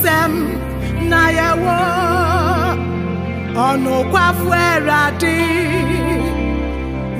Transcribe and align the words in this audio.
nsɛm 0.00 0.32
na 1.10 1.20
yɛwɔ. 1.38 1.78
Ɔnokwafo 3.66 4.48
Awurade, 4.66 5.36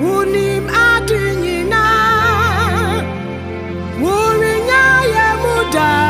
wonim 0.02 0.64
ade 0.88 1.20
nyinaa, 1.42 3.02
worenya 4.02 4.82
yɛ 5.14 5.26
mu 5.42 5.54
daa, 5.74 6.09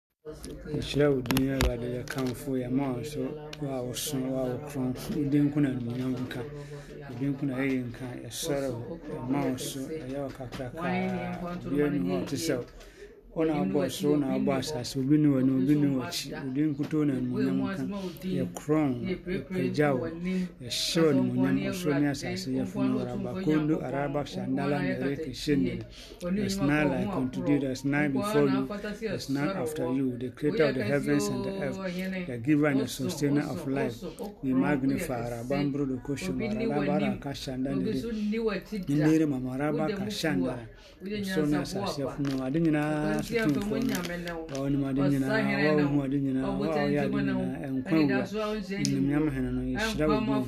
yɛhyerɛ 0.75 1.05
wo 1.13 1.21
din 1.21 1.49
awurade 1.53 1.87
yɛkamfo 1.97 2.49
yɛma 2.63 2.85
wo 2.95 3.03
so 3.03 3.19
wo 3.61 3.67
a 3.69 3.81
woso 3.83 4.17
wo 4.17 4.37
a 4.41 4.43
wokron 4.49 4.93
wo 5.15 5.23
din 5.29 5.43
nko 5.49 5.59
na 5.61 5.69
animuonyam 5.69 6.13
nka 6.25 6.41
wo 7.09 7.13
din 7.19 7.29
nko 7.33 7.43
na 7.45 7.53
ɛyɛ 7.57 7.79
nka 7.89 8.05
yɛsɔre 8.23 8.69
wo 8.71 8.99
yɛma 9.15 9.39
wo 9.51 9.57
so 9.57 9.79
ɛyɛ 9.79 10.17
wo 10.23 10.29
kakrakaa 10.37 11.69
bia 11.69 11.89
ni 11.89 11.99
hɔ 11.99 12.13
ɔte 12.23 12.37
sɛ 12.37 12.55
wo 13.35 13.45
na 13.45 13.53
wobɔ 13.53 13.89
soro 13.89 14.11
wo 14.13 14.17
na 14.19 14.27
wobɔ 14.35 14.51
asase 14.59 14.99
obi 14.99 15.17
ne 15.17 15.27
w'ani 15.27 15.51
obi 15.51 15.75
ne 15.75 15.87
w'akyi 15.95 16.53
din 16.53 16.69
nkuto 16.75 17.05
na 17.05 17.13
animuonyam 17.13 17.59
nka 17.63 18.27
yɛkorɔn 18.27 18.91
yɛpagya 19.07 19.89
wo 19.95 20.07
yɛhyɛ 20.07 20.99
wo 20.99 21.09
animuonyam 21.11 21.71
ɔsoro 21.71 21.99
ne 21.99 22.07
asase 22.11 22.47
yɛfono 22.51 22.93
warabakondo 22.99 23.75
araba 23.87 24.25
shandala 24.25 24.77
nereke 24.83 25.31
shendele 25.33 25.85
there's 26.19 26.57
none 26.59 26.89
like 26.91 27.15
unto 27.15 27.39
thee 27.45 27.57
there's 27.57 27.85
none 27.85 28.11
before 28.11 28.47
you. 28.49 28.67
there's 28.99 29.29
none 29.29 29.49
after 29.49 29.87
you. 29.93 30.17
the 30.17 30.29
creator 30.29 30.65
of 30.65 30.75
the 30.75 30.83
heavens 30.83 31.27
and 31.27 31.45
the 31.45 31.53
earth. 31.63 31.79
the 32.27 32.37
giver 32.37 32.67
and 32.67 32.81
the 32.81 32.87
sustainer 32.87 33.47
of 33.47 33.65
life. 33.67 33.95
we 34.43 34.53
magnify 34.53 35.23
arabambro 35.31 35.87
de 35.87 35.95
kosho 36.03 36.33
marabara 36.35 37.17
kashanda 37.19 37.71
nere 37.71 38.03
nere 38.89 39.25
mamaraba 39.25 39.87
kashanda 39.95 40.59
ɔsoro 40.59 40.80
somya 41.25 41.65
sasiya 41.65 42.05
kuma 42.15 42.33
ma 42.37 42.49
din 42.49 42.65
yana 42.65 43.17
su 43.23 43.33
tun 43.33 43.53
fo 43.61 43.75
wani 44.61 44.77
ma 44.77 44.91
din 44.93 45.11
yana 45.11 45.27
wa 45.75 45.83
kuma 45.87 46.07
din 46.07 46.25
yana 46.27 46.49
wa 46.49 46.67
ya 46.89 47.07
din 47.07 47.17
yana 47.27 47.57
en 47.65 47.83
kwan 47.83 48.09
wa 48.11 48.55
din 48.83 49.09
ya 49.09 49.19
ma 49.19 49.31
hana 49.31 49.49
no 49.51 49.61
ya 49.65 49.79
shira 49.79 50.07
wa 50.07 50.21
ma 50.21 50.39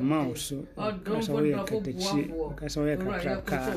ma 0.00 1.40
ya 1.44 1.64
ka 1.64 1.76
tace 1.80 2.22
ka 2.56 2.66
ya 2.88 2.96
ka 2.96 3.40
ka 3.44 3.74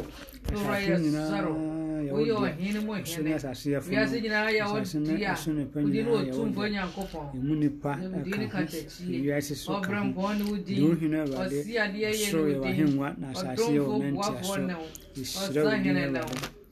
ɛmu 7.33 7.55
nipa 7.59 7.91
ɛkawiase 7.97 9.55
so 9.55 9.79
ka 9.81 10.01
ho 10.03 10.33
de 10.57 10.81
wohene 10.81 11.17
awurade 11.21 11.63
soro 12.15 12.47
yɛ 12.49 12.57
wahengua 12.59 13.15
na 13.19 13.27
asase 13.31 13.71
yɛ 13.73 13.81
wɔ 13.81 13.95
nantiasoɔ 13.99 14.57
ɛhyirɛ 15.15 15.61
wo 15.63 15.71
din 15.83 15.97
awurade 15.97 16.19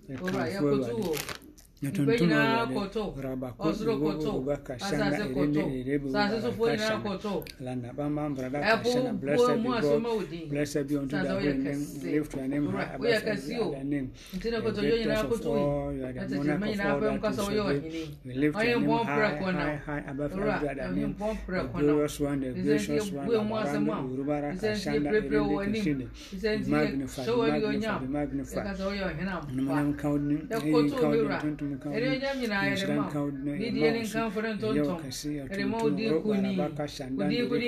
ɛkamfo 0.09 0.67
awurade 0.69 1.42
na 1.83 1.89
Mgbe 1.89 1.95
tuntum 2.17 2.27
nyinaa 2.27 2.59
awurade 2.63 2.73
koto, 2.73 3.13
rabako 3.21 3.63
ɔsoro 3.69 3.93
koto, 3.99 4.31
boba 4.31 4.55
kashanda 4.63 5.05
asase 5.05 5.23
erende 5.23 5.59
koto, 5.61 5.69
erebe 5.69 6.07
asase 6.15 6.39
sofoɔ 6.47 6.67
nyinaa 6.71 6.77
kashanda 6.77 7.09
koto. 7.09 7.43
landa 7.59 7.89
bamba 7.93 8.29
brada 8.35 8.59
Ɛpo 8.63 8.83
kashanda 8.83 9.11
bua 9.11 9.19
blessed 9.19 9.57
mu 9.57 9.69
be 9.71 9.77
asoma 9.77 10.09
God 10.09 10.15
wo 10.15 10.23
din. 10.23 10.49
blessed 10.49 10.87
be 10.87 10.95
unto 10.97 11.15
Sase 11.17 11.23
thy 11.27 11.33
woyɛ 11.33 11.43
holy 11.43 11.63
name 11.63 11.83
lift 12.03 12.33
your 12.35 12.47
name 12.47 12.67
high 12.71 12.83
above 12.95 13.07
kɛse 13.07 13.27
every 13.27 13.57
o. 13.59 13.67
other 13.67 13.83
name 13.83 14.11
Nti 14.33 14.51
na 14.51 14.57
the 14.59 14.63
koto 14.63 14.81
yɛ 14.81 14.93
nyinaa 14.93 15.03
greatest 15.03 15.23
of 15.23 15.29
koto 15.29 15.49
all 15.53 15.91
yi. 15.91 15.97
you 15.99 16.05
are 16.05 16.13
the 16.13 16.19
Ɛtete 16.23 16.37
monarch 16.37 16.59
ma 16.59 16.65
of 16.65 16.71
nyinaa 16.71 16.93
all 16.93 17.01
bɛm 17.01 17.11
that 17.13 17.21
kasa 17.21 17.41
is 17.41 17.47
woyɛ 17.49 17.59
obey 17.59 17.79
ɔhene. 17.83 18.15
we 18.25 18.33
lift 18.33 18.55
Ɔyɛ 18.57 18.69
your 18.69 18.79
name 18.79 18.87
mpɔn 18.89 19.03
high 19.05 19.19
prɛko 19.19 19.43
high 19.43 19.51
nam. 19.51 19.77
high 19.85 20.03
above 20.07 20.31
Owura, 20.31 20.55
every 20.55 20.69
other 20.69 20.81
ɛyɛ 20.83 20.95
name 20.95 21.13
mpɔn 21.19 21.37
the 21.45 21.51
prɛko 21.51 21.73
nam. 21.73 21.81
glorious 21.83 22.19
one 22.19 22.39
the 22.39 22.47
Isɛnti 22.47 22.63
gracious 22.63 23.11
one 23.11 23.25
ebue 23.27 23.43
mu 23.43 23.55
asɛm 23.55 23.83
abarande 23.83 23.91
a. 23.91 24.13
urubara 24.13 24.47
Isɛnti 24.53 24.71
kashanda 24.71 25.09
epirepire 25.11 25.39
erende 25.43 25.51
wɔ 25.51 25.63
anim. 25.63 25.73
kashinde 25.83 26.07
Isɛnti 26.33 26.65
be 26.65 26.71
magnified 26.71 27.27
hyɛ 27.27 27.33
be 27.33 27.41
wɔ 27.41 27.45
ne 27.45 27.51
magnified 27.51 27.83
onyam. 27.83 27.99
be 28.01 28.07
magnified 28.07 28.65
Yɛkasa 28.65 28.83
woyɛ 28.87 29.03
ɔhene 29.03 29.31
ampa. 29.33 29.51
Numunam 29.53 29.93
kaudni, 29.97 30.37
Yɛkoto 30.47 30.63
ɛyin 30.63 30.99
kaudni, 30.99 31.23
wura. 31.23 31.39
tuntum 31.41 31.72
kaudni, 31.79 31.97
Ɛde 31.97 32.07
onyam 32.13 32.35
nyinaa 32.39 32.63
yɛde 32.63 32.75
nhyira 32.75 32.95
ma 32.95 33.03
wo. 33.03 33.09
kaudni, 33.13 33.51
Didie 33.57 33.81
ne 33.81 33.89
ɛma 33.89 33.99
wo 33.99 34.05
so. 34.05 34.17
nkamfo 34.19 34.39
ne 34.41 34.47
Ɛyɛ 34.49 34.55
ntontom. 34.57 34.87
wo 34.87 34.99
kɛse, 35.03 35.27
Yɛde 35.33 35.65
ma 35.69 35.77
wo 35.77 35.89
ɛtuntum, 35.89 35.95
din 35.97 36.11
ro, 36.11 36.21
kuni. 36.21 36.55
baraba, 36.55 36.75
kashanda, 36.75 37.23
Wo 37.23 37.29
din 37.29 37.47
kuni 37.49 37.67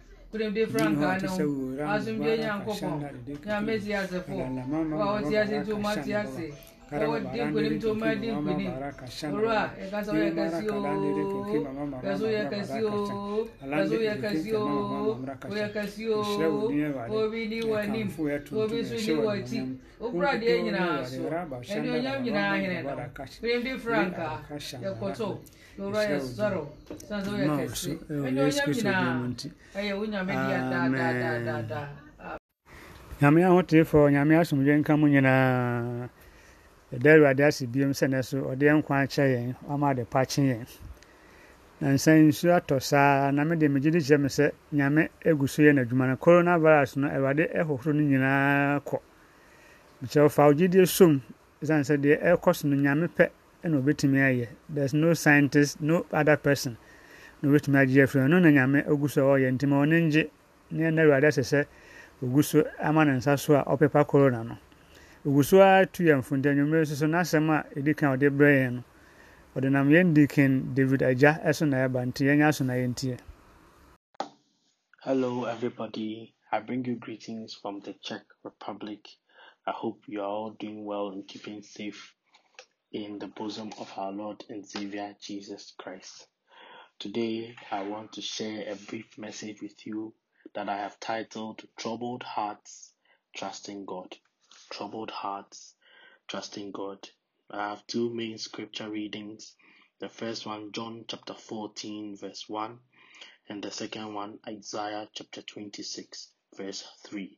kuremde 0.31 0.67
franka 0.67 1.17
no 1.21 1.91
asomdwe 1.93 2.37
nyankopɔn 2.37 2.99
nyame 3.45 3.73
te 3.83 3.91
ase 3.95 4.19
fo 4.25 4.33
wa 4.99 5.05
ɔte 5.19 5.33
ase 5.41 5.55
nti 5.59 5.71
ɔma 5.77 5.91
te 6.03 6.11
ase 6.15 6.45
ɔwɔ 6.91 7.15
den 7.33 7.47
nkonim 7.49 7.73
nti 7.75 7.87
ɔma 7.91 8.07
den 8.21 8.35
nkonim 8.39 8.71
owura 9.27 9.61
yɛkasa 9.81 10.11
yɛ 10.23 10.29
kɛse 10.37 10.63
oo 10.71 10.87
yɛso 12.03 12.27
yɛ 12.35 12.43
kɛse 12.51 12.79
oo 12.83 13.47
yɛso 13.71 13.97
yɛ 14.07 14.13
kɛse 14.23 14.49
oo 14.55 15.19
oyɛ 15.51 15.67
kɛse 15.75 16.03
oo 16.15 16.23
obi 17.23 17.47
ni 17.47 17.59
wɔ 17.61 17.75
anim 17.83 18.09
obi 18.61 18.83
so 18.85 18.95
ni 18.95 19.13
wɔ 19.19 19.29
akyi 19.35 19.59
okura 19.99 20.31
deɛ 20.39 20.55
nyinaa 20.63 21.03
so 21.05 21.75
ɛni 21.75 21.89
onyam 21.95 22.17
nyinaa 22.23 22.55
hene 22.55 22.77
no 22.83 22.93
kuremde 23.39 23.71
franka 23.79 24.27
yɛkɔtɔ. 24.83 25.39
Sɛ 25.77 25.83
woyɛ 25.83 26.05
kɛse. 27.57 27.91
Anuonyam 28.11 28.69
nyinaa. 28.71 29.31
Ɛyɛ 29.75 29.93
wo 29.97 30.05
nyame 30.05 30.33
daadaadaada. 30.33 31.81
nyame 33.21 34.33
asomdwe 34.39 34.73
nka 34.79 34.93
mu 34.97 35.07
nyinaa 35.07 36.09
ɛda 36.93 37.09
awurade 37.15 37.43
ase 37.45 37.67
biom 37.67 37.91
sɛ 37.93 38.07
nɛ 38.07 38.21
so 38.23 38.37
ɔde 38.51 38.65
yɛn 38.67 38.77
nkwa 38.83 38.95
akyɛ 39.03 39.25
yɛn 39.33 39.55
ama 39.69 39.89
ade 39.91 40.03
pa 40.09 40.25
kye 40.25 40.43
yɛn 40.43 40.67
nansa 41.79 42.11
nsu 42.15 42.49
atɔ 42.51 42.81
saa 42.81 43.31
na 43.31 43.43
mede 43.45 43.69
megye 43.71 43.91
de 43.91 43.99
kyerɛ 43.99 44.19
me 44.21 44.27
sɛ 44.27 44.51
nyame 44.73 45.09
agu 45.25 45.47
so 45.47 45.61
yɛ 45.63 45.71
n'adwuma 45.73 46.07
no 46.07 46.15
coronavirus 46.17 46.97
no 46.97 47.07
awurade 47.07 47.47
ɛhohoro 47.55 47.93
no 47.95 48.01
nyinaa 48.03 48.79
kɔ 48.83 48.99
mekyerɛ 50.03 50.23
wo 50.23 50.29
fa 50.29 50.45
wo 50.47 50.53
gyidie 50.53 50.85
som 50.85 51.21
ɛsiane 51.63 51.83
sɛ 51.87 51.95
deɛ 51.97 52.21
ɛrekɔ 52.21 52.55
so 52.55 52.67
no 52.67 52.75
nyame 52.75 53.07
pɛ 53.07 53.29
ɛna 53.63 53.77
obɛtumi 53.81 54.19
ayɛ. 54.19 54.47
There's 54.69 54.93
no 54.93 55.13
scientist 55.13 55.81
no 55.81 56.05
other 56.11 56.37
person. 56.37 56.77
Na 57.41 57.49
obɛtumi 57.49 57.77
agye 57.81 58.03
afiri 58.03 58.29
no 58.29 58.39
na 58.39 58.49
nyame 58.49 58.83
so 59.09 59.29
a 59.33 59.39
ɔyɛ. 59.39 59.51
Ngye 59.57 60.29
ne 60.71 60.83
ɛna 60.83 61.01
awurade 61.03 61.29
sɛ 61.41 61.65
ogu 62.23 62.43
so 62.43 62.63
ama 62.79 63.05
ne 63.05 63.11
nsa 63.13 63.37
so 63.37 63.55
a 63.55 63.63
ɔpepa 63.63 64.07
corona 64.07 64.43
no. 64.43 64.57
Ogu 65.25 65.43
so 65.43 65.61
a 65.61 65.85
tu 65.85 66.03
yɛn 66.03 66.23
so 66.23 67.05
n'asɛm 67.07 67.49
a 67.49 67.65
ɛdi 67.79 67.95
kan 67.95 68.17
ɔde 68.17 68.29
brɛ 68.29 68.49
yɛn 68.65 68.73
no 68.73 68.83
ɔde 69.55 69.71
nam 69.71 69.89
yɛn 69.89 70.13
dikin 70.13 70.73
david 70.73 71.01
agya 71.01 71.41
ɛso 71.43 71.67
na 71.67 71.87
nti 71.87 72.25
yɛnyɛ 72.25 72.47
aso 72.47 72.63
na 72.63 72.73
yɛntie. 72.73 73.19
Hello, 75.03 75.45
everybody. 75.45 76.35
I 76.51 76.59
bring 76.59 76.85
you 76.85 76.95
greetings 76.95 77.55
from 77.61 77.79
the 77.81 77.93
Czech 78.03 78.23
Republic. 78.43 79.07
I 79.65 79.71
hope 79.71 80.03
you 80.07 80.21
are 80.21 80.27
all 80.27 80.51
doing 80.59 80.85
well 80.85 81.09
and 81.09 81.27
keeping 81.27 81.61
safe 81.63 82.15
in 82.91 83.19
the 83.19 83.27
bosom 83.27 83.71
of 83.79 83.91
our 83.97 84.11
Lord 84.11 84.43
and 84.49 84.65
Savior 84.65 85.15
Jesus 85.21 85.73
Christ. 85.77 86.27
Today, 86.99 87.55
I 87.71 87.83
want 87.83 88.13
to 88.13 88.21
share 88.21 88.71
a 88.71 88.75
brief 88.75 89.17
message 89.17 89.61
with 89.61 89.85
you 89.85 90.13
that 90.53 90.69
I 90.69 90.77
have 90.77 90.99
titled 90.99 91.63
Troubled 91.77 92.23
Hearts 92.23 92.93
Trusting 93.35 93.85
God. 93.85 94.17
Troubled 94.69 95.11
Hearts 95.11 95.73
Trusting 96.27 96.71
God. 96.71 97.09
I 97.49 97.69
have 97.69 97.87
two 97.87 98.13
main 98.13 98.37
scripture 98.37 98.89
readings. 98.89 99.55
The 99.99 100.09
first 100.09 100.45
one, 100.45 100.71
John 100.71 101.05
chapter 101.07 101.33
14, 101.33 102.17
verse 102.17 102.47
1 102.47 102.79
and 103.51 103.63
the 103.63 103.71
second 103.71 104.13
one 104.13 104.39
Isaiah 104.47 105.09
chapter 105.13 105.41
26 105.41 106.29
verse 106.55 106.87
3 107.05 107.37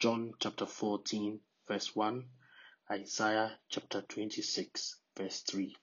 John 0.00 0.32
chapter 0.40 0.66
14 0.66 1.38
verse 1.68 1.94
1 1.94 2.24
Isaiah 2.90 3.52
chapter 3.68 4.00
26 4.00 4.96
verse 5.14 5.42
3 5.42 5.76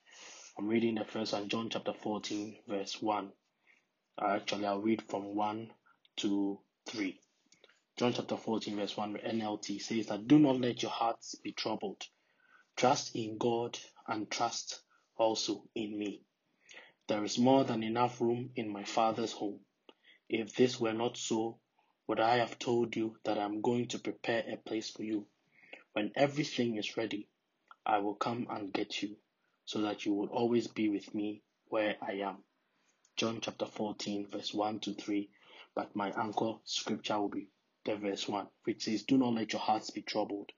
I'm 0.57 0.67
reading 0.67 0.95
the 0.95 1.05
first 1.05 1.33
one 1.33 1.49
John 1.49 1.69
chapter 1.69 1.93
14 1.93 2.57
verse 2.67 2.99
1 2.99 3.31
uh, 4.19 4.25
actually 4.25 4.65
I'll 4.65 4.81
read 4.81 5.03
from 5.03 5.35
1 5.35 5.71
to 6.17 6.59
3 6.87 7.19
John 7.97 8.11
chapter 8.11 8.35
14 8.35 8.75
verse 8.75 8.97
1 8.97 9.17
NLT 9.17 9.81
says 9.81 10.07
that 10.07 10.27
do 10.27 10.39
not 10.39 10.59
let 10.59 10.81
your 10.81 10.91
hearts 10.91 11.35
be 11.35 11.51
troubled. 11.51 12.01
Trust 12.75 13.15
in 13.15 13.37
God 13.37 13.77
and 14.07 14.29
trust 14.31 14.81
also 15.15 15.63
in 15.75 15.97
me. 15.97 16.23
There 17.07 17.23
is 17.23 17.37
more 17.37 17.63
than 17.63 17.83
enough 17.83 18.19
room 18.19 18.49
in 18.55 18.67
my 18.67 18.83
Father's 18.83 19.31
home. 19.31 19.59
If 20.27 20.55
this 20.55 20.79
were 20.79 20.93
not 20.93 21.17
so, 21.17 21.59
would 22.07 22.19
I 22.19 22.37
have 22.37 22.57
told 22.57 22.95
you 22.95 23.15
that 23.25 23.37
I 23.37 23.43
am 23.43 23.61
going 23.61 23.89
to 23.89 23.99
prepare 23.99 24.43
a 24.51 24.57
place 24.57 24.89
for 24.89 25.03
you? 25.03 25.27
When 25.95 26.11
everything 26.17 26.75
is 26.75 26.97
ready, 26.97 27.29
I 27.85 27.99
will 27.99 28.15
come 28.15 28.47
and 28.49 28.73
get 28.73 29.01
you, 29.01 29.15
so 29.63 29.79
that 29.83 30.05
you 30.05 30.13
will 30.13 30.27
always 30.27 30.67
be 30.67 30.89
with 30.89 31.15
me 31.15 31.41
where 31.69 31.95
I 32.01 32.15
am. 32.15 32.43
John 33.15 33.39
chapter 33.39 33.65
14, 33.65 34.27
verse 34.27 34.53
1 34.53 34.81
to 34.81 34.93
3. 34.93 35.29
But 35.73 35.95
my 35.95 36.11
anchor 36.11 36.55
scripture 36.65 37.21
will 37.21 37.29
be 37.29 37.47
the 37.85 37.95
verse 37.95 38.27
1, 38.27 38.45
which 38.65 38.83
says, 38.83 39.03
Do 39.03 39.17
not 39.17 39.35
let 39.35 39.53
your 39.53 39.61
hearts 39.61 39.89
be 39.89 40.01
troubled. 40.01 40.51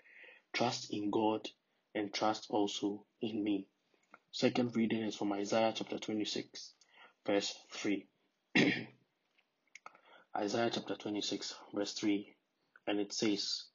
Trust 0.53 0.89
in 0.91 1.11
God 1.11 1.47
and 1.93 2.11
trust 2.11 2.47
also 2.49 3.05
in 3.21 3.43
me. 3.43 3.67
Second 4.31 4.75
reading 4.75 5.03
is 5.03 5.15
from 5.15 5.33
Isaiah 5.33 5.71
chapter 5.75 5.99
26, 5.99 6.73
verse 7.27 7.53
3. 7.73 8.07
Isaiah 10.35 10.71
chapter 10.73 10.95
26, 10.95 11.53
verse 11.75 11.93
3, 11.93 12.35
and 12.87 12.99
it 12.99 13.13
says, 13.13 13.65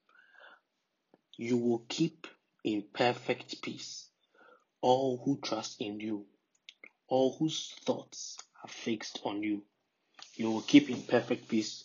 You 1.37 1.57
will 1.57 1.85
keep 1.89 2.27
in 2.65 2.83
perfect 2.93 3.63
peace 3.63 4.09
all 4.81 5.17
who 5.25 5.39
trust 5.41 5.81
in 5.81 5.99
you, 6.01 6.27
all 7.09 7.37
whose 7.37 7.71
thoughts 7.85 8.39
are 8.63 8.69
fixed 8.69 9.21
on 9.25 9.43
you. 9.43 9.65
You 10.35 10.51
will 10.51 10.63
keep 10.63 10.91
in 10.91 11.03
perfect 11.03 11.49
peace 11.49 11.85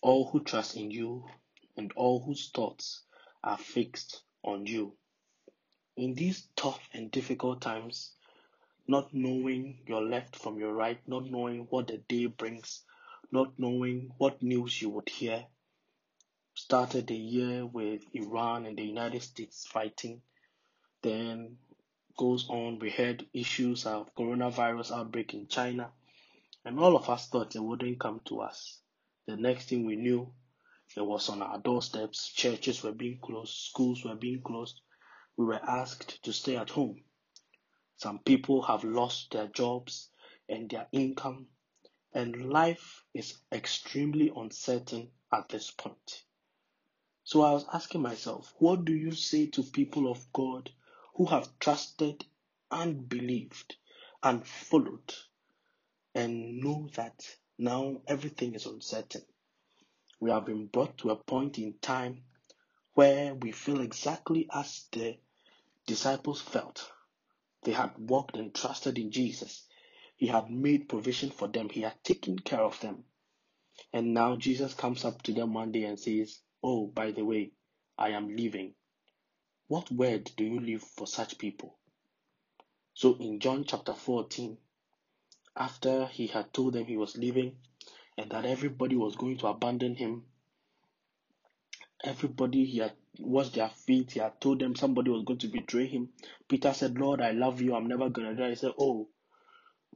all 0.00 0.26
who 0.26 0.42
trust 0.42 0.76
in 0.76 0.90
you 0.90 1.24
and 1.76 1.92
all 1.92 2.20
whose 2.20 2.50
thoughts 2.50 3.02
are 3.42 3.58
fixed 3.58 4.22
on 4.42 4.66
you. 4.66 4.96
In 5.96 6.14
these 6.14 6.48
tough 6.56 6.80
and 6.92 7.10
difficult 7.10 7.60
times, 7.60 8.12
not 8.86 9.12
knowing 9.12 9.78
your 9.86 10.02
left 10.02 10.36
from 10.36 10.58
your 10.58 10.72
right, 10.72 11.00
not 11.06 11.30
knowing 11.30 11.66
what 11.70 11.88
the 11.88 11.98
day 11.98 12.26
brings, 12.26 12.84
not 13.30 13.58
knowing 13.58 14.12
what 14.18 14.42
news 14.42 14.80
you 14.80 14.90
would 14.90 15.08
hear. 15.08 15.46
Started 16.60 17.06
the 17.06 17.16
year 17.16 17.64
with 17.64 18.02
Iran 18.12 18.66
and 18.66 18.76
the 18.76 18.84
United 18.84 19.22
States 19.22 19.64
fighting. 19.64 20.20
Then 21.02 21.56
goes 22.16 22.48
on, 22.50 22.80
we 22.80 22.90
had 22.90 23.24
issues 23.32 23.86
of 23.86 24.12
coronavirus 24.16 24.90
outbreak 24.90 25.34
in 25.34 25.46
China. 25.46 25.92
And 26.64 26.80
all 26.80 26.96
of 26.96 27.08
us 27.08 27.28
thought 27.28 27.54
it 27.54 27.60
wouldn't 27.60 28.00
come 28.00 28.20
to 28.24 28.40
us. 28.40 28.80
The 29.26 29.36
next 29.36 29.68
thing 29.68 29.86
we 29.86 29.94
knew, 29.94 30.34
It 30.96 31.00
was 31.00 31.28
on 31.28 31.42
our 31.42 31.58
doorsteps. 31.58 32.32
Churches 32.32 32.82
were 32.82 32.92
being 32.92 33.20
closed, 33.20 33.54
schools 33.54 34.04
were 34.04 34.16
being 34.16 34.42
closed. 34.42 34.80
We 35.36 35.44
were 35.46 35.62
asked 35.62 36.24
to 36.24 36.32
stay 36.32 36.56
at 36.56 36.70
home. 36.70 37.04
Some 37.98 38.18
people 38.18 38.62
have 38.62 38.82
lost 38.82 39.30
their 39.30 39.46
jobs 39.46 40.10
and 40.48 40.68
their 40.68 40.88
income, 40.90 41.46
and 42.12 42.50
life 42.50 43.04
is 43.14 43.38
extremely 43.52 44.32
uncertain 44.34 45.12
at 45.32 45.48
this 45.48 45.70
point. 45.70 46.24
So 47.28 47.42
I 47.42 47.52
was 47.52 47.66
asking 47.74 48.00
myself, 48.00 48.54
what 48.56 48.86
do 48.86 48.94
you 48.94 49.12
say 49.12 49.44
to 49.48 49.62
people 49.62 50.10
of 50.10 50.32
God 50.32 50.70
who 51.14 51.26
have 51.26 51.58
trusted 51.58 52.24
and 52.70 53.06
believed 53.06 53.76
and 54.22 54.46
followed 54.46 55.12
and 56.14 56.56
know 56.60 56.88
that 56.94 57.36
now 57.58 58.00
everything 58.06 58.54
is 58.54 58.64
uncertain? 58.64 59.26
We 60.18 60.30
have 60.30 60.46
been 60.46 60.68
brought 60.68 60.96
to 61.00 61.10
a 61.10 61.16
point 61.16 61.58
in 61.58 61.74
time 61.82 62.22
where 62.94 63.34
we 63.34 63.52
feel 63.52 63.82
exactly 63.82 64.48
as 64.50 64.86
the 64.92 65.18
disciples 65.86 66.40
felt. 66.40 66.90
They 67.62 67.72
had 67.72 67.90
walked 67.98 68.38
and 68.38 68.54
trusted 68.54 68.96
in 68.96 69.10
Jesus. 69.10 69.66
He 70.16 70.28
had 70.28 70.50
made 70.50 70.88
provision 70.88 71.28
for 71.28 71.46
them. 71.46 71.68
He 71.68 71.82
had 71.82 72.02
taken 72.02 72.38
care 72.38 72.62
of 72.62 72.80
them. 72.80 73.04
And 73.92 74.14
now 74.14 74.36
Jesus 74.36 74.72
comes 74.72 75.04
up 75.04 75.20
to 75.24 75.34
them 75.34 75.52
one 75.52 75.72
day 75.72 75.84
and 75.84 76.00
says, 76.00 76.40
Oh, 76.62 76.86
by 76.86 77.12
the 77.12 77.24
way, 77.24 77.52
I 77.96 78.10
am 78.10 78.34
leaving. 78.34 78.74
What 79.68 79.90
word 79.92 80.30
do 80.36 80.44
you 80.44 80.60
leave 80.60 80.82
for 80.82 81.06
such 81.06 81.38
people? 81.38 81.78
So 82.94 83.16
in 83.20 83.38
John 83.38 83.64
chapter 83.64 83.94
14, 83.94 84.58
after 85.56 86.06
he 86.06 86.26
had 86.26 86.52
told 86.52 86.72
them 86.74 86.86
he 86.86 86.96
was 86.96 87.16
leaving, 87.16 87.56
and 88.16 88.30
that 88.30 88.44
everybody 88.44 88.96
was 88.96 89.16
going 89.16 89.38
to 89.38 89.46
abandon 89.46 89.94
him. 89.94 90.24
Everybody 92.02 92.64
he 92.64 92.78
had 92.78 92.92
washed 93.20 93.54
their 93.54 93.68
feet, 93.68 94.12
he 94.12 94.20
had 94.20 94.40
told 94.40 94.60
them 94.60 94.74
somebody 94.74 95.10
was 95.10 95.24
going 95.24 95.38
to 95.40 95.48
betray 95.48 95.86
him. 95.86 96.10
Peter 96.48 96.72
said, 96.72 96.98
Lord, 96.98 97.20
I 97.20 97.32
love 97.32 97.60
you, 97.60 97.74
I'm 97.74 97.86
never 97.86 98.08
gonna 98.08 98.34
die. 98.34 98.50
He 98.50 98.54
said, 98.56 98.72
Oh, 98.78 99.08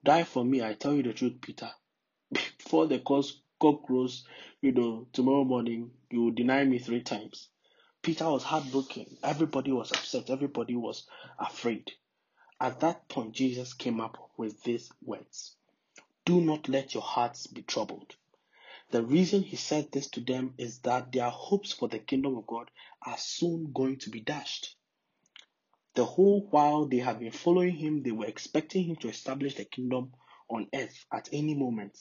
die 0.05 0.25
for 0.25 0.45
me, 0.45 0.63
I 0.63 0.75
tell 0.75 0.95
you 0.95 1.03
the 1.03 1.13
truth, 1.13 1.41
Peter. 1.41 1.71
Before 2.33 2.87
the 2.87 3.01
cock 3.01 3.25
crows, 3.71 4.25
you 4.61 4.73
know, 4.73 5.07
tomorrow 5.13 5.45
morning, 5.45 5.93
you 6.11 6.23
will 6.25 6.33
deny 6.33 6.65
me 6.65 6.79
three 6.79 7.03
times. 7.03 7.49
Peter 8.03 8.29
was 8.29 8.43
heartbroken. 8.43 9.07
Everybody 9.23 9.73
was 9.73 9.93
upset. 9.93 10.31
Everybody 10.31 10.77
was 10.77 11.07
afraid. 11.39 11.93
At 12.61 12.81
that 12.81 13.09
point, 13.09 13.33
Jesus 13.33 13.75
came 13.75 14.01
up 14.01 14.31
with 14.37 14.63
these 14.65 14.91
words 15.05 15.57
do 16.25 16.41
not 16.41 16.69
let 16.69 16.95
your 16.95 17.03
hearts 17.03 17.47
be 17.49 17.63
troubled. 17.63 18.15
The 18.91 19.03
reason 19.03 19.43
he 19.43 19.57
said 19.57 19.91
this 19.91 20.09
to 20.11 20.21
them 20.21 20.55
is 20.59 20.79
that 20.81 21.11
their 21.13 21.31
hopes 21.31 21.73
for 21.73 21.89
the 21.89 21.99
kingdom 21.99 22.37
of 22.37 22.47
God 22.47 22.71
are 23.05 23.19
soon 23.19 23.73
going 23.73 23.99
to 23.99 24.11
be 24.11 24.21
dashed. 24.21 24.77
The 25.95 26.05
whole 26.05 26.47
while 26.51 26.87
they 26.87 26.99
had 26.99 27.19
been 27.19 27.33
following 27.33 27.75
him, 27.75 28.03
they 28.03 28.13
were 28.13 28.27
expecting 28.27 28.85
him 28.85 28.97
to 28.97 29.09
establish 29.09 29.57
the 29.57 29.65
kingdom 29.65 30.13
on 30.49 30.69
earth 30.75 31.05
at 31.13 31.29
any 31.33 31.55
moment. 31.55 31.99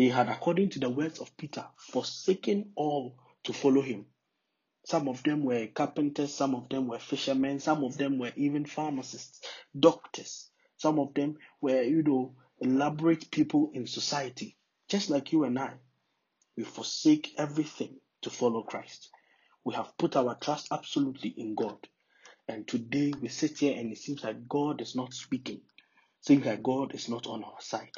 They 0.00 0.08
had, 0.08 0.30
according 0.30 0.70
to 0.70 0.78
the 0.78 0.88
words 0.88 1.18
of 1.18 1.36
Peter, 1.36 1.66
forsaken 1.76 2.72
all 2.74 3.18
to 3.44 3.52
follow 3.52 3.82
him. 3.82 4.06
Some 4.86 5.08
of 5.08 5.22
them 5.24 5.44
were 5.44 5.66
carpenters, 5.66 6.32
some 6.32 6.54
of 6.54 6.70
them 6.70 6.86
were 6.88 6.98
fishermen, 6.98 7.60
some 7.60 7.84
of 7.84 7.98
them 7.98 8.18
were 8.18 8.32
even 8.34 8.64
pharmacists, 8.64 9.42
doctors. 9.78 10.48
Some 10.78 10.98
of 10.98 11.12
them 11.12 11.36
were, 11.60 11.82
you 11.82 12.02
know, 12.02 12.34
elaborate 12.60 13.30
people 13.30 13.72
in 13.74 13.86
society, 13.86 14.56
just 14.88 15.10
like 15.10 15.32
you 15.32 15.44
and 15.44 15.58
I. 15.58 15.74
We 16.56 16.64
forsake 16.64 17.34
everything 17.36 18.00
to 18.22 18.30
follow 18.30 18.62
Christ. 18.62 19.10
We 19.64 19.74
have 19.74 19.98
put 19.98 20.16
our 20.16 20.34
trust 20.36 20.68
absolutely 20.72 21.34
in 21.36 21.54
God. 21.54 21.86
And 22.48 22.66
today 22.66 23.12
we 23.20 23.28
sit 23.28 23.58
here 23.58 23.78
and 23.78 23.92
it 23.92 23.98
seems 23.98 24.24
like 24.24 24.48
God 24.48 24.80
is 24.80 24.96
not 24.96 25.12
speaking. 25.12 25.60
Seems 26.22 26.46
like 26.46 26.62
God 26.62 26.94
is 26.94 27.10
not 27.10 27.26
on 27.26 27.44
our 27.44 27.60
side. 27.60 27.92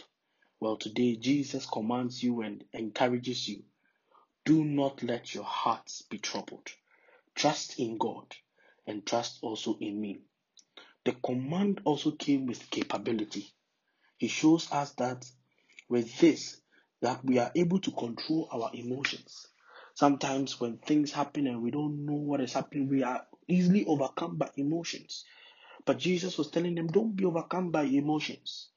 Well, 0.62 0.76
today 0.76 1.16
Jesus 1.16 1.66
commands 1.66 2.23
you 2.23 2.42
and 2.42 2.62
encourages 2.73 3.49
you. 3.49 3.64
Do 4.45 4.62
not 4.64 5.02
let 5.02 5.35
your 5.35 5.42
hearts 5.42 6.02
be 6.02 6.19
troubled. 6.19 6.69
Trust 7.35 7.81
in 7.81 7.99
God 7.99 8.33
and 8.87 9.04
trust 9.04 9.40
also 9.42 9.76
in 9.81 10.00
me. 10.00 10.21
The 11.04 11.14
command 11.14 11.81
also 11.85 12.12
came 12.12 12.47
with 12.47 12.71
capability. 12.71 13.52
He 14.19 14.28
shows 14.28 14.71
us 14.71 14.92
that 14.92 15.28
with 15.88 16.16
this, 16.21 16.61
that 17.00 17.25
we 17.25 17.40
are 17.40 17.50
able 17.57 17.81
to 17.81 17.90
control 17.90 18.49
our 18.52 18.71
emotions. 18.73 19.49
Sometimes 19.95 20.61
when 20.61 20.78
things 20.78 21.11
happen 21.11 21.49
and 21.49 21.61
we 21.61 21.73
don't 21.73 22.07
know 22.07 22.14
what 22.14 22.40
is 22.40 22.52
happening, 22.52 22.88
we 22.88 23.02
are 23.02 23.26
easily 23.49 23.85
overcome 23.87 24.37
by 24.37 24.50
emotions. 24.57 25.25
But 25.85 25.99
Jesus 25.99 26.38
was 26.38 26.52
telling 26.52 26.76
them, 26.76 26.87
don't 26.87 27.16
be 27.16 27.25
overcome 27.25 27.73
by 27.73 27.83
emotions. 27.83 28.69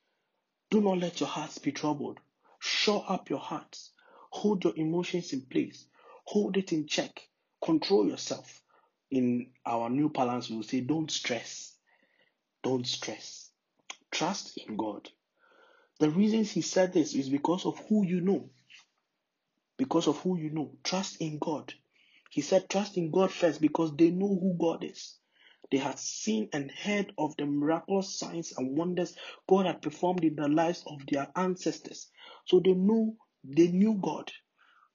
Do 0.76 0.82
not 0.82 0.98
let 0.98 1.22
your 1.22 1.30
hearts 1.30 1.58
be 1.58 1.72
troubled. 1.72 2.20
Shore 2.60 3.06
up 3.08 3.30
your 3.30 3.40
hearts. 3.40 3.92
Hold 4.32 4.66
your 4.66 4.76
emotions 4.76 5.32
in 5.32 5.44
place. 5.44 5.86
Hold 6.26 6.58
it 6.58 6.74
in 6.74 6.86
check. 6.86 7.30
Control 7.64 8.06
yourself. 8.06 8.62
In 9.10 9.52
our 9.66 9.90
new 9.90 10.10
balance, 10.10 10.50
we 10.50 10.58
will 10.58 10.64
say, 10.64 10.82
don't 10.82 11.10
stress. 11.10 11.78
Don't 12.62 12.86
stress. 12.86 13.52
Trust 14.12 14.58
in 14.68 14.76
God. 14.76 15.08
The 16.02 16.10
reasons 16.10 16.52
he 16.52 16.60
said 16.62 16.92
this 16.92 17.16
is 17.16 17.30
because 17.30 17.66
of 17.66 17.80
who 17.88 18.06
you 18.06 18.20
know. 18.20 18.50
Because 19.78 20.08
of 20.08 20.18
who 20.18 20.38
you 20.38 20.50
know. 20.50 20.72
Trust 20.84 21.22
in 21.22 21.40
God. 21.40 21.74
He 22.30 22.42
said, 22.42 22.70
trust 22.70 22.98
in 22.98 23.12
God 23.12 23.32
first 23.32 23.62
because 23.62 23.96
they 23.96 24.10
know 24.10 24.28
who 24.28 24.58
God 24.60 24.84
is. 24.84 25.16
They 25.72 25.78
had 25.80 26.00
seen 26.00 26.50
and 26.54 26.72
heard 26.72 27.14
of 27.18 27.36
the 27.38 27.46
miraculous 27.46 28.18
signs 28.20 28.54
and 28.58 28.78
wonders 28.78 29.16
God 29.48 29.66
had 29.66 29.82
performed 29.82 30.24
in 30.24 30.36
the 30.36 30.48
lives 30.48 30.84
of 30.88 31.02
their 31.08 31.28
ancestors. 31.36 32.10
So 32.46 32.60
they 32.60 32.74
knew 32.74 33.18
they 33.44 33.68
knew 33.70 33.96
God. 34.02 34.32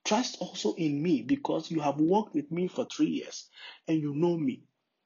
Trust 0.04 0.38
also 0.40 0.74
in 0.74 1.02
me 1.02 1.22
because 1.22 1.70
you 1.70 1.80
have 1.80 2.00
walked 2.00 2.34
with 2.34 2.50
me 2.50 2.68
for 2.68 2.86
three 2.86 3.08
years 3.10 3.48
and 3.88 4.00
you 4.00 4.14
know 4.14 4.36
me. 4.36 4.62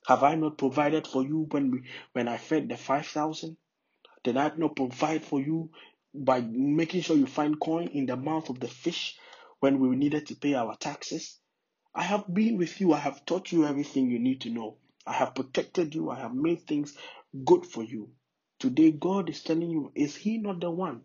Have 0.06 0.22
I 0.22 0.36
not 0.36 0.58
provided 0.58 1.06
for 1.06 1.22
you 1.24 1.46
when 1.50 1.70
we, 1.70 1.84
when 2.12 2.28
I 2.28 2.38
fed 2.38 2.68
the 2.68 2.76
five 2.76 3.06
thousand? 3.06 3.56
Did 4.24 4.36
I 4.36 4.52
not 4.56 4.76
provide 4.76 5.24
for 5.24 5.40
you 5.40 5.70
by 6.14 6.40
making 6.42 7.02
sure 7.02 7.16
you 7.16 7.26
find 7.26 7.58
coin 7.60 7.88
in 7.88 8.06
the 8.06 8.16
mouth 8.16 8.50
of 8.50 8.60
the 8.60 8.68
fish 8.68 9.18
when 9.60 9.80
we 9.80 9.96
needed 9.96 10.26
to 10.28 10.36
pay 10.36 10.54
our 10.54 10.76
taxes? 10.76 11.38
I 11.94 12.04
have 12.04 12.32
been 12.32 12.58
with 12.58 12.80
you. 12.80 12.92
I 12.92 12.98
have 13.00 13.24
taught 13.26 13.52
you 13.52 13.66
everything 13.66 14.10
you 14.10 14.18
need 14.18 14.42
to 14.42 14.50
know. 14.50 14.78
I 15.06 15.14
have 15.14 15.34
protected 15.34 15.94
you. 15.94 16.10
I 16.10 16.20
have 16.20 16.34
made 16.34 16.66
things 16.66 16.96
good 17.44 17.66
for 17.66 17.84
you. 17.84 18.10
Today, 18.60 18.92
God 18.92 19.30
is 19.30 19.42
telling 19.42 19.70
you, 19.70 19.92
is 19.96 20.16
He 20.16 20.38
not 20.38 20.60
the 20.60 20.70
one 20.70 21.02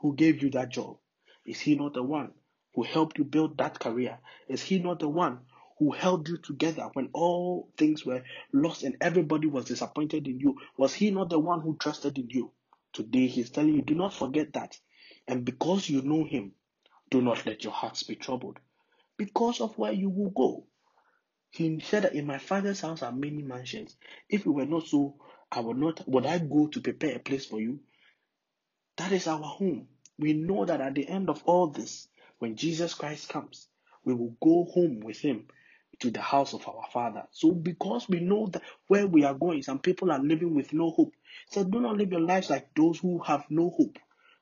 who 0.00 0.14
gave 0.16 0.42
you 0.42 0.50
that 0.52 0.70
job? 0.70 0.98
Is 1.46 1.60
He 1.60 1.76
not 1.76 1.94
the 1.94 2.04
one 2.04 2.32
who 2.74 2.84
helped 2.84 3.18
you 3.18 3.24
build 3.24 3.58
that 3.58 3.78
career? 3.80 4.18
Is 4.48 4.62
He 4.62 4.78
not 4.78 5.00
the 5.00 5.08
one 5.08 5.40
who 5.78 5.92
held 5.92 6.28
you 6.28 6.38
together 6.38 6.90
when 6.94 7.10
all 7.14 7.70
things 7.78 8.06
were 8.06 8.22
lost 8.52 8.84
and 8.84 8.96
everybody 9.00 9.48
was 9.48 9.66
disappointed 9.66 10.28
in 10.28 10.40
you? 10.40 10.56
Was 10.78 10.94
He 10.94 11.10
not 11.10 11.30
the 11.30 11.40
one 11.40 11.62
who 11.62 11.76
trusted 11.78 12.18
in 12.18 12.30
you? 12.30 12.52
Today, 12.92 13.26
He's 13.26 13.50
telling 13.50 13.74
you, 13.74 13.82
do 13.82 13.94
not 13.96 14.14
forget 14.14 14.52
that. 14.54 14.78
And 15.28 15.44
because 15.44 15.90
you 15.90 16.02
know 16.02 16.24
Him, 16.24 16.52
do 17.10 17.22
not 17.22 17.46
let 17.46 17.64
your 17.64 17.74
hearts 17.74 18.04
be 18.04 18.16
troubled 18.16 18.58
because 19.18 19.60
of 19.60 19.78
where 19.78 19.92
you 19.92 20.10
will 20.10 20.30
go. 20.30 20.66
He 21.52 21.80
said 21.80 22.04
that 22.04 22.14
in 22.14 22.26
my 22.26 22.38
father's 22.38 22.80
house 22.80 23.02
are 23.02 23.12
many 23.12 23.42
mansions. 23.42 23.94
If 24.26 24.46
it 24.46 24.50
were 24.50 24.64
not 24.64 24.86
so, 24.86 25.16
I 25.50 25.60
would 25.60 25.76
not 25.76 26.08
would 26.08 26.24
I 26.24 26.38
go 26.38 26.68
to 26.68 26.80
prepare 26.80 27.16
a 27.16 27.18
place 27.18 27.44
for 27.44 27.60
you? 27.60 27.80
That 28.96 29.12
is 29.12 29.26
our 29.26 29.42
home. 29.42 29.88
We 30.18 30.32
know 30.32 30.64
that 30.64 30.80
at 30.80 30.94
the 30.94 31.06
end 31.06 31.28
of 31.28 31.42
all 31.44 31.66
this, 31.66 32.08
when 32.38 32.56
Jesus 32.56 32.94
Christ 32.94 33.28
comes, 33.28 33.68
we 34.02 34.14
will 34.14 34.34
go 34.42 34.64
home 34.64 35.00
with 35.00 35.18
him 35.18 35.46
to 36.00 36.10
the 36.10 36.22
house 36.22 36.54
of 36.54 36.66
our 36.66 36.86
father. 36.90 37.28
So 37.32 37.52
because 37.52 38.08
we 38.08 38.20
know 38.20 38.46
that 38.46 38.62
where 38.86 39.06
we 39.06 39.24
are 39.24 39.34
going, 39.34 39.62
some 39.62 39.78
people 39.78 40.10
are 40.10 40.22
living 40.22 40.54
with 40.54 40.72
no 40.72 40.90
hope. 40.90 41.12
So 41.50 41.64
do 41.64 41.80
not 41.80 41.98
live 41.98 42.12
your 42.12 42.20
lives 42.22 42.48
like 42.48 42.74
those 42.74 42.98
who 42.98 43.18
have 43.18 43.44
no 43.50 43.68
hope. 43.68 43.98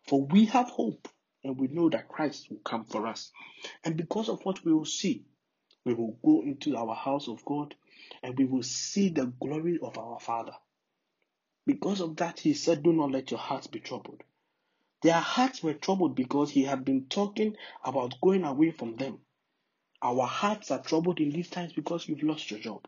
For 0.07 0.25
we 0.27 0.45
have 0.47 0.69
hope 0.69 1.09
and 1.43 1.59
we 1.59 1.67
know 1.67 1.91
that 1.91 2.09
Christ 2.09 2.47
will 2.51 2.61
come 2.65 2.85
for 2.85 3.09
us. 3.09 3.33
And 3.85 3.97
because 3.97 4.29
of 4.29 4.41
what 4.45 4.65
we 4.65 4.73
will 4.73 4.85
see, 4.85 5.25
we 5.85 5.95
will 5.95 6.19
go 6.25 6.43
into 6.43 6.77
our 6.77 6.95
house 6.95 7.29
of 7.29 7.45
God 7.45 7.75
and 8.23 8.39
we 8.39 8.45
will 8.45 8.63
see 8.63 9.09
the 9.09 9.27
glory 9.41 9.79
of 9.83 9.99
our 9.99 10.21
Father. 10.21 10.55
Because 11.67 12.01
of 12.01 12.17
that, 12.17 12.41
he 12.41 12.55
said, 12.55 12.83
Do 12.83 12.93
not 12.93 13.13
let 13.13 13.31
your 13.31 13.41
hearts 13.41 13.67
be 13.67 13.81
troubled. 13.81 14.23
Their 15.03 15.21
hearts 15.21 15.63
were 15.63 15.75
troubled 15.75 16.15
because 16.15 16.51
he 16.51 16.65
had 16.65 16.85
been 16.85 17.07
talking 17.07 17.57
about 17.85 18.21
going 18.21 18.45
away 18.45 18.71
from 18.71 18.97
them. 18.97 19.21
Our 20.03 20.27
hearts 20.27 20.71
are 20.71 20.83
troubled 20.83 21.21
in 21.21 21.31
these 21.31 21.49
times 21.51 21.73
because 21.73 22.09
you've 22.09 22.23
lost 22.23 22.51
your 22.51 22.61
job, 22.61 22.87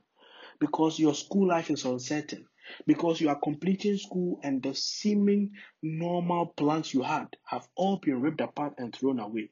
because 0.60 0.98
your 0.98 1.14
school 1.14 1.48
life 1.48 1.70
is 1.70 1.84
uncertain, 1.84 2.46
because 2.86 3.20
you 3.20 3.28
are 3.28 3.38
completing 3.38 3.96
school 3.98 4.40
and 4.42 4.62
the 4.62 4.74
seeming 4.74 5.52
normal 5.82 6.46
plans 6.46 6.92
you 6.94 7.02
had 7.02 7.36
have 7.44 7.68
all 7.74 7.96
been 7.98 8.20
ripped 8.20 8.40
apart 8.40 8.74
and 8.78 8.94
thrown 8.94 9.20
away. 9.20 9.50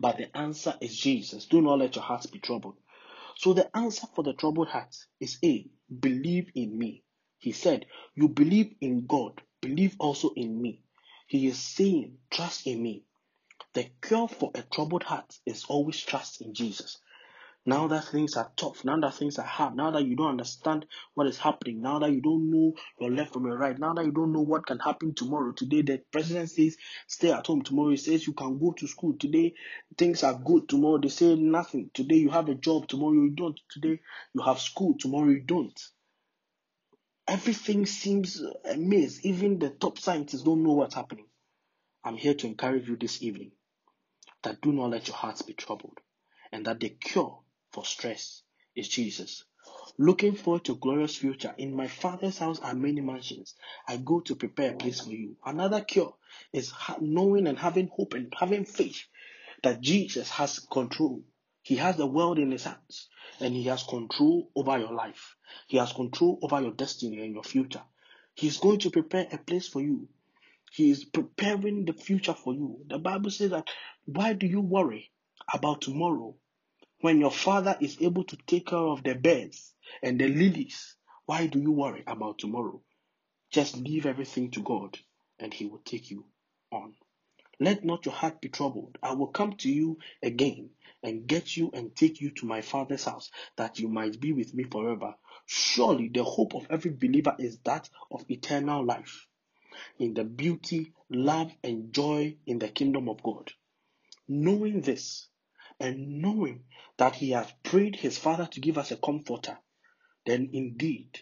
But 0.00 0.18
the 0.18 0.36
answer 0.36 0.76
is 0.80 0.96
Jesus. 0.96 1.46
Do 1.46 1.62
not 1.62 1.78
let 1.78 1.96
your 1.96 2.04
hearts 2.04 2.26
be 2.26 2.38
troubled. 2.40 2.76
So 3.36 3.52
the 3.54 3.74
answer 3.76 4.06
for 4.14 4.24
the 4.24 4.34
troubled 4.34 4.68
heart 4.68 4.96
is 5.20 5.38
A, 5.44 5.68
believe 6.00 6.50
in 6.54 6.78
me. 6.78 7.04
He 7.38 7.52
said, 7.52 7.86
You 8.14 8.28
believe 8.28 8.74
in 8.80 9.06
God, 9.06 9.42
believe 9.60 9.96
also 10.00 10.30
in 10.36 10.60
me. 10.62 10.82
He 11.28 11.46
is 11.48 11.58
saying, 11.58 12.18
Trust 12.30 12.66
in 12.66 12.82
me. 12.82 13.04
The 13.74 13.86
cure 14.02 14.28
for 14.28 14.50
a 14.54 14.62
troubled 14.62 15.04
heart 15.04 15.38
is 15.46 15.64
always 15.68 16.00
trust 16.00 16.40
in 16.42 16.54
Jesus. 16.54 16.98
Now 17.64 17.86
that 17.86 18.06
things 18.06 18.36
are 18.36 18.50
tough, 18.56 18.84
now 18.84 18.98
that 18.98 19.14
things 19.14 19.38
are 19.38 19.46
hard, 19.46 19.76
now 19.76 19.92
that 19.92 20.04
you 20.04 20.16
don't 20.16 20.30
understand 20.30 20.84
what 21.14 21.28
is 21.28 21.38
happening, 21.38 21.80
now 21.80 22.00
that 22.00 22.10
you 22.10 22.20
don't 22.20 22.50
know 22.50 22.74
your 22.98 23.12
left 23.12 23.32
from 23.32 23.46
your 23.46 23.56
right, 23.56 23.78
now 23.78 23.94
that 23.94 24.04
you 24.04 24.10
don't 24.10 24.32
know 24.32 24.40
what 24.40 24.66
can 24.66 24.80
happen 24.80 25.14
tomorrow. 25.14 25.52
Today, 25.52 25.82
the 25.82 26.02
president 26.10 26.50
says 26.50 26.76
stay 27.06 27.30
at 27.30 27.46
home. 27.46 27.62
Tomorrow, 27.62 27.90
he 27.90 27.98
says 27.98 28.26
you 28.26 28.32
can 28.32 28.58
go 28.58 28.72
to 28.72 28.88
school. 28.88 29.14
Today, 29.16 29.54
things 29.96 30.24
are 30.24 30.34
good. 30.34 30.68
Tomorrow, 30.68 30.98
they 30.98 31.08
say 31.08 31.36
nothing. 31.36 31.90
Today, 31.94 32.16
you 32.16 32.30
have 32.30 32.48
a 32.48 32.56
job. 32.56 32.88
Tomorrow, 32.88 33.12
you 33.12 33.30
don't. 33.30 33.60
Today, 33.70 34.00
you 34.34 34.42
have 34.42 34.58
school. 34.58 34.96
Tomorrow, 34.98 35.28
you 35.28 35.40
don't. 35.40 35.80
Everything 37.28 37.86
seems 37.86 38.42
a 38.68 38.76
maze. 38.76 39.24
Even 39.24 39.60
the 39.60 39.70
top 39.70 40.00
scientists 40.00 40.42
don't 40.42 40.64
know 40.64 40.72
what's 40.72 40.96
happening. 40.96 41.26
I'm 42.02 42.16
here 42.16 42.34
to 42.34 42.46
encourage 42.48 42.88
you 42.88 42.96
this 42.96 43.22
evening 43.22 43.52
that 44.42 44.60
do 44.60 44.72
not 44.72 44.90
let 44.90 45.06
your 45.06 45.16
hearts 45.16 45.42
be 45.42 45.52
troubled 45.52 45.98
and 46.50 46.66
that 46.66 46.80
the 46.80 46.88
cure 46.88 47.38
for 47.72 47.84
stress 47.84 48.42
is 48.76 48.88
Jesus. 48.88 49.44
Looking 49.98 50.34
forward 50.34 50.64
to 50.64 50.72
a 50.72 50.76
glorious 50.76 51.16
future. 51.16 51.54
In 51.58 51.74
my 51.76 51.86
father's 51.86 52.38
house 52.38 52.60
are 52.60 52.74
many 52.74 53.00
mansions. 53.00 53.54
I 53.86 53.98
go 53.98 54.20
to 54.20 54.34
prepare 54.34 54.72
a 54.72 54.76
place 54.76 55.00
for 55.00 55.10
you. 55.12 55.36
Another 55.44 55.80
cure 55.80 56.14
is 56.52 56.72
knowing 57.00 57.46
and 57.46 57.58
having 57.58 57.88
hope 57.88 58.14
and 58.14 58.32
having 58.38 58.64
faith 58.64 59.04
that 59.62 59.80
Jesus 59.80 60.30
has 60.30 60.58
control. 60.58 61.22
He 61.62 61.76
has 61.76 61.96
the 61.96 62.06
world 62.06 62.38
in 62.38 62.50
his 62.50 62.64
hands 62.64 63.08
and 63.40 63.54
he 63.54 63.64
has 63.64 63.84
control 63.84 64.50
over 64.56 64.78
your 64.78 64.92
life. 64.92 65.36
He 65.68 65.76
has 65.76 65.92
control 65.92 66.38
over 66.42 66.60
your 66.60 66.72
destiny 66.72 67.20
and 67.24 67.34
your 67.34 67.44
future. 67.44 67.82
He's 68.34 68.58
going 68.58 68.80
to 68.80 68.90
prepare 68.90 69.28
a 69.30 69.38
place 69.38 69.68
for 69.68 69.80
you. 69.80 70.08
He 70.72 70.90
is 70.90 71.04
preparing 71.04 71.84
the 71.84 71.92
future 71.92 72.34
for 72.34 72.54
you. 72.54 72.80
The 72.88 72.98
Bible 72.98 73.30
says 73.30 73.50
that 73.50 73.68
why 74.06 74.32
do 74.32 74.46
you 74.46 74.60
worry 74.60 75.10
about 75.52 75.82
tomorrow? 75.82 76.34
When 77.02 77.18
your 77.18 77.32
father 77.32 77.76
is 77.80 78.00
able 78.00 78.22
to 78.22 78.36
take 78.46 78.68
care 78.68 78.78
of 78.78 79.02
the 79.02 79.16
birds 79.16 79.74
and 80.04 80.20
the 80.20 80.28
lilies, 80.28 80.94
why 81.26 81.48
do 81.48 81.58
you 81.58 81.72
worry 81.72 82.04
about 82.06 82.38
tomorrow? 82.38 82.80
Just 83.50 83.76
leave 83.76 84.06
everything 84.06 84.52
to 84.52 84.62
God 84.62 85.00
and 85.40 85.52
He 85.52 85.66
will 85.66 85.82
take 85.84 86.12
you 86.12 86.26
on. 86.70 86.94
Let 87.58 87.84
not 87.84 88.06
your 88.06 88.14
heart 88.14 88.40
be 88.40 88.50
troubled. 88.50 88.98
I 89.02 89.14
will 89.14 89.26
come 89.26 89.54
to 89.56 89.68
you 89.68 89.98
again 90.22 90.70
and 91.02 91.26
get 91.26 91.56
you 91.56 91.72
and 91.74 91.94
take 91.96 92.20
you 92.20 92.30
to 92.36 92.46
my 92.46 92.60
father's 92.60 93.04
house 93.04 93.32
that 93.56 93.80
you 93.80 93.88
might 93.88 94.20
be 94.20 94.32
with 94.32 94.54
me 94.54 94.62
forever. 94.62 95.16
Surely 95.44 96.06
the 96.08 96.22
hope 96.22 96.54
of 96.54 96.68
every 96.70 96.92
believer 96.92 97.34
is 97.36 97.58
that 97.64 97.90
of 98.12 98.24
eternal 98.30 98.84
life 98.84 99.26
in 99.98 100.14
the 100.14 100.22
beauty, 100.22 100.92
love, 101.10 101.52
and 101.64 101.92
joy 101.92 102.36
in 102.46 102.60
the 102.60 102.68
kingdom 102.68 103.08
of 103.08 103.20
God. 103.24 103.50
Knowing 104.28 104.82
this, 104.82 105.26
and 105.82 106.22
knowing 106.22 106.62
that 106.96 107.16
He 107.16 107.30
has 107.32 107.52
prayed 107.64 107.96
His 107.96 108.16
Father 108.16 108.46
to 108.52 108.60
give 108.60 108.78
us 108.78 108.92
a 108.92 108.96
comforter, 108.96 109.58
then 110.24 110.50
indeed 110.52 111.18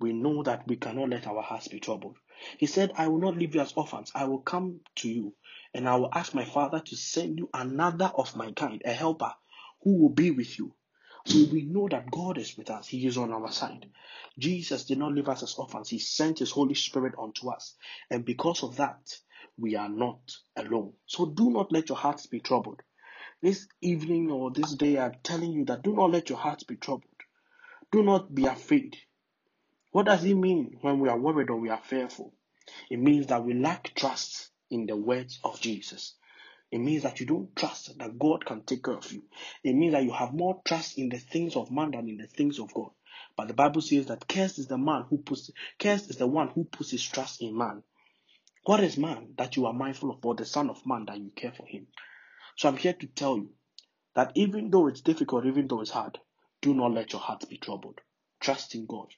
we 0.00 0.12
know 0.12 0.44
that 0.44 0.66
we 0.68 0.76
cannot 0.76 1.10
let 1.10 1.26
our 1.26 1.42
hearts 1.42 1.68
be 1.68 1.80
troubled. 1.80 2.16
He 2.58 2.66
said, 2.66 2.92
I 2.96 3.08
will 3.08 3.20
not 3.20 3.36
leave 3.36 3.54
you 3.54 3.60
as 3.60 3.72
orphans. 3.74 4.12
I 4.14 4.26
will 4.26 4.40
come 4.40 4.80
to 4.96 5.08
you 5.08 5.34
and 5.74 5.88
I 5.88 5.96
will 5.96 6.10
ask 6.14 6.34
my 6.34 6.44
Father 6.44 6.80
to 6.80 6.96
send 6.96 7.38
you 7.38 7.50
another 7.52 8.12
of 8.14 8.36
my 8.36 8.52
kind, 8.52 8.82
a 8.84 8.92
helper 8.92 9.32
who 9.82 9.98
will 9.98 10.10
be 10.10 10.30
with 10.30 10.58
you. 10.58 10.72
So 11.26 11.46
we 11.50 11.62
know 11.62 11.88
that 11.90 12.10
God 12.10 12.38
is 12.38 12.56
with 12.56 12.70
us. 12.70 12.86
He 12.86 13.06
is 13.06 13.18
on 13.18 13.32
our 13.32 13.50
side. 13.50 13.86
Jesus 14.38 14.84
did 14.84 14.98
not 14.98 15.12
leave 15.14 15.28
us 15.28 15.42
as 15.42 15.54
orphans. 15.54 15.88
He 15.88 15.98
sent 15.98 16.38
His 16.38 16.50
Holy 16.52 16.74
Spirit 16.74 17.14
unto 17.20 17.50
us. 17.50 17.74
And 18.10 18.24
because 18.24 18.62
of 18.62 18.76
that, 18.76 19.16
we 19.58 19.74
are 19.74 19.88
not 19.88 20.20
alone. 20.56 20.92
So 21.06 21.26
do 21.26 21.50
not 21.50 21.72
let 21.72 21.88
your 21.88 21.98
hearts 21.98 22.26
be 22.26 22.40
troubled. 22.40 22.82
This 23.42 23.66
evening 23.80 24.30
or 24.30 24.50
this 24.50 24.74
day, 24.74 24.98
I'm 24.98 25.16
telling 25.22 25.52
you 25.52 25.64
that 25.66 25.82
do 25.82 25.94
not 25.94 26.10
let 26.10 26.28
your 26.28 26.38
hearts 26.38 26.64
be 26.64 26.76
troubled. 26.76 27.04
Do 27.92 28.02
not 28.02 28.34
be 28.34 28.46
afraid. 28.46 28.96
What 29.92 30.06
does 30.06 30.24
it 30.24 30.34
mean 30.34 30.78
when 30.80 30.98
we 30.98 31.08
are 31.08 31.18
worried 31.18 31.50
or 31.50 31.56
we 31.56 31.68
are 31.68 31.82
fearful? 31.82 32.32
It 32.90 32.98
means 32.98 33.26
that 33.28 33.44
we 33.44 33.54
lack 33.54 33.94
trust 33.94 34.50
in 34.70 34.86
the 34.86 34.96
words 34.96 35.38
of 35.44 35.60
Jesus. 35.60 36.14
It 36.70 36.78
means 36.78 37.02
that 37.02 37.20
you 37.20 37.26
don't 37.26 37.54
trust 37.54 37.98
that 37.98 38.18
God 38.18 38.44
can 38.44 38.62
take 38.62 38.82
care 38.84 38.94
of 38.96 39.12
you. 39.12 39.22
It 39.62 39.74
means 39.74 39.92
that 39.92 40.04
you 40.04 40.12
have 40.12 40.32
more 40.32 40.60
trust 40.64 40.98
in 40.98 41.08
the 41.08 41.18
things 41.18 41.54
of 41.54 41.70
man 41.70 41.92
than 41.92 42.08
in 42.08 42.16
the 42.16 42.26
things 42.26 42.58
of 42.58 42.72
God. 42.74 42.90
But 43.36 43.48
the 43.48 43.54
Bible 43.54 43.80
says 43.80 44.06
that 44.06 44.26
cursed 44.26 44.58
is 44.58 44.66
the 44.66 44.78
man 44.78 45.04
who 45.08 45.18
puts 45.18 45.50
cursed 45.78 46.10
is 46.10 46.16
the 46.16 46.26
one 46.26 46.48
who 46.48 46.64
puts 46.64 46.90
his 46.90 47.04
trust 47.04 47.42
in 47.42 47.56
man. 47.56 47.82
What 48.64 48.82
is 48.82 48.96
man 48.96 49.34
that 49.36 49.56
you 49.56 49.66
are 49.66 49.72
mindful 49.72 50.10
of, 50.10 50.24
or 50.24 50.34
the 50.34 50.46
Son 50.46 50.70
of 50.70 50.84
Man 50.86 51.04
that 51.06 51.18
you 51.18 51.30
care 51.36 51.52
for 51.52 51.66
him? 51.66 51.86
So 52.56 52.68
I'm 52.68 52.76
here 52.76 52.92
to 52.92 53.06
tell 53.06 53.36
you 53.36 53.50
that 54.14 54.32
even 54.34 54.70
though 54.70 54.86
it's 54.86 55.00
difficult, 55.00 55.46
even 55.46 55.66
though 55.66 55.80
it's 55.80 55.90
hard, 55.90 56.18
do 56.62 56.72
not 56.74 56.92
let 56.92 57.12
your 57.12 57.20
heart 57.20 57.48
be 57.48 57.58
troubled. 57.58 58.00
Trust 58.40 58.74
in 58.74 58.86
God. 58.86 59.08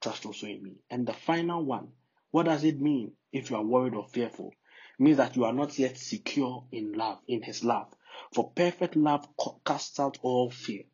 Trust 0.00 0.24
also 0.26 0.46
in 0.46 0.62
me. 0.62 0.76
And 0.90 1.06
the 1.06 1.12
final 1.12 1.64
one, 1.64 1.88
what 2.30 2.44
does 2.46 2.64
it 2.64 2.80
mean 2.80 3.12
if 3.32 3.50
you 3.50 3.56
are 3.56 3.64
worried 3.64 3.94
or 3.94 4.06
fearful? 4.06 4.52
It 4.98 5.02
means 5.02 5.16
that 5.18 5.36
you 5.36 5.44
are 5.44 5.52
not 5.52 5.78
yet 5.78 5.98
secure 5.98 6.64
in 6.72 6.92
love, 6.92 7.18
in 7.26 7.42
His 7.42 7.62
love. 7.62 7.92
For 8.32 8.50
perfect 8.52 8.96
love 8.96 9.28
casts 9.64 10.00
out 10.00 10.18
all 10.22 10.50
fear. 10.50 10.84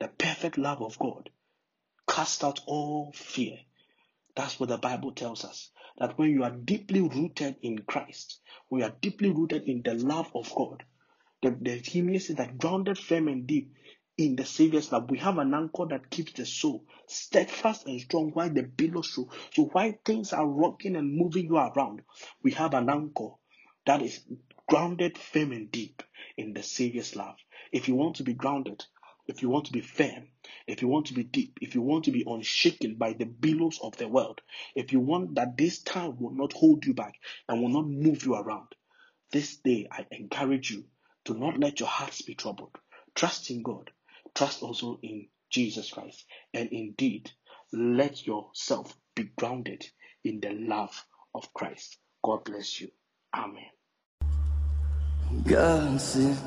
The 0.00 0.08
perfect 0.08 0.58
love 0.58 0.82
of 0.82 0.98
God 0.98 1.30
casts 2.08 2.44
out 2.44 2.60
all 2.66 3.12
fear. 3.12 3.58
That's 4.36 4.58
what 4.58 4.68
the 4.68 4.78
Bible 4.78 5.12
tells 5.12 5.44
us. 5.44 5.70
That 5.98 6.18
when 6.18 6.30
you 6.30 6.42
are 6.44 6.50
deeply 6.50 7.00
rooted 7.00 7.56
in 7.62 7.78
Christ, 7.78 8.40
when 8.68 8.80
you 8.80 8.86
are 8.86 8.96
deeply 9.00 9.30
rooted 9.30 9.62
in 9.64 9.82
the 9.82 9.94
love 9.94 10.30
of 10.34 10.52
God, 10.54 10.84
the, 11.44 11.50
the 11.60 11.76
hymn 11.76 12.18
says 12.18 12.36
that 12.36 12.56
grounded 12.56 12.98
firm 12.98 13.28
and 13.28 13.46
deep 13.46 13.74
in 14.16 14.34
the 14.34 14.44
Savior's 14.44 14.90
love, 14.90 15.10
we 15.10 15.18
have 15.18 15.36
an 15.36 15.52
anchor 15.52 15.84
that 15.90 16.08
keeps 16.08 16.32
the 16.32 16.46
soul 16.46 16.86
steadfast 17.06 17.86
and 17.86 18.00
strong 18.00 18.30
while 18.30 18.48
the 18.48 18.62
billows 18.62 19.14
roll. 19.18 19.30
So 19.52 19.64
while 19.64 19.92
things 20.06 20.32
are 20.32 20.46
rocking 20.46 20.96
and 20.96 21.14
moving 21.14 21.46
you 21.46 21.58
around, 21.58 22.00
we 22.42 22.52
have 22.52 22.72
an 22.72 22.88
anchor 22.88 23.30
that 23.84 24.00
is 24.00 24.20
grounded 24.68 25.18
firm 25.18 25.52
and 25.52 25.70
deep 25.70 26.02
in 26.38 26.54
the 26.54 26.62
Savior's 26.62 27.14
love. 27.14 27.36
If 27.72 27.88
you 27.88 27.94
want 27.94 28.16
to 28.16 28.22
be 28.22 28.32
grounded, 28.32 28.82
if 29.26 29.42
you 29.42 29.50
want 29.50 29.66
to 29.66 29.72
be 29.72 29.82
firm, 29.82 30.28
if 30.66 30.80
you 30.80 30.88
want 30.88 31.06
to 31.06 31.14
be 31.14 31.24
deep, 31.24 31.58
if 31.60 31.74
you 31.74 31.82
want 31.82 32.06
to 32.06 32.10
be 32.12 32.24
unshaken 32.26 32.94
by 32.94 33.12
the 33.12 33.26
billows 33.26 33.78
of 33.82 33.96
the 33.98 34.08
world, 34.08 34.40
if 34.74 34.92
you 34.92 35.00
want 35.00 35.34
that 35.34 35.58
this 35.58 35.80
time 35.80 36.16
will 36.18 36.34
not 36.34 36.54
hold 36.54 36.86
you 36.86 36.94
back 36.94 37.16
and 37.48 37.60
will 37.60 37.68
not 37.68 37.86
move 37.86 38.24
you 38.24 38.34
around, 38.34 38.68
this 39.30 39.56
day 39.56 39.88
I 39.90 40.06
encourage 40.10 40.70
you 40.70 40.84
do 41.24 41.34
not 41.34 41.58
let 41.58 41.80
your 41.80 41.88
hearts 41.88 42.22
be 42.22 42.34
troubled. 42.34 42.76
Trust 43.14 43.50
in 43.50 43.62
God. 43.62 43.90
Trust 44.34 44.62
also 44.62 44.98
in 45.02 45.26
Jesus 45.50 45.90
Christ. 45.90 46.24
And 46.52 46.68
indeed, 46.70 47.30
let 47.72 48.26
yourself 48.26 48.94
be 49.14 49.30
grounded 49.36 49.86
in 50.24 50.40
the 50.40 50.50
love 50.50 51.06
of 51.34 51.52
Christ. 51.54 51.98
God 52.22 52.44
bless 52.44 52.80
you. 52.80 52.90
Amen. 53.34 53.70
God 55.44 56.00
sent 56.00 56.38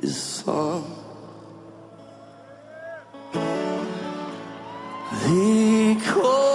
his 0.00 0.16
son. 0.16 0.84
He 5.26 5.96
called 6.06 6.49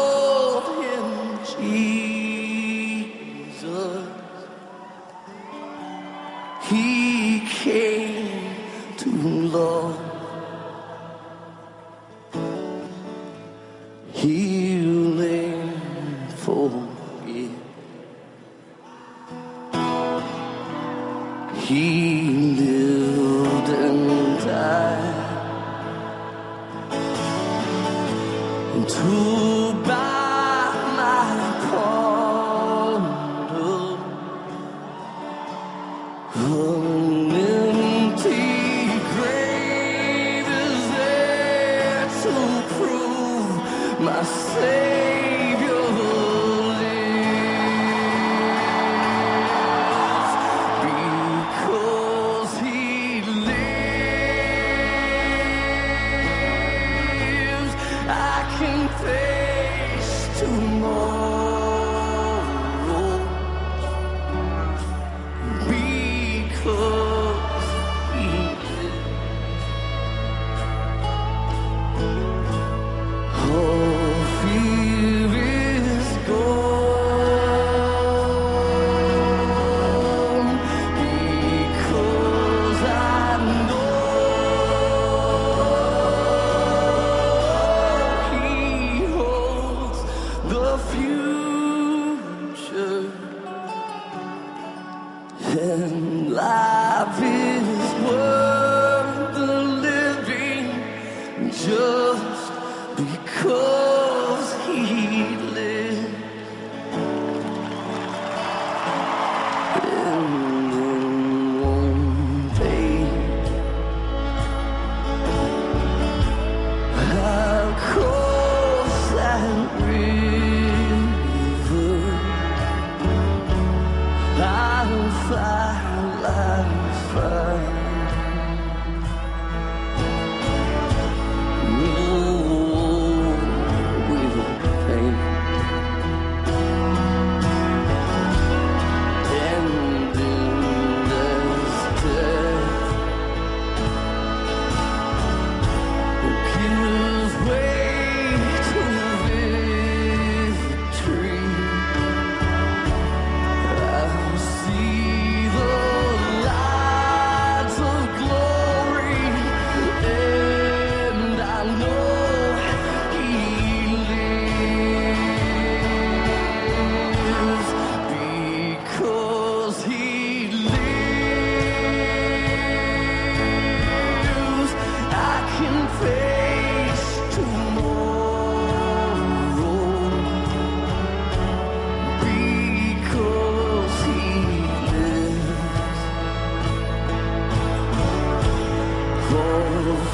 love. 9.55 9.94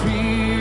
fear. 0.03 0.60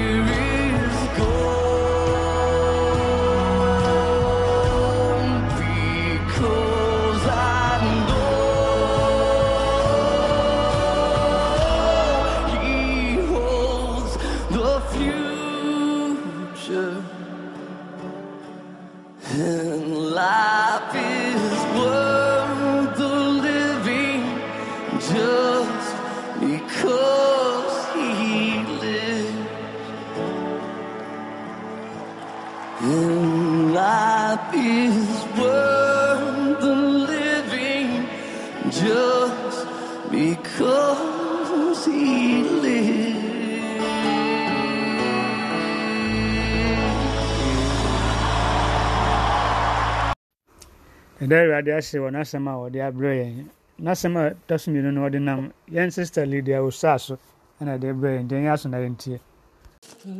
ɛda 51.30 51.42
awurade 51.42 51.70
ahyɛ 51.78 51.98
wɔ 52.02 52.08
n'asɛm 52.10 52.46
a 52.48 52.52
wɔde 52.60 52.78
abrɛ 52.88 53.10
yɛn 53.20 53.46
n'asɛm 53.84 54.14
a 54.18 54.22
ɛtɔ 54.34 54.54
so 54.60 54.70
mmienu 54.70 54.90
no 54.92 55.00
wɔde 55.06 55.18
nam 55.22 55.52
yɛn 55.70 55.90
sista 55.94 56.26
lidia 56.26 56.58
osaa 56.62 56.98
so 56.98 57.18
ɛna 57.60 57.78
ɛde 57.78 57.86
abrɛ 57.92 58.08
yɛn 58.18 58.26
deɛ 58.28 58.38
yɛn 58.42 58.52
aso 58.52 58.68
na 58.68 58.78
yɛntie 58.78 59.20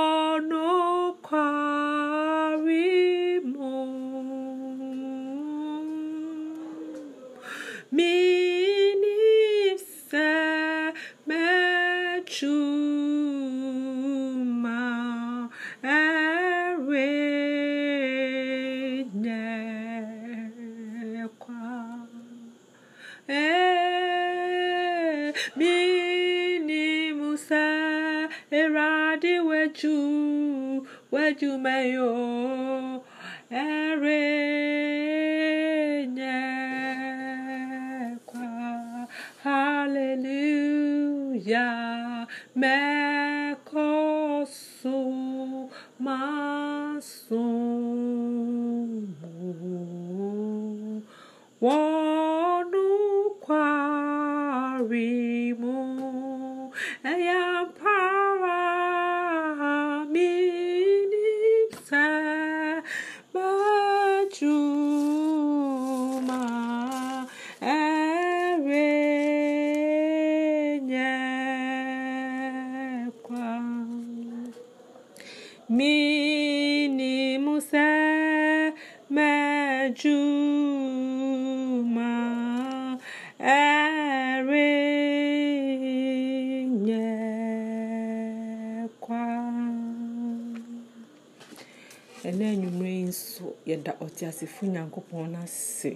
yɛda 94.20 94.28
ɔteasefo 94.32 94.66
nyankopɔn 94.66 95.32
no 95.32 95.38
ase 95.44 95.90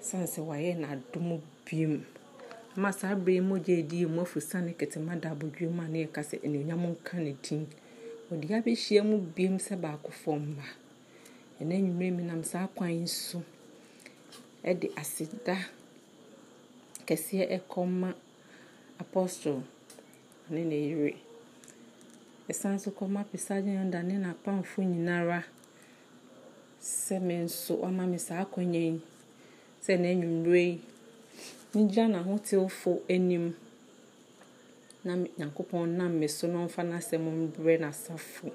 sane 0.00 0.26
sɛ 0.26 0.40
wayɛ 0.48 0.74
n'adom 0.80 1.40
biom 1.64 2.04
ma 2.76 2.90
saa 2.92 3.14
berɛ 3.14 3.34
yi 3.34 3.40
mogya 3.40 3.76
ɛdi 3.82 4.06
mu 4.08 4.20
afu 4.22 4.40
sane 4.40 4.74
ketema 4.74 5.16
da 5.20 5.30
abodwe 5.30 5.68
mu 5.70 5.82
a 5.82 5.88
ne 5.88 6.04
yɛka 6.06 6.22
sɛ 6.22 6.36
anuonyam 6.44 6.82
nka 6.92 7.18
ne 7.22 7.36
din. 7.42 7.66
Wɔde 8.30 8.46
abɛhyia 8.58 9.02
mu 9.04 9.18
biom 9.34 9.58
sɛ 9.58 9.76
baakofo 9.80 10.32
mma. 10.38 10.64
Ɛna 11.60 11.74
anwummerɛ 11.76 12.10
mi 12.16 12.22
nam 12.24 12.42
saa 12.44 12.66
kwan 12.66 12.90
yi 12.90 13.06
so. 13.06 13.42
Ɛde 14.64 14.90
aseda 14.96 15.56
kɛseɛ 17.06 17.46
ɛkɔma 17.58 18.14
apostle 18.98 19.62
ne 20.50 20.64
ne 20.64 20.76
yere. 20.88 21.14
Ɛsan 22.48 22.78
so 22.80 22.90
kɔma 22.90 23.24
pesagye 23.24 23.74
yɔnda 23.78 24.02
ne 24.04 24.14
n'apamfo 24.18 24.82
nyinara 24.82 25.44
sɛ 26.80 27.20
me 27.20 27.34
nso 27.44 27.74
wama 27.82 28.06
me 28.06 28.18
saa 28.18 28.44
akɔnya 28.44 28.80
yi 28.80 29.00
sɛ 29.84 29.92
n'anwummerɛ 30.00 30.60
yi 30.68 30.80
megyina 31.74 32.08
n'ahotewfo 32.08 33.02
anim 33.08 33.54
na 35.04 35.16
nyankopɔn 35.38 35.96
nam 35.96 36.12
me 36.18 36.26
so 36.28 36.46
na 36.48 36.64
ɔmfa 36.66 36.82
n'asɛm 36.84 37.24
mbrɛ 37.44 37.74
n'asafo. 37.80 38.48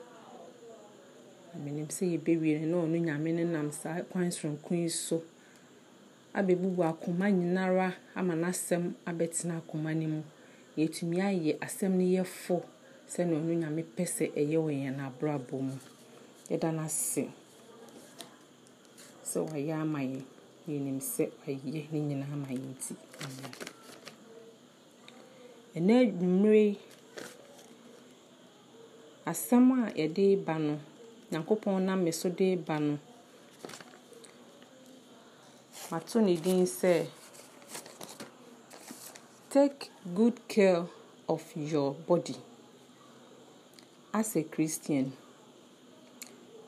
Na 1.53 1.55
menim 1.63 1.87
sɛ 1.87 2.05
yɛbɛwie 2.17 2.65
no 2.65 2.81
na 2.81 2.97
ɔno 2.97 2.97
nyame 3.05 3.31
no 3.33 3.43
nam 3.45 3.71
saa 3.71 4.01
kwan 4.01 4.31
soronko 4.31 4.71
yi 4.75 4.89
so. 4.89 5.23
Abɛbubu 6.33 6.83
akoma 6.83 7.31
nyinara 7.31 7.93
ama 8.15 8.33
n'asɛm 8.35 8.93
abɛtena 9.05 9.57
akoma 9.61 9.93
no 9.95 10.07
mu. 10.07 10.23
Yɛtumi 10.77 11.17
ayɛ 11.21 11.57
asɛm 11.59 11.93
no 11.93 12.03
yɛfo 12.03 12.61
sɛnea 13.07 13.37
ɔno 13.39 13.53
nyame 13.61 13.83
pɛ 13.95 14.03
sɛ 14.05 14.33
ɛyɛ 14.35 14.57
wɔ 14.57 14.71
yɛn 14.83 14.99
abrabɔ 14.99 15.61
mu. 15.61 15.77
Yɛda 16.49 16.73
no 16.73 16.81
sɛ 19.29 19.39
wayɛ 19.49 19.73
ama 19.83 19.99
yɛn 20.11 20.23
yɛnim 20.69 20.99
sɛ 21.13 21.23
wayɛ 21.41 21.81
ne 21.91 21.99
nyinaa 22.07 22.33
ama 22.35 22.47
yɛn 22.59 22.71
nti 22.75 22.93
amen 23.23 23.51
ɛnɛ 25.77 25.95
yi 26.55 26.77
asɛm 29.31 29.65
a 29.77 29.91
yɛde 29.99 30.25
ba 30.45 30.55
no 30.59 30.73
nyankopɔn 31.31 31.83
nam 31.85 32.11
so 32.11 32.29
de 32.29 32.55
ba 32.55 32.79
no 32.79 32.97
mato 35.91 36.19
ne 36.21 36.35
din 36.35 36.65
sɛ 36.65 37.07
take 39.49 39.89
good 40.13 40.35
care 40.47 40.85
of 41.27 41.43
your 41.55 41.93
body 42.07 42.35
as 44.13 44.35
a 44.37 44.43
christian. 44.43 45.11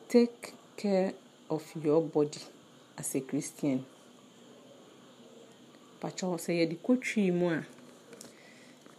Take 0.09 0.53
care 0.75 1.13
of 1.49 1.63
your 1.83 2.01
body 2.01 2.39
as 2.97 3.15
a 3.15 3.21
christian. 3.21 3.85
Pakyɛw 6.01 6.37
sɛ 6.43 6.51
yɛde 6.59 6.75
kɔtwii 6.85 7.31
mu 7.33 7.47
a 7.49 7.65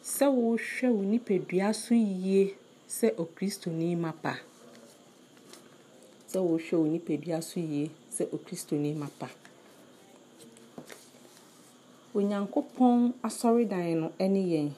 sɛ 0.02 0.26
wohwɛ 0.26 0.86
wo 0.96 1.02
nipadua 1.02 1.74
so 1.74 1.94
yie 1.94 2.54
sɛ 2.88 3.14
okristoni 3.22 3.96
mapa 3.96 4.40
sɛ 6.30 6.38
wohwɛ 6.40 6.72
wo 6.80 6.86
nipadua 6.86 7.42
so 7.42 7.60
yie 7.60 7.90
sɛ 8.10 8.24
okristoni 8.34 8.94
mapa 8.96 9.28
onyankopɔn 12.14 13.12
asɔredan 13.22 14.00
no 14.00 14.12
ne 14.18 14.42
yɛn. 14.52 14.70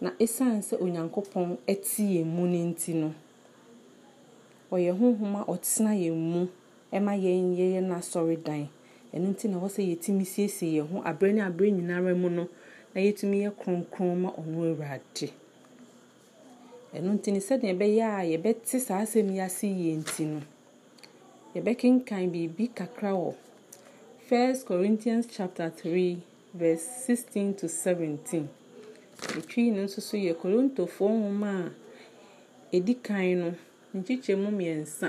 Na 0.00 0.10
ɛsiane 0.24 0.62
sɛ 0.68 0.76
onyankopɔn 0.84 1.58
te 1.66 2.02
yɛn 2.12 2.24
mu 2.34 2.46
no 2.46 2.58
nti 2.70 2.94
no 2.94 3.08
ɔyɛ 4.72 4.92
honhom 4.98 5.34
a 5.36 5.42
ɔtena 5.52 5.92
yɛn 5.94 6.16
mu 6.30 6.48
ma 7.00 7.12
yɛn 7.14 7.56
yɛyɛ 7.58 7.80
n'asɔredan 7.88 8.68
ɛno 9.14 9.26
nti 9.34 9.48
na 9.48 9.56
ɛwɔ 9.58 9.68
sɛ 9.74 9.82
yɛtumi 9.90 10.24
siesie 10.24 10.72
yɛn 10.78 10.86
ho 10.90 11.02
aberɛ 11.02 11.32
ne 11.34 11.40
aberɛ 11.42 11.70
nyinara 11.76 12.14
mu 12.14 12.28
no 12.30 12.48
na 12.94 13.00
yɛtumi 13.00 13.42
yɛ 13.44 13.50
kronkron 13.58 14.16
ma 14.22 14.30
ɔno 14.30 14.58
awurade. 14.70 15.30
Ɛno 16.94 17.10
nti 17.18 17.32
ne 17.32 17.38
sɛdeɛ 17.40 17.74
ɛbɛyɛ 17.74 18.04
a 18.18 18.22
yɛbɛte 18.32 18.80
saa 18.80 19.02
asɛm 19.02 19.30
yi 19.34 19.40
ase 19.40 19.66
yie 19.66 19.96
nti 19.96 20.24
no 20.26 20.40
yɛbɛkenkan 21.54 22.30
biribi 22.32 22.68
kakra 22.74 23.12
wɔ 23.14 23.34
1 24.28 24.62
Corinthians 24.64 25.26
chapter 25.28 25.70
3 25.70 26.22
verse 26.54 26.82
16 27.06 27.54
to 27.54 27.66
17 27.68 28.48
ɛtwi 29.38 29.72
no 29.72 29.82
nso 29.84 30.00
so 30.00 30.16
yɛ 30.16 30.34
korintofoɔ 30.34 31.10
nwoma 31.18 31.72
a 32.72 32.76
ɛdi 32.76 32.94
kan 33.02 33.38
no 33.40 33.54
nkyekyɛmu 33.96 34.48
mmiɛnsa. 34.52 35.08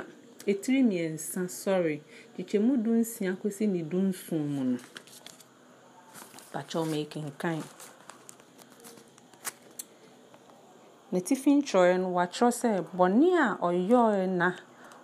Ɛtiri 0.52 0.82
mmiɛnsa 0.84 1.40
sorry. 1.62 1.98
Nkyekyɛmu 2.34 2.74
du 2.84 2.92
nsia 3.02 3.32
kɔsi 3.42 3.66
ne 3.68 3.82
du 3.92 3.98
nson 4.10 4.42
mu 4.54 4.64
no. 4.72 4.78
Pakyɛw 6.52 6.86
mekenkan 6.92 7.60
ne 11.12 11.20
tifi 11.28 11.50
ntwerɛ 11.60 11.96
no 12.02 12.08
wɔatwerɛ 12.16 12.52
sɛ 12.60 12.70
bɔne 12.98 13.28
a 13.46 13.58
ɔyɔɛ 13.68 14.28
na 14.40 14.48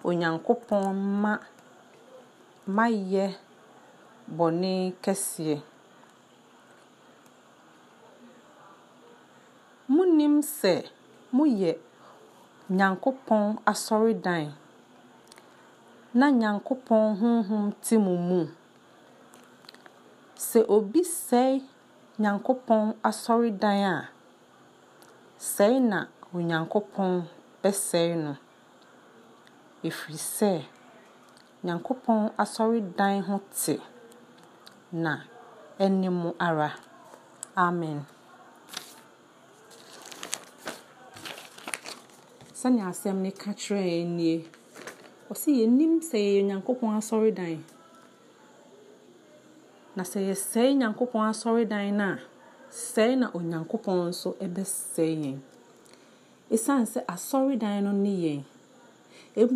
onyankopɔn 0.08 0.96
ma 1.22 1.34
mayɛ 2.76 3.26
bɔne 4.38 4.72
kɛseɛ. 5.04 5.58
Monim 9.96 10.36
sɛ 10.42 10.74
moyɛ 11.36 11.72
nyankopɔn 12.70 13.44
asɔredan. 13.72 14.52
Na 16.20 16.28
nyankopɔn 16.32 17.04
honhom 17.20 17.66
te 17.84 17.96
mo 18.06 18.14
mu. 18.28 18.40
Sɛ 20.48 20.60
obi 20.76 21.02
sɛe 21.28 21.62
nyankopɔn 22.22 22.84
asɔredan 23.10 23.80
a 23.94 24.10
sɛe 25.54 25.80
na 25.92 26.00
onyankopɔn 26.36 27.12
bɛsɛe 27.62 28.16
no. 28.24 28.34
Ɛfiri 29.88 30.18
sɛ 30.36 30.52
nyankopɔn 31.66 32.20
asɔredan 32.44 33.16
ho 33.28 33.36
te 33.60 33.76
na 34.92 35.14
ɛne 35.80 36.10
mo 36.10 36.36
ara. 36.40 36.70
Amen. 37.56 38.06
Sɛnea 42.60 42.86
asɛm 42.92 43.18
no 43.24 43.30
ka 43.42 43.52
kyerɛ 43.62 43.84
yɛn 43.94 44.10
nie. 44.18 44.38
Ɔsɛ 45.32 45.50
yɛnim 45.60 45.94
sɛ 46.10 46.18
yɛyɛ 46.26 46.42
nyankopɔn 46.50 46.92
asɔredan. 47.00 47.60
Na 49.96 50.04
sɛ 50.12 50.20
yɛsɛe 50.30 50.74
nyankopɔn 50.80 51.24
asɔredan 51.32 51.94
no 52.00 52.04
a 52.14 52.20
sɛe 52.72 53.18
na 53.20 53.28
onyankopɔn 53.38 53.98
nso 54.10 54.30
bɛsɛe 54.56 55.06
yɛn. 55.24 55.38
Ɛsiane 56.54 56.86
sɛ 56.94 57.00
asɔredan 57.16 57.84
no 57.84 57.92
ne 57.92 58.14
yɛn 58.26 58.42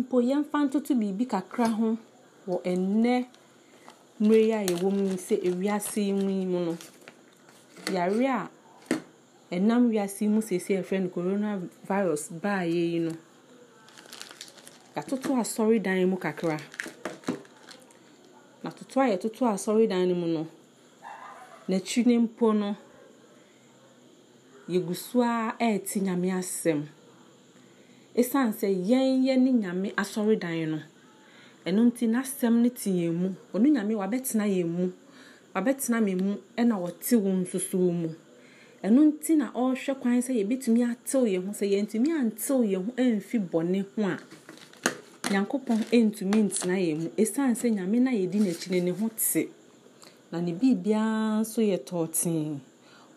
mpo 0.00 0.16
yɛmfa 0.22 0.58
ntoto 0.64 0.94
biribi 0.94 1.26
kakra 1.26 1.66
ho 1.78 1.96
wɔ 2.48 2.56
ɛnnɛ 2.70 3.14
mmerɛ 4.20 4.42
yi 4.46 4.52
a 4.52 4.62
yɛwɔ 4.70 4.88
mu 4.96 5.16
sɛ 5.26 5.34
ewiase 5.48 5.96
yi 6.06 6.12
mu 6.46 6.58
no. 6.66 6.76
Yare 7.92 8.26
a 8.26 8.48
ɛnam 9.56 9.82
wiase 9.92 10.24
mu 10.32 10.40
seesei 10.40 10.76
a 10.76 10.80
yɛfrɛ 10.80 10.98
no 11.02 11.08
corona 11.10 11.60
virus 11.88 12.30
baayɛ 12.42 12.82
yi 12.92 12.98
no 13.00 13.12
yɛatoto 14.96 15.30
asɔredan 15.42 16.08
mu 16.08 16.16
kakra. 16.16 16.56
Na 18.62 18.70
toto 18.70 19.00
a 19.00 19.06
yɛtoto 19.12 19.42
asɔredan 19.52 20.08
no 20.08 20.14
mu 20.14 20.26
no 20.26 20.46
n'akyi 21.68 22.06
ne 22.06 22.18
mpo 22.18 22.52
no 22.54 22.76
yɛgu 24.68 24.94
so 24.96 25.20
a 25.22 25.52
ɛrete 25.60 26.00
nyame 26.00 26.32
asɛm. 26.32 26.86
Ɛsiane 28.16 28.52
sɛ 28.56 28.68
yɛn 28.72 29.24
yɛ 29.26 29.36
ne 29.38 29.50
nyame 29.52 29.92
asɔredan 29.96 30.68
no 30.70 30.78
ɛno 31.66 31.80
nti 31.92 32.06
n'asɛm 32.08 32.54
no 32.62 32.68
te 32.70 32.88
yɛn 32.90 33.12
mu. 33.14 33.28
Ɔno 33.52 33.68
nyame 33.68 33.94
wabɛtena 34.00 34.46
yɛn 34.48 34.66
mu 34.68 34.92
wabɛtena 35.54 36.00
me 36.02 36.12
ɛna 36.56 36.74
wɔte 36.80 37.20
wo 37.20 37.28
nsoso 37.32 37.76
mu 37.92 38.08
ɛno 38.86 39.00
nti 39.10 39.32
na 39.36 39.46
ɔrehwɛ 39.54 39.94
kwan 40.00 40.18
sɛ 40.26 40.32
yɛbɛtumi 40.38 40.80
atew 40.90 41.22
yɛn 41.32 41.46
ho. 41.46 41.52
Sɛ 41.52 41.66
yɛntumi 41.72 42.08
antew 42.20 42.58
yɛn 42.72 42.82
ho 42.86 42.90
amfi 42.98 43.38
bɔne 43.50 43.78
ho 43.94 44.02
a 44.10 44.18
nyankopɔn 45.30 45.78
ntumi 46.06 46.38
ntena 46.48 46.74
yɛn 46.86 46.96
mu. 47.02 47.08
Ɛsiane 47.16 47.54
sɛ 47.54 47.68
nyame 47.76 47.98
no 48.02 48.10
a 48.10 48.14
yɛdi 48.14 48.38
n'akyi 48.42 48.70
no 48.72 48.78
ne 48.84 48.90
ho 48.90 49.08
te. 49.16 49.48
Na 50.32 50.40
ne 50.40 50.52
biribiara 50.52 51.40
nso 51.42 51.60
yɛ 51.62 51.78
tɔɔtee. 51.78 52.58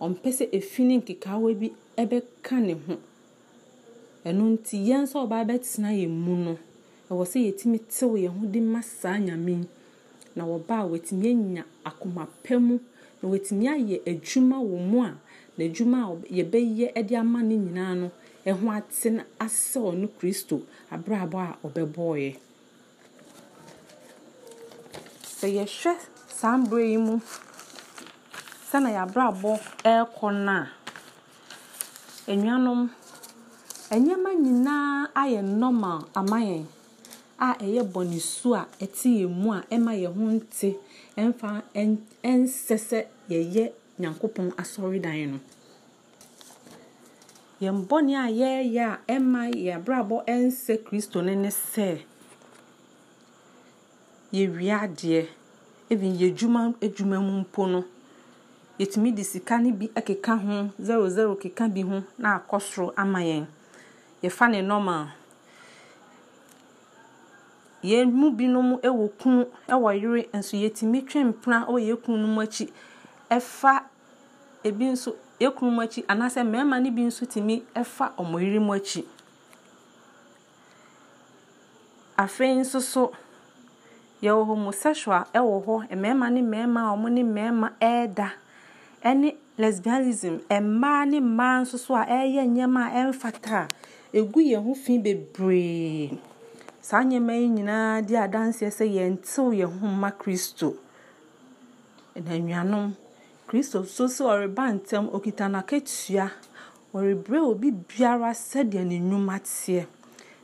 Ɔmpɛ 0.01 0.29
sɛ 0.37 0.49
efi 0.53 0.83
ne 0.83 0.99
bi 0.99 1.71
ɛbɛka 1.97 2.61
ne 2.61 2.73
ho. 2.85 2.97
Ɛno 4.25 4.43
nti 4.57 4.77
yɛn 4.85 5.01
nso 5.03 5.25
ɔbaa 5.25 5.45
bɛtena 5.49 5.89
yɛn 5.97 6.09
mu 6.09 6.35
no 6.45 6.57
ɛwɔ 7.09 7.25
sɛ 7.25 7.37
yɛtumi 7.45 7.79
tew 7.89 8.13
yɛn 8.17 8.33
ho 8.39 8.45
de 8.45 8.59
ma 8.61 8.81
saa 8.81 9.17
nyame 9.17 9.65
na 10.35 10.43
wɔba 10.45 10.81
a 10.81 10.87
wɔatumi 10.89 11.25
anya 11.31 11.65
akoma 11.83 12.27
mu 12.59 12.79
na 13.21 13.29
wɔatumi 13.29 13.65
ayɛ 13.67 14.01
adwuma 14.05 14.57
wɔ 14.61 14.77
mu 14.89 15.01
a 15.03 15.17
n'adwuma 15.57 15.97
a 16.09 16.11
yɛbɛyɛ 16.37 16.87
de 17.07 17.15
ama 17.15 17.39
no 17.43 17.55
nyinaa 17.55 17.93
no 17.99 18.07
ɛho 18.45 18.65
ate 18.77 19.09
na 19.09 19.23
asɛ 19.45 19.79
ɔno 19.89 20.07
kristo 20.17 20.55
abrabɔ 20.93 21.37
a 21.49 21.57
ɔbɛbɔɔyɛ. 21.67 22.31
Sɛ 25.37 25.47
yɛhwɛ 25.57 25.93
saa 26.37 26.57
mberɛ 26.57 26.85
yi 26.91 26.97
mu 26.97 27.15
sɛna 28.69 28.89
yɛabrabɔ 28.97 29.51
ɛrekɔ 29.91 30.27
no 30.45 30.51
a 30.51 30.67
anuanom 32.31 32.81
nneɛma 33.99 34.29
nyinaa 34.43 35.07
ayɛ 35.21 35.41
normal 35.61 35.99
ama 36.19 36.37
yɛn 36.49 36.65
a 37.39 37.49
ɛyɛ 37.65 37.81
bɔnesu 37.93 38.49
a 38.59 38.67
ɛte 38.83 39.07
yɛn 39.21 39.31
mu 39.41 39.51
a 39.53 39.59
ɛma 39.73 39.91
yɛn 40.03 40.13
ho 40.17 40.23
nte 40.37 40.69
ɛmfa 41.17 41.49
ɛnsɛ 42.23 42.75
sɛ 42.89 42.99
yɛyɛ 43.29 43.65
nyankopɔn 43.99 44.47
asɔredan 44.61 45.31
no. 45.31 45.39
Yɛn 47.61 47.87
bɔne 47.87 48.13
a 48.15 48.27
yɛreyɛ 48.39 48.83
a 48.83 48.99
ɛma 49.13 49.41
yɛn 49.65 49.75
abrabɔ 49.79 50.25
ɛnsɛ 50.27 50.83
kristo 50.85 51.21
no 51.23 51.33
ne 51.33 51.49
sɛ 51.49 52.01
yɛwie 54.33 54.71
adeɛ 54.83 55.27
even 55.89 56.13
yɛ 56.19 56.27
adwuma 56.81 57.19
mu 57.21 57.39
mpo 57.43 57.67
no 57.71 57.85
yɛtumi 58.79 59.15
de 59.15 59.23
sika 59.23 59.57
no 59.59 59.71
bi 59.71 59.87
keka 59.87 60.35
ho 60.35 60.69
zero 60.81 61.07
zero 61.09 61.35
keka 61.35 61.67
bi 61.73 61.81
ho 61.81 62.03
na 62.17 62.39
akɔ 62.39 62.59
soro 62.61 62.93
ama 62.97 63.19
yɛn. 63.19 63.45
Yɛfa 64.21 64.51
ne 64.51 64.61
normal 64.61 65.07
yɛn 67.83 68.11
mu 68.11 68.31
binom 68.31 68.79
wɔ 68.81 69.09
kunu 69.17 69.45
wɔ 69.69 70.01
yere 70.01 70.27
nso 70.33 70.57
yɛtumi 70.57 71.07
twe 71.07 71.23
mpena 71.23 71.65
wɔ 71.69 71.79
yɛn 71.79 71.97
kunu 72.03 72.27
no 72.27 72.41
akyi. 72.41 72.67
Ɛfa 73.29 73.83
ebi 74.63 74.85
nso 74.93 75.15
yɛn 75.39 75.51
kunu 75.55 75.71
mu 75.71 75.81
akyi 75.81 76.03
anaasɛ 76.07 76.41
mmarima 76.43 76.79
no 76.83 76.89
bi 76.91 77.01
nso 77.03 77.25
tumi 77.25 77.63
fa 77.83 78.13
wɔn 78.17 78.41
yere 78.43 78.59
mu 78.59 78.73
akyi 78.73 79.01
afei 82.17 82.55
nso 82.55 82.79
so 82.81 83.11
yɛwɔ 84.23 84.45
homosexual 84.47 85.23
wɔ 85.33 85.63
hɔ 85.65 85.95
mmarima 85.95 86.29
ne 86.31 86.41
mmarima 86.41 86.81
a 86.91 86.95
wɔne 87.01 87.21
mmarima 87.23 87.67
ɛreda 87.81 88.29
ɛne 89.03 89.35
lesbianism 89.57 90.35
mmaa 90.49 91.05
ne 91.05 91.19
mmaa 91.19 91.61
nso 91.61 91.77
so 91.77 91.95
a 91.95 92.05
ɛreyɛ 92.05 92.43
nneɛma 92.47 92.81
a 92.87 92.91
ɛmfata 93.11 93.67
egu 94.13 94.39
yɛn 94.39 94.63
ho 94.65 94.73
fi 94.73 94.97
bebree. 94.99 96.17
saa 96.81 97.01
nneɛma 97.03 97.33
yi 97.33 97.47
nyinaa 97.49 98.01
di 98.07 98.13
adanseɛ 98.15 98.69
sɛ 98.77 98.85
yɛntew 98.95 99.47
yɛn 99.59 99.71
ho 99.79 99.87
mma 99.87 100.11
kristo 100.21 100.75
na 102.15 102.31
nnuanom 102.39 102.93
kristo 103.47 103.79
so 103.85 104.05
sɛ 104.15 104.23
ɔreba 104.33 104.63
ntɛm 104.75 105.05
okita 105.15 105.45
n'akatua 105.53 106.25
ɔrebrɛ 106.95 107.39
obi 107.51 107.69
biara 107.71 108.31
sɛdeɛ 108.33 108.83
ne 108.89 108.97
nnwuma 108.99 109.35
teɛ. 109.39 109.85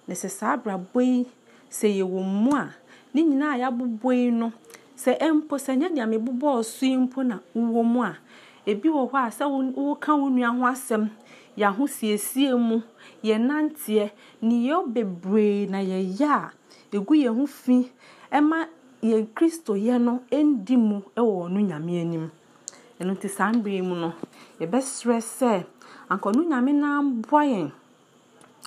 Na 0.08 0.14
sɛ 0.14 0.30
saa 0.30 0.54
abrabɔ 0.58 1.00
yi 1.02 1.26
sɛ 1.70 1.88
yɛwɔ 2.00 2.20
mu 2.44 2.52
a 2.56 2.74
ne 3.14 3.22
nyinaa 3.24 3.56
yɛabobɔ 3.62 4.10
yi 4.20 4.32
no 4.32 4.52
sɛ 4.96 5.12
mpo 5.34 5.56
sɛ 5.58 5.74
nyɛ 5.80 5.90
deɛ 5.96 6.06
mebobɔɔ 6.12 6.64
so 6.64 6.86
yi 6.86 6.98
mpo 6.98 7.24
na 7.26 7.40
wowɔ 7.56 7.84
mu 7.84 8.02
a 8.04 8.14
ebi 8.66 8.88
wɔ 8.90 9.10
hɔ 9.12 9.18
a 9.28 9.30
sɛ 9.38 9.46
woka 9.76 10.12
wo 10.16 10.30
nua 10.30 10.50
ho 10.54 10.64
asɛm 10.74 11.10
yɛahosiesie 11.58 12.54
mu 12.60 12.82
yɛnanteɛ 13.24 14.12
neyɛ 14.44 14.76
bebree 14.94 15.66
na 15.66 15.80
yɛyɛ 15.82 16.30
a 16.30 16.52
ɛgu 16.94 17.14
yɛn 17.24 17.34
ho 17.36 17.46
fi 17.48 17.90
ɛma 18.32 18.68
yɛn 19.02 19.26
kristoyɛ 19.34 19.98
no 20.00 20.22
ɛndi 20.32 20.78
mu 20.78 21.02
ɛwɔ 21.18 21.50
ɔno 21.50 21.60
nyame 21.68 22.02
anim. 22.02 22.30
Ɛno 23.02 23.12
nti 23.18 23.28
saa 23.30 23.52
mmerɛ 23.52 23.82
mu 23.90 23.96
no 23.96 24.10
yɛbɛsrɛ 24.60 25.18
sɛ 25.38 25.66
anka 26.12 26.30
ɔno 26.30 26.42
nyame 26.50 26.72
no 26.74 26.88
mboa 27.02 27.72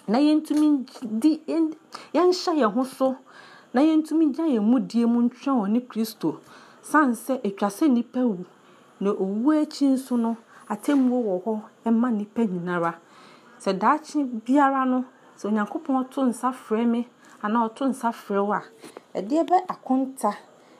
na 0.08 0.18
yɛntumi 0.18 0.66
di 1.20 1.40
yɛnhyɛ 2.12 2.52
yɛn 2.60 2.72
ho 2.74 2.82
so 2.84 3.16
na 3.72 3.80
yɛntumi 3.80 4.34
gya 4.34 4.44
yɛn 4.46 4.64
mu 4.70 4.80
die 4.80 5.04
mu 5.06 5.20
ntwɛn 5.28 5.54
wɔ 5.60 5.66
ne 5.70 5.80
kristo 5.80 6.40
san 6.82 7.12
sɛ 7.14 7.40
atwa 7.46 7.68
sɛ 7.70 7.86
nnipa 7.88 8.20
wu 8.26 8.44
na 9.00 9.10
owu 9.10 9.52
akyi 9.54 9.86
nso 9.94 10.16
no 10.18 10.36
atemmuo 10.68 11.20
wɔ 11.28 11.34
hɔ 11.44 11.54
ɛma 11.86 12.08
nnipa 12.10 12.42
nyinara. 12.44 12.92
Sɛ 13.62 13.78
daakye 13.78 14.24
biara 14.44 14.84
no 14.84 15.04
sɛ 15.38 15.48
onyankopɔn 15.48 15.96
ɔto 16.02 16.20
nsa 16.26 16.50
frɛ 16.52 16.84
me 16.86 17.06
anaa 17.42 17.68
ɔto 17.68 17.86
nsa 17.88 18.10
frɛ 18.12 18.40
wo 18.48 18.58
ɛdeɛ 19.14 19.42
bɛ 19.48 19.56
akonta 19.68 20.30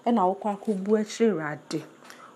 ɛna 0.07 0.21
wokɔ 0.29 0.49
akɔbu 0.57 0.91
akyerɛ 1.01 1.31
awurade. 1.33 1.81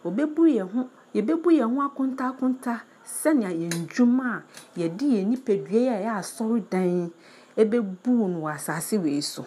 Obɛbu 0.04 0.42
yɛn 0.56 0.68
ho 0.72 0.88
yɛbɛbu 1.14 1.48
yɛn 1.58 1.74
ho 1.74 1.80
akonta 1.86 2.24
akonta 2.30 2.74
sɛnea 3.04 3.50
yɛn 3.62 3.86
dwuma 3.88 4.26
a 4.36 4.42
yɛde 4.80 5.04
yɛn 5.14 5.28
nipadua 5.30 5.92
a 5.94 5.96
ɛyɛ 6.00 6.10
asɔredan 6.20 7.10
ɛbɛbu 7.56 8.10
no 8.32 8.38
wɔ 8.44 8.50
asase 8.56 8.98
wei 9.02 9.20
so. 9.20 9.44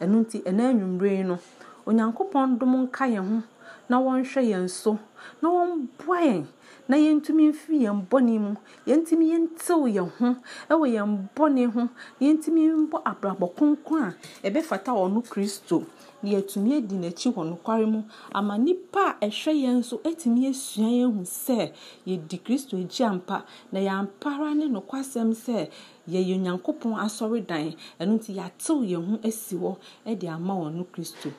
Ɛno 0.00 0.16
nti 0.24 0.42
ɛna 0.48 0.62
anwummerɛ 0.70 1.24
no 1.26 1.38
onyankopɔn 1.86 2.58
dom 2.58 2.74
nka 2.86 3.04
yɛn 3.14 3.24
ho 3.28 3.42
na 3.88 3.96
wɔnhwɛ 4.00 4.40
yɛn 4.52 4.68
so 4.68 4.98
na 5.42 5.48
wɔmboa 5.48 6.18
yɛn 6.28 6.44
na 6.88 6.96
yɛntumi 6.96 7.48
mfiri 7.50 7.78
yɛn 7.84 7.98
bɔne 8.10 8.34
mu. 8.44 8.52
Yɛntumi 8.88 9.24
yɛntew 9.32 9.82
yɛn 9.96 10.08
ho 10.18 10.28
ɛwɔ 10.72 10.84
yɛn 10.94 11.10
bɔne 11.36 11.62
ho. 11.72 11.80
Na 12.20 12.22
yɛntumi 12.26 12.62
mbɔ 12.84 12.98
abrabɔ 13.10 13.46
kronkron 13.56 14.12
a 14.42 14.48
ɛbɛfata 14.50 14.90
ɔno 14.92 15.20
kristo 15.32 15.84
na 16.22 16.30
yɛatumi 16.30 16.76
adi 16.76 16.94
n'akyi 16.96 17.28
wɔ 17.34 17.42
nokware 17.50 17.86
mu. 17.86 18.02
Ama 18.32 18.58
nipa 18.58 19.16
a 19.20 19.26
ɛhwɛ 19.26 19.52
yɛn 19.64 19.76
nso 19.80 20.00
atumi 20.04 20.48
asua 20.48 20.88
yɛn 20.88 21.12
hu 21.16 21.22
sɛ 21.24 21.72
yɛdi 22.06 22.36
kristo 22.44 22.76
akyi 22.76 23.04
ampa 23.04 23.44
na 23.72 23.80
yɛampa 23.80 24.28
ara 24.34 24.54
ne 24.54 24.66
nokwasɛm 24.68 25.32
sɛ 25.32 25.68
yɛyɛ 26.08 26.36
onyankopɔn 26.36 26.94
asɔredan. 27.00 27.76
Ɛno 28.00 28.12
nti 28.18 28.34
yɛatew 28.36 28.84
yɛn 28.84 29.04
ho 29.08 29.18
asi 29.24 29.56
hɔ 29.56 30.18
de 30.18 30.26
ama 30.28 30.52
ɔno 30.54 30.84
kristo. 30.92 31.32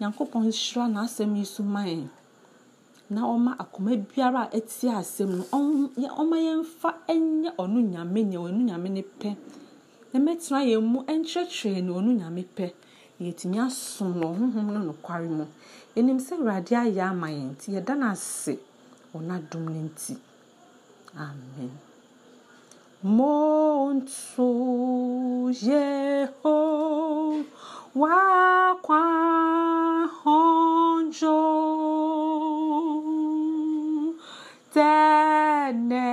Nyankopɔn 0.00 0.50
hyira 0.50 0.88
n'asɛm 0.90 1.36
yi 1.36 1.44
so 1.44 1.62
ma 1.62 1.84
yɛn 1.86 2.08
na 3.10 3.22
ɔma 3.22 3.52
akoma 3.58 3.96
biara 3.96 4.42
a 4.44 4.50
ɛte 4.56 4.88
asɛm 5.00 5.30
no 5.38 5.44
ɔma 6.20 6.36
yɛmfa 6.46 6.90
nyɛ 7.08 7.50
ɔno 7.58 7.78
nyame 7.92 8.20
nea 8.24 8.38
ɔno 8.40 8.60
nyame 8.68 8.88
ne 8.90 9.02
pɛ. 9.02 9.36
Na 10.12 10.20
mɛtena 10.20 10.60
yɛn 10.64 10.80
mu 10.82 11.00
nkyerɛkyerɛ 11.02 11.82
ne 11.84 11.90
ɔno 11.92 12.10
nyame 12.20 12.44
pɛ. 12.56 12.72
Na 13.18 13.26
yɛtumi 13.26 13.58
asom 13.66 14.14
no 14.18 14.26
ɔhohom 14.32 14.66
no 14.72 14.80
nokware 14.92 15.28
mu. 15.28 15.44
Yɛnim 15.94 16.18
sɛ 16.18 16.34
awurade 16.38 16.74
ayɛ 16.76 17.02
ama 17.10 17.26
yɛn 17.28 17.50
nti 17.54 17.72
yɛda 17.74 17.94
no 17.98 18.06
ase 18.10 18.58
adom 19.14 19.64
no 19.64 19.80
nti. 19.88 20.16
Amen. 21.16 21.70
Montu 23.04 24.48
Yehowa 25.52 27.44
kwa 27.94 29.06
honjo 30.22 31.40
tene 34.74 36.06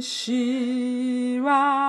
Shiraka 0.00 1.85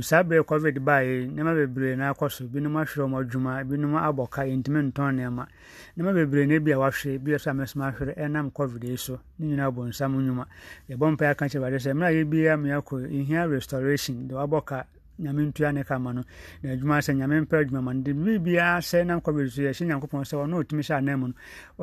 saa 0.00 0.22
bere 0.22 0.42
covid 0.42 0.78
baeɛ 0.80 1.28
nneɛma 1.28 1.52
bebree 1.54 1.96
na 1.96 2.12
akɔ 2.12 2.30
so. 2.30 2.44
Binom 2.46 2.76
ahwerɛ 2.80 3.04
wɔn 3.04 3.20
adwuma 3.20 3.64
binom 3.64 3.94
abɔ 3.94 4.30
ka 4.30 4.42
yɛntumi 4.42 4.88
ntɔn 4.92 5.12
nneɛma. 5.20 5.46
Nneɛma 5.96 6.14
bebree 6.14 6.46
na 6.46 6.58
bi 6.60 6.70
a 6.72 6.78
wahwere 6.78 7.18
bi 7.18 7.32
a 7.32 7.36
sɛ 7.36 7.50
amɛsɛm 7.52 7.82
ahwere 7.84 8.14
ɛnam 8.16 8.52
covid 8.52 8.84
yi 8.84 8.96
so. 8.96 9.20
Ne 9.38 9.48
nyinaa 9.48 9.70
bɔ 9.70 9.88
nsam 9.88 10.16
nnwuma. 10.16 10.46
Yɛbɔ 10.88 11.16
mpaeɛ 11.16 11.30
aka 11.30 11.44
kyerɛ 11.44 11.60
bade 11.60 11.76
sɛ 11.76 11.92
mmerɛ 11.92 12.08
a 12.08 12.24
yɛbia 12.24 12.56
meakɔ 12.56 12.94
yɛhia 13.12 13.50
restoration 13.50 14.26
de 14.28 14.34
wabɔ 14.34 14.64
ka 14.64 14.84
nyame 15.20 15.52
ntua 15.52 15.74
ne 15.74 15.84
ka 15.84 15.98
ma 15.98 16.12
no. 16.12 16.24
Na 16.62 16.70
adwuma 16.72 16.98
sɛ 17.04 17.12
nyame 17.14 17.44
mpɛ 17.44 17.64
adwuma 17.68 17.82
ma 17.82 17.92
no. 17.92 18.00
De 18.00 18.14
biribiaa 18.14 18.80
sɛ 18.80 19.04
nam 19.04 19.20
covid 19.20 19.50
so 19.50 19.60
yɛhyɛ 19.60 19.84
nyankopɔn 19.84 20.24
sɛ 20.24 20.40
ɔno 20.40 20.64
ɔtumi 20.64 20.80
hyɛ 20.88 20.96
anan 20.96 21.20
mu 21.20 21.26
no 21.28 21.34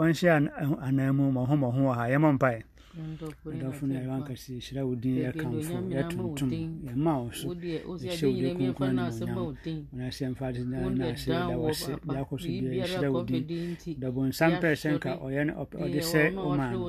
ɔnhyɛ 0.02 0.50
anan 0.82 1.16
mu 1.16 1.32
mmɔho 1.32 1.54
mmɔho 1.54 1.80
wɔ 1.86 1.94
ha. 1.94 2.04
Yɛmmɔ 2.10 2.39
mpaeɛ 2.39 2.64
adɔfo 2.94 3.88
no 3.88 3.94
yɛwɔ 3.96 4.14
ankasa 4.18 4.54
yɛhyira 4.54 4.82
wo 4.86 4.94
din 4.96 5.16
yɛkamfo 5.26 5.76
yɛtontom 5.89 6.52
yɛma 6.86 7.12
wo 7.18 7.32
so 7.32 7.48
yɛhyɛ 7.50 7.89
wo 7.89 7.98
din 7.98 8.74
kronkron 8.74 9.00
animonyam 9.00 9.58
wonase 9.94 10.22
yɛmfa 10.26 10.46
ade 10.50 10.62
nase 11.00 11.28
da 11.50 11.58
wase 11.58 11.88
de 12.06 12.16
akɔ 12.22 12.36
so 12.39 12.48
bia 12.48 12.72
yɛhyira 12.86 13.10
wo 13.12 13.24
din 13.24 13.44
dɔbonsam 14.00 14.52
pɛɛ 14.62 14.76
sɛ 14.82 14.89
nka 14.96 15.12
ɔyɛ 15.26 15.41
no 15.48 15.54
ɔde 15.66 16.00
sɛ 16.12 16.22
wo 16.36 16.56
ma 16.56 16.70
no 16.72 16.80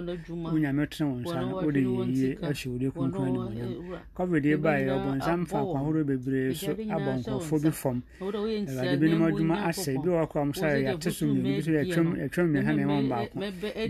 wo 0.52 0.58
nyame 0.60 0.84
tene 0.90 1.08
wo 1.08 1.16
nsa 1.24 1.40
no 1.40 1.54
wode 1.64 1.80
yɛyie 1.80 2.30
ahyɛ 2.38 2.66
wo 2.68 2.78
din 2.78 2.90
kronkron 2.92 3.28
animonyam 3.28 3.72
covid 4.14 4.44
yi 4.44 4.56
baeɛ 4.56 4.90
ɔbonsam 4.96 5.46
fa 5.48 5.58
akwanhorow 5.64 6.04
bebree 6.04 6.54
so 6.54 6.72
abɔ 6.72 7.10
nkurɔfoɔ 7.16 7.62
bi 7.64 7.70
fam 7.70 8.02
awurade 8.20 8.96
binom 9.00 9.22
adwuma 9.24 9.56
asɛ 9.72 9.96
bi 10.04 10.08
wɔ 10.12 10.24
kɔm 10.28 10.52
sɛ 10.52 10.68
yɛate 10.84 11.10
so 11.10 11.24
mmienu 11.26 11.56
bi 11.56 11.60
so 11.64 11.70
yɛtwam 11.72 12.06
mmiɛnsa 12.52 12.70
nneɛma 12.76 13.08
baako 13.08 13.36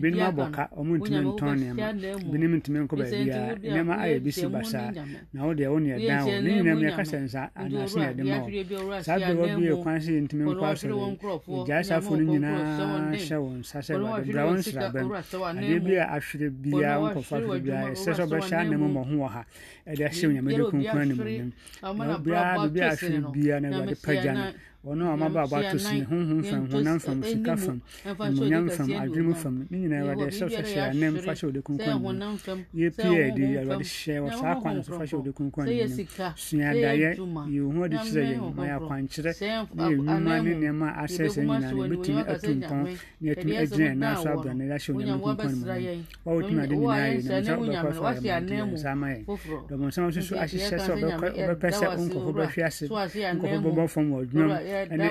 binom 0.01 0.23
abɔ 0.31 0.51
ka 0.55 0.69
ɔmo 0.79 0.93
ntumi 0.99 1.21
ntɔn 1.27 1.55
nneɛma 1.59 2.04
binom 2.31 2.53
ntumi 2.59 2.79
nkɔ 2.85 2.95
baabiaa 3.01 3.55
nneɛma 3.59 3.95
ayɛ 4.03 4.17
bi 4.25 4.31
si 4.33 4.47
basaa 4.47 4.91
na 5.33 5.41
wo 5.47 5.53
deɛ 5.55 5.69
wo 5.73 5.79
ne 5.79 5.89
yɛdan 5.95 6.21
wɔ 6.27 6.43
ne 6.43 6.51
nyinam 6.57 6.79
yɛkasa 6.85 7.19
nsa 7.25 7.43
anaase 7.55 7.99
yɛde 7.99 8.23
ma 8.25 8.37
wo 8.43 9.01
saa 9.03 9.19
berɛ 9.19 9.35
wabie 9.41 9.75
kwan 9.83 9.99
sɛ 10.05 10.11
yɛntumi 10.17 10.43
nkɔ 10.45 10.65
asɔre 10.73 10.95
gyae 11.67 11.83
saafo 11.89 12.13
no 12.17 12.25
nyinaa 12.33 13.13
hyɛ 13.15 13.37
wo 13.41 13.51
nsa 13.61 13.79
sɛ 13.87 13.95
bade 14.03 14.31
bra 14.33 14.43
wo 14.47 14.53
nsrabɛm 14.55 15.09
adeɛ 15.59 15.79
bi 15.85 15.95
a 15.97 16.05
ahwere 16.17 16.49
biaa 16.63 16.97
wonkɔfa 17.01 17.35
ahwere 17.39 17.61
biaa 17.65 17.85
ɛsɛ 17.93 18.11
sɛ 18.17 18.23
wobɛhyɛ 18.27 18.57
ane 18.61 18.77
mu 18.77 18.89
mmɔho 18.89 19.15
wɔ 19.23 19.29
ha. 19.35 19.43
Ɛde 19.87 20.03
ahyɛ 20.09 20.25
onyamede 20.29 20.63
kronkron 20.71 21.03
animonyam 21.05 21.51
na 21.83 22.19
biaa 22.19 22.57
biribi 22.59 22.81
a 22.81 22.89
ahwere 22.93 23.19
biaa 23.35 23.61
na 23.61 23.69
awurade 23.69 23.97
pagya 24.05 24.33
no 24.35 24.45
ɔno 24.87 25.03
a 25.09 25.15
ɔmaba 25.17 25.41
abɔ 25.45 25.57
ato 25.65 25.79
sini 25.79 26.05
honhom 26.05 26.43
fam 26.45 26.69
honam 26.69 26.99
fam 27.01 27.23
sika 27.23 27.57
fam. 27.57 27.81
Animonyam 28.05 28.71
fam 28.71 28.89
adwene 28.89 29.35
fam. 29.35 29.67
Ne 29.71 29.79
nyinaa 29.79 30.01
awurade 30.03 30.25
ɛhyɛ 30.29 30.47
sɛ 30.55 30.63
hyɛ 30.63 30.83
anem 30.91 31.15
fa 31.25 31.33
hyɛ 31.33 31.45
wode 31.45 31.61
kronkron 31.65 31.99
mu 32.03 32.11
yɛpie 32.75 33.33
adi 33.33 33.45
awurade 33.57 33.85
hyɛ 33.85 34.19
wɔ 34.21 34.31
saa 34.41 34.55
kwan 34.61 34.83
so 34.85 34.93
fa 34.99 35.05
hyɛ 35.05 35.15
wode 35.17 35.33
kronkron 35.35 35.67
mu 35.67 36.05
sua 36.37 36.71
daeɛ 36.83 37.17
yɛ 37.17 37.61
wo 37.65 37.73
ho 37.73 37.85
ade 37.85 37.97
kyerɛ 37.97 38.23
yɛn 38.29 38.55
ma 38.55 38.65
yɛ 38.69 38.75
akwankyerɛ 38.79 39.33
ne 39.75 39.83
yɛ 39.89 39.97
nnwuma 39.97 40.35
ne 40.45 40.51
nneɛma 40.55 40.89
a 40.93 41.05
asɛsɛ 41.05 41.41
nyinaa 41.45 41.73
no 41.73 41.77
yɛbɛtumi 41.81 42.23
atu 42.29 42.51
mpɔn 42.61 42.83
ne 43.21 43.31
yɛtumi 43.31 43.55
agyina 43.63 43.91
ɛna 43.95 44.09
so 44.23 44.29
abrɛ 44.35 44.53
no 44.55 44.65
yɛahyɛ 44.65 44.91
onyame 44.95 45.21
kronkron 45.25 45.55
mu 45.57 45.65
wa 46.25 46.33
wotumi 46.37 46.61
ade 46.61 46.75
nyinaa 46.77 47.09
yɛ 47.09 47.25
nam 47.25 47.43
sɛ 47.45 47.53
wobɛkɔ 47.57 47.91
fa 48.05 48.11
yɛ 48.21 48.37
nsa 48.75 48.91
ama 48.93 49.07
yɛn 49.09 49.25
dɔbɔnsɛm 49.69 50.05
nso 50.09 50.21
so 50.21 50.35
ahyehyɛ 50.37 50.77
sɛ 50.77 50.93
wobɛpɛ 50.93 51.69
sɛ 51.73 51.87
wo 51.97 52.03
nkɔfo 52.05 52.31
bɛhwe 52.37 52.63
ase 52.69 52.85
nkɔfo 52.85 53.57
bɛbɔ 53.65 53.89
fam 53.89 54.07
wɔ 54.13 54.19
adwuma 54.25 54.45
mu 54.45 54.74
ane 54.75 55.07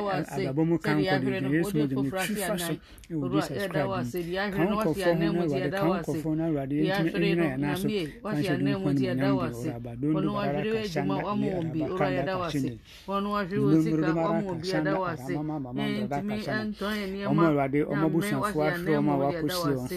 ababɔ 0.50 0.62
mu 0.70 0.78
kan 0.80 0.98
kɔde 1.04 1.40
de 1.42 1.50
yesu 1.58 1.74
mo 1.78 1.86
de 1.88 1.96
ne 1.96 2.10
twi 2.10 2.36
fa 2.36 2.58
so 2.58 2.74
ɛwɔ 3.12 3.26
jesus 3.34 3.48
christ 3.48 3.84
mu 3.84 4.16
kan 4.52 4.68
kɔfɔ 4.84 5.04
ho 5.04 5.14
na 5.16 5.26
awurade 5.32 5.72
kan 5.72 6.04
kɔfɔ 6.04 6.24
ho 6.24 6.36
na 6.36 6.44
awurade 6.48 6.76
yɛntumi 6.84 7.28
ɛnyina 7.34 7.46
yɛn 7.50 7.60
naso 7.60 7.88
kan 7.88 8.36
hyɛ 8.38 8.52
ɔde 8.54 8.64
nkwa 8.64 8.92
nim 8.94 9.04
nyam 9.04 9.20
de 9.20 9.28
ɔra 9.34 9.76
aba 9.76 9.92
don 9.96 10.14
do 10.14 10.32
bara 10.34 10.62
kasa 10.64 11.02
na 11.04 11.16
ye 11.16 11.52
araba 11.54 11.98
kan 11.98 12.26
da 12.26 12.34
kasa 12.40 12.60
ne 12.60 12.72
mbembere 13.54 14.02
do 14.04 14.14
mara 14.14 14.42
kasa 14.60 14.82
na 14.84 14.92
arama 14.94 15.44
ma 15.44 15.60
mama 15.60 15.82
mbɛda 15.84 16.18
kasa 16.30 16.52
na 16.54 17.30
ɔmo 17.30 17.42
awurade 17.50 17.80
ɔmo 17.92 18.06
abusuafo 18.08 18.60
ahwere 18.68 18.94
ɔmo 19.00 19.12
a 19.14 19.18
wakɔ 19.22 19.48
sie 19.50 19.74
wɔn 19.74 19.88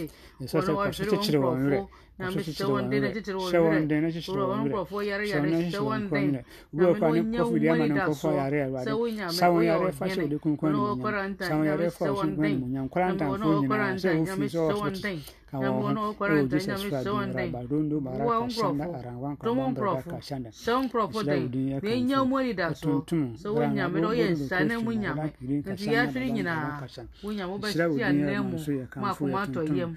yɛsɛ 0.40 0.58
sɛ 0.66 0.72
kɔso 0.76 1.02
kyekyere 1.10 1.38
wɔn 1.44 1.58
werɛ 1.64 1.78
nam 2.18 2.32
shawande 2.32 3.00
na 3.00 3.08
chitir 3.12 3.36
wonde 3.36 3.52
shawande 3.52 4.00
na 4.00 4.08
chitir 4.12 4.38
wonde 4.38 4.70
ko 4.72 4.84
fo 4.84 5.02
yare 5.02 5.28
yare 5.28 5.70
shawande 5.70 6.44
go 6.72 6.94
ko 6.94 7.10
ne 7.12 7.38
ko 7.38 7.44
fu 7.50 7.58
diama 7.58 7.86
na 7.86 8.06
ko 8.06 8.14
fo 8.14 8.30
yare 8.32 8.58
yare. 8.58 8.84
Sawo 9.32 9.60
yare 9.62 9.92
fa 9.92 10.08
so 10.08 10.26
de 10.26 10.38
kun 10.38 10.56
kun 10.56 10.72
sawo 11.40 11.64
yare 11.64 11.90
fa 11.90 12.06
so 12.06 12.14
kun 12.14 12.36
kun 12.36 12.72
nyam 12.72 12.88
kuranta 12.88 13.26
fo 13.36 13.60
ni 13.60 13.68
na 13.68 13.96
so 13.98 14.24
fu 14.24 14.48
so 14.48 14.70
shawande 14.72 15.20
kawo 15.46 15.92
oje 16.20 16.60
se 16.60 16.76
swa 16.76 17.04
dun 17.04 17.32
raba 17.32 17.62
rundu 17.68 18.00
mara 18.00 18.24
ka 18.24 18.48
shanda 18.48 18.84
arangwan 18.98 19.36
ka 19.36 19.46
bamba 19.54 19.80
da 19.94 20.02
ka 20.02 20.20
shanda. 20.20 20.50
Isla 20.50 21.36
udin 21.36 21.68
ya 21.70 21.80
kan 21.80 22.74
so 22.74 23.00
tuntum 23.00 23.36
rana 23.60 23.88
gogo 23.88 24.14
da 24.48 24.58
kofi 24.64 24.96
na 24.96 25.12
ala 25.12 25.28
kirin 25.28 25.62
ka 25.62 25.76
shanda 25.76 26.10
bamba 26.10 26.42
da 26.42 26.80
ka 26.80 26.86
shanda 26.88 27.10
isla 27.68 27.84
udin 27.88 28.18
ya 28.26 28.42
kan 28.42 28.58
so 28.58 28.72
ya 28.72 28.86
kan 28.90 29.02
fo 29.14 29.28
ya 29.28 29.46
tuntum 29.46 29.96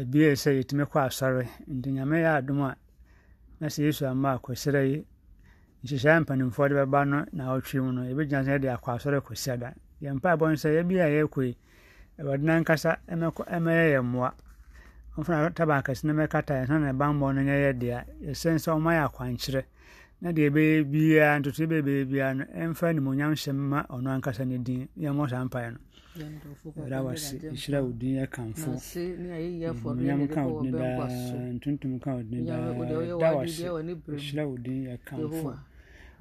ebie 0.00 0.32
sɛ 0.36 0.50
yɛtumi 0.58 0.84
kɔ 0.90 0.98
asɔre. 1.06 1.44
Nti 1.68 1.88
nyame 1.92 2.16
yɛ 2.24 2.30
adom 2.38 2.60
a 2.62 2.76
na 3.60 3.66
sɛ 3.68 3.80
yesu 3.84 4.06
ama 4.06 4.38
akɔsrɛ 4.38 4.80
yi 4.90 5.06
nhyehyɛe 5.84 6.20
mpanimfoɔ 6.24 6.68
de 6.68 6.74
bɛba 6.74 7.08
no 7.08 7.24
na 7.32 7.44
ɔtwe 7.56 7.80
mu 7.84 7.92
no 7.92 8.02
yɛbɛgyina 8.02 8.44
sɛ 8.44 8.50
yɛde 8.56 8.68
akɔ 8.76 8.88
asɔre 8.96 9.20
kɔsia 9.20 9.58
da 9.58 9.72
yɛn 10.00 10.16
mpaebɔ 10.20 10.44
no 10.48 10.54
sɛ 10.56 10.68
yɛbi 10.76 10.94
a 11.00 11.08
yɛrekɔ 11.14 11.40
yi 11.46 11.56
awurade 12.18 12.42
no 12.42 12.52
ankasa 12.52 12.98
ɛmɛyɛ 13.08 13.86
yɛ 13.94 14.00
mmoa. 14.02 14.32
Ɔmfana 15.16 15.52
taba 15.54 15.82
akɛse 15.82 16.04
no 16.04 16.12
mɛkata 16.14 16.52
yɛn 16.66 16.80
na 16.80 16.92
ɛbammɔ 16.92 17.34
no 17.34 17.40
nyɛ 17.42 17.56
yɛ 17.64 17.78
dea. 17.78 18.04
Yɛsɛn 18.22 18.56
sɛ 18.58 18.70
ɔma 18.72 18.90
yɛ 18.96 19.02
akwankyerɛ 19.08 19.62
na 20.22 20.30
deɛ 20.32 20.48
ɛbɛyɛ 20.50 20.84
biara 20.90 21.38
ntotoe 21.40 21.66
bɛbɛyɛ 21.66 22.04
biara 22.10 22.34
no 22.38 22.44
ɛmfa 22.44 22.84
animonyam 22.90 23.32
hyɛ 23.34 23.52
ma 23.54 23.82
ɔno 23.90 24.08
ankasa 24.14 24.44
no 24.46 24.56
din 24.58 24.88
yɛmmɔ 24.96 25.28
saa 25.30 25.44
mpaeɛ 25.44 25.70
no. 25.74 25.78
Ɛda 26.84 26.98
wase 27.04 27.34
ɛhyira 27.52 27.82
wo 27.82 27.90
din 27.90 28.14
yɛ 28.20 28.26
kamfo 28.30 28.70
animonyam 29.90 30.28
ka 30.30 30.46
wo 30.46 30.62
din 30.62 30.72
daa 30.72 31.08
ntontom 31.56 31.98
ka 32.00 32.14
wo 32.16 32.22
din 32.22 32.44
daa 32.46 32.72
da 33.18 33.34
wase 33.34 33.64
ɛhyira 33.66 34.46
wo 34.46 34.56
din 34.58 34.86
yɛ 34.86 34.98
kamfo 35.04 35.58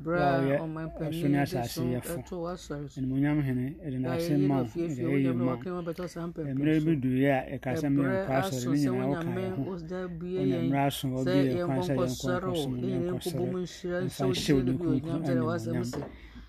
berɛ 0.03 0.19
a 0.21 0.37
ɔyɛ 0.41 0.55
ɔsoro 0.59 1.27
ne 1.29 1.37
asase 1.41 1.81
yɛfo 1.93 2.15
hene 3.47 3.65
ɛde 3.85 3.97
n'ase 4.03 4.33
ma 4.47 4.57
wo 4.61 4.63
ɛde 4.63 5.03
ɛyi 5.13 5.31
ma 5.35 5.43
wo 5.45 5.57
mmerɛ 6.53 6.73
bi 6.85 6.93
duiɛ 7.03 7.31
a 7.31 7.41
ɛka 7.57 7.71
sɛ 7.81 7.87
meyɛnkɔ 7.95 8.33
asɔre 8.39 8.65
ne 8.71 8.77
nyinaa 8.81 9.07
woka 9.11 9.29
yɛ 9.37 9.49
ho 9.55 9.61
ɔne 10.41 10.57
mmerɛ 10.65 10.85
aso 10.87 11.05
ɔbi 11.07 11.31
yɛ 11.53 11.65
kwan 11.65 11.81
sɛ 11.87 11.93
yɛnkɔ 11.93 12.05
nkɔ 12.05 12.07
soro 12.21 12.51
ne 14.01 14.31
hyew 14.41 14.59
ne 14.63 14.71
kunkum 14.77 15.19
animonyam 15.25 15.85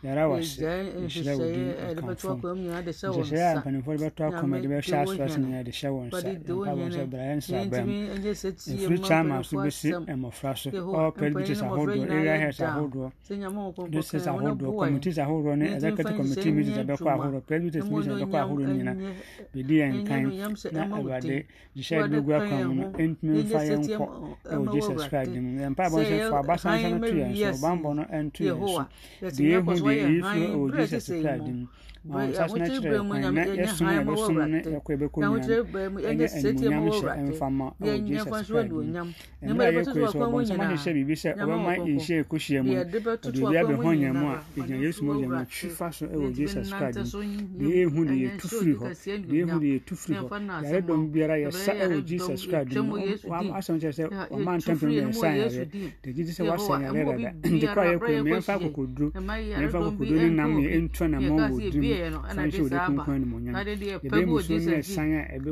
yɛra 0.03 0.25
wɔ 0.31 0.43
se 0.43 0.67
nhyira 0.99 1.33
wɔ 1.39 1.47
din 1.55 1.71
ɛkamfo 1.89 2.31
nhyehyɛeɛ 2.59 3.55
a 3.55 3.61
mpanimfoɔ 3.61 3.95
de 3.99 4.03
bɛtɔ 4.11 4.23
akoma 4.35 4.57
de 4.63 4.69
bɛhyɛ 4.69 4.97
asoase 5.03 5.39
nyinaa 5.39 5.63
de 5.65 5.71
hyɛ 5.71 5.89
wɔn 5.95 6.07
nsa 6.11 6.29
mpa 6.43 6.73
wɔn 6.79 6.91
sɛ 6.97 7.03
brayɛ 7.13 7.35
nsraban 7.39 7.85
mu 7.87 7.95
ɛfiri 8.19 8.99
chama 9.07 9.43
so 9.45 9.57
bɛsi 9.63 9.89
mmɔfra 10.11 10.53
so 10.59 10.71
ɔpɛ 10.71 11.25
bitis 11.35 11.63
ahodoɔ 11.63 12.11
area 12.11 12.37
health 12.43 12.61
ahodoɔ 12.61 13.91
districts 13.91 14.27
ahodoɔ 14.27 14.71
committees 14.85 15.19
ahodoɔ 15.19 15.55
ne 15.59 15.67
executive 15.75 16.17
committee 16.17 16.51
meetings 16.51 16.79
ɛbɛkɔ 16.83 17.09
ahodoɔ 17.15 17.41
presbytes 17.47 17.87
meetings 17.87 18.07
ɛbɛkɔ 18.23 18.37
ahodoɔ 18.43 18.67
no 18.67 18.75
nyina 18.75 18.95
bɛdi 19.55 19.75
yɛn 19.83 19.95
kan 20.09 20.25
na 20.75 20.83
awurade 20.97 21.45
gyehyɛ 21.77 22.11
de 22.11 22.19
gu 22.21 22.31
akwan 22.39 22.63
mu 22.67 22.75
no 22.75 22.85
ɛntumi 22.99 23.43
mfa 23.47 23.61
yɛn 23.71 23.81
nkɔ 23.87 24.07
ɛwɔ 24.51 24.65
jesus 24.75 25.07
christ 25.09 25.31
mu 25.31 25.51
yɛmpa 25.63 25.85
bɔ 25.93 25.97
nsɛ 26.03 26.17
fɔ 26.31 26.37
abasansa 26.43 26.89
no 26.91 26.99
to 27.07 27.15
yɛn 27.15 27.33
so 27.39 27.47
ɔbammɔ 27.55 27.91
no 27.95 28.03
ɛnto 28.11 28.41
yɛn 28.51 28.59
so 28.67 29.31
deɛ 29.31 29.63
ɛhu 29.63 29.73
deɛ 29.79 29.92
deɛ 30.01 30.09
yesu 30.17 30.41
odisa 30.63 30.99
sika 31.01 31.31
adi 31.37 31.53
mu 31.59 31.67
Ɛmfa 59.63 59.79
kokodu 59.85 60.15
ne 60.15 60.29
nam 60.31 60.53
yɛ 60.59 60.79
ntua 60.83 61.07
na 61.09 61.19
mɔmɔ 61.21 61.71
di 61.71 61.79
mu 61.81 61.92
yɛ 62.01 62.11
no 62.13 62.19
ɛna 62.29 62.43
de 62.51 62.59
saa 62.69 62.87
aba 62.87 63.05
na 63.19 63.65
de 63.65 63.75
deɛ 63.77 63.97
pɛ 64.01 64.17
bi 64.25 64.31
o 64.33 64.39
de 64.41 64.57
sɛ 64.59 64.75
ji 64.83 64.93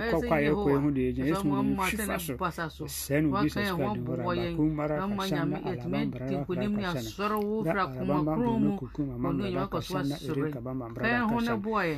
ɛsɛ 0.00 0.36
yɛ 0.44 0.50
hɔ 0.56 0.64
wa 0.64 0.80
sɛ 0.80 1.44
mo 1.44 1.62
mo 1.62 1.82
atɛ 1.82 2.04
ne 2.06 2.16
mpasa 2.34 2.64
so 2.70 2.84
wɔn 2.84 3.48
kan 3.52 3.64
yɛ 3.68 3.74
wɔn 3.80 3.96
bɔ 4.04 4.12
wɔn 4.24 4.36
yɛn 4.40 4.54
na 4.98 5.06
mo 5.06 5.22
nyame 5.26 5.56
yɛtumi 5.66 6.00
di 6.28 6.34
nkonim 6.40 6.72
ne 6.76 6.84
asɔrɔ 6.86 7.38
wo 7.44 7.64
fira 7.64 7.84
kuma 7.86 8.16
kuro 8.24 8.52
mu 8.58 8.70
ɔno 9.28 9.42
nyɛ 9.50 9.62
kɔ 9.72 9.78
so 9.82 9.94
asɔrɔ 9.98 10.46
yi 10.46 10.52
pɛn 11.02 11.20
ho 11.30 11.36
ne 11.40 11.54
boɔ 11.64 11.82
yɛ 11.90 11.96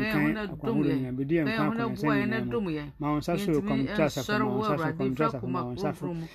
pɛn 0.00 0.12
ho 0.12 0.28
ne 0.28 0.42
dom 0.64 0.78
yɛ 0.84 0.96
pɛn 1.46 1.66
ho 1.66 1.72
ne 1.74 1.84
boɔ 1.96 2.12
yɛ 2.18 2.24
ne 2.28 2.38
dom 2.50 2.66
yɛ 2.66 2.84
yɛntumi 3.00 4.04
ɛsɔrɔ 4.06 4.44
wo 4.44 4.62
awurade 4.64 5.04
fira 5.16 5.28
kuma 5.40 5.60
kuro 5.74 5.92
kuro 5.92 6.12
mu 6.14 6.26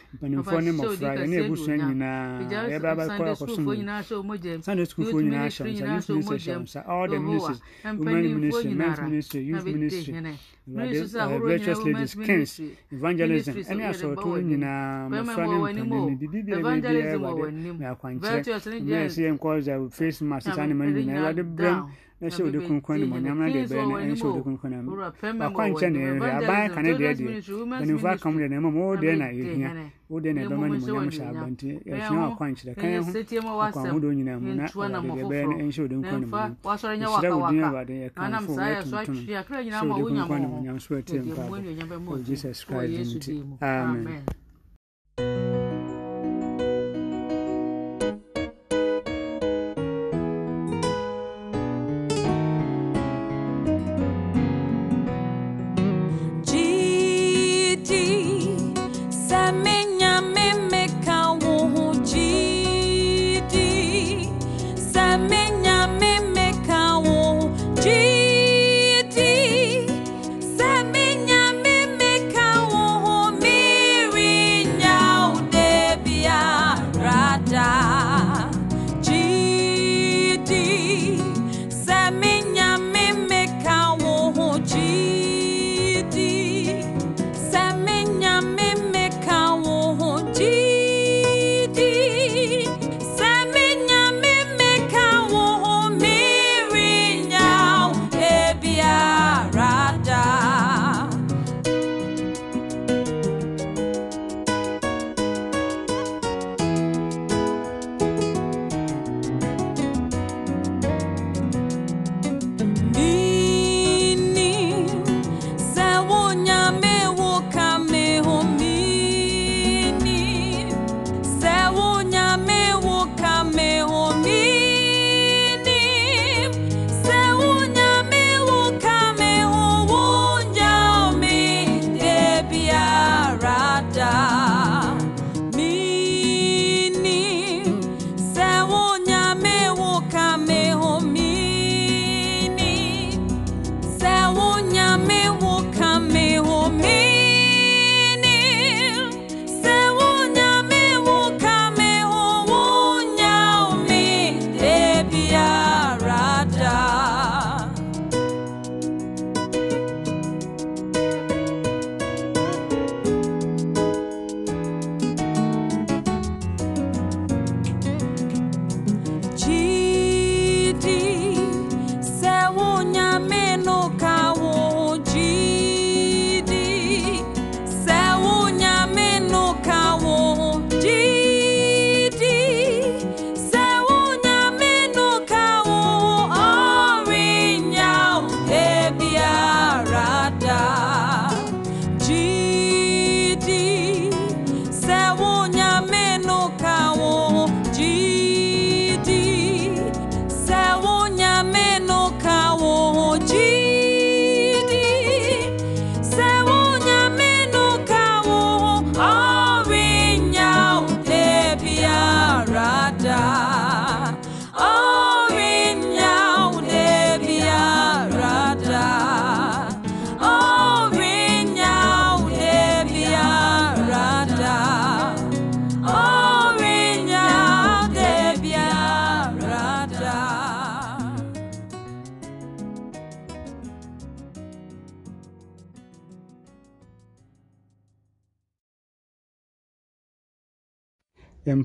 sunday 4.62 4.86
school 4.86 5.06
fo 5.12 5.22
nyinaa 5.22 5.48
hyɛ 5.50 5.64
nsa 5.72 5.86
yusuf 5.96 6.18
nsa 6.26 6.56
nsa 6.64 6.80
all 6.88 7.08
the 7.10 7.20
music 7.20 7.45
ministers, 7.48 7.62
women 7.84 8.42
ministry, 8.42 8.74
men's 8.74 9.00
ministry, 9.00 9.42
youth 9.42 9.66
ministry, 9.66 10.38
virtuous 10.68 11.80
ladies, 11.86 12.16
kings, 12.16 12.60
evangelism, 12.92 13.54
ɛne 13.72 13.84
asɔɔto 13.92 14.30
nyinaa 14.44 15.10
mmɔfra 15.10 15.46
ne 15.46 15.56
mpanyin 15.82 16.10
ne 16.10 16.16
bibi 16.16 16.42
biara 16.44 16.62
bi 16.64 16.82
biara 16.82 17.18
ɛwɔ 17.18 17.52
de 17.64 17.72
mɛ 17.74 17.86
akwankyerɛ 17.92 18.82
mɛ 18.82 18.98
ɛsɛ 19.06 19.20
yɛn 19.26 19.38
kɔɔza 19.40 19.74
face 19.92 20.22
mask 20.22 20.54
saa 20.56 20.66
ne 20.66 20.74
mɛ 20.74 20.86
nyinaa 20.94 21.22
ɛwɔ 21.32 21.36
de 21.36 21.44
brɛm 21.44 21.90
na 22.26 22.32
hyɛ 22.36 22.44
wode 22.44 22.60
kronkron 22.66 22.98
ne 23.00 23.06
mɔnyam 23.06 23.38
na 23.40 23.48
deɛ 23.54 23.64
bɛyɛ 23.70 23.84
no 23.88 23.94
ɛne 24.02 24.14
hyɛ 24.16 24.26
wode 24.26 24.42
kronkron 24.44 24.72
na 24.74 25.46
wakwankyɛ 25.46 25.88
ne 25.94 26.00
ɛhwɛ 26.10 26.30
aban 26.40 26.70
ka 26.74 26.82
ne 26.82 26.92
deɛ 27.00 27.12
deɛ 27.18 27.28
mpanimfoɔ 27.70 28.12
aka 28.14 28.28
mu 28.32 28.38
deɛ 28.40 28.50
na 28.50 28.58
mmom 28.60 28.76
wo 28.76 28.96
deɛ 28.98 29.14
na 29.18 29.26
yɛhia 29.30 29.70
wo 30.10 30.20
deɛ 30.20 30.34
na 30.34 30.42
ɛbɛma 30.46 30.66
ne 30.72 30.78
mɔnyam 30.82 31.10
hyɛ 31.14 31.26
aba 31.30 31.46
nti 31.54 31.68
yɛhia 31.86 32.18
wakwankyerɛ 32.26 32.74
ka 32.76 32.88
yɛ 32.88 33.00
ho 33.46 33.62
akwanhodoɔ 33.62 34.14
nyinaa 34.18 34.40
mu 34.42 34.50
na 34.56 34.66
awade 34.66 35.10
deɛ 35.16 35.24
bɛyɛ 35.30 35.46
no 35.46 35.56
ɛnhyɛ 35.62 35.82
wode 35.82 35.96
nkron 36.02 36.20
ne 36.22 36.28
mɔnyam 36.28 36.56
yɛhyerɛ 36.66 37.30
wo 37.36 37.50
din 37.52 37.64
awade 37.64 37.94
yɛkamfo 38.04 38.54
yɛtontom 38.74 39.18
hyɛ 39.26 39.82
wode 39.86 40.02
kronkron 40.10 40.42
ne 40.42 40.48
mɔnyam 40.54 40.78
so 40.82 40.96
atie 40.98 41.20
mpaabɔ 41.22 42.24
jesus 42.26 42.64
christ 42.66 43.16
nti 43.18 43.34
amen 43.62 44.24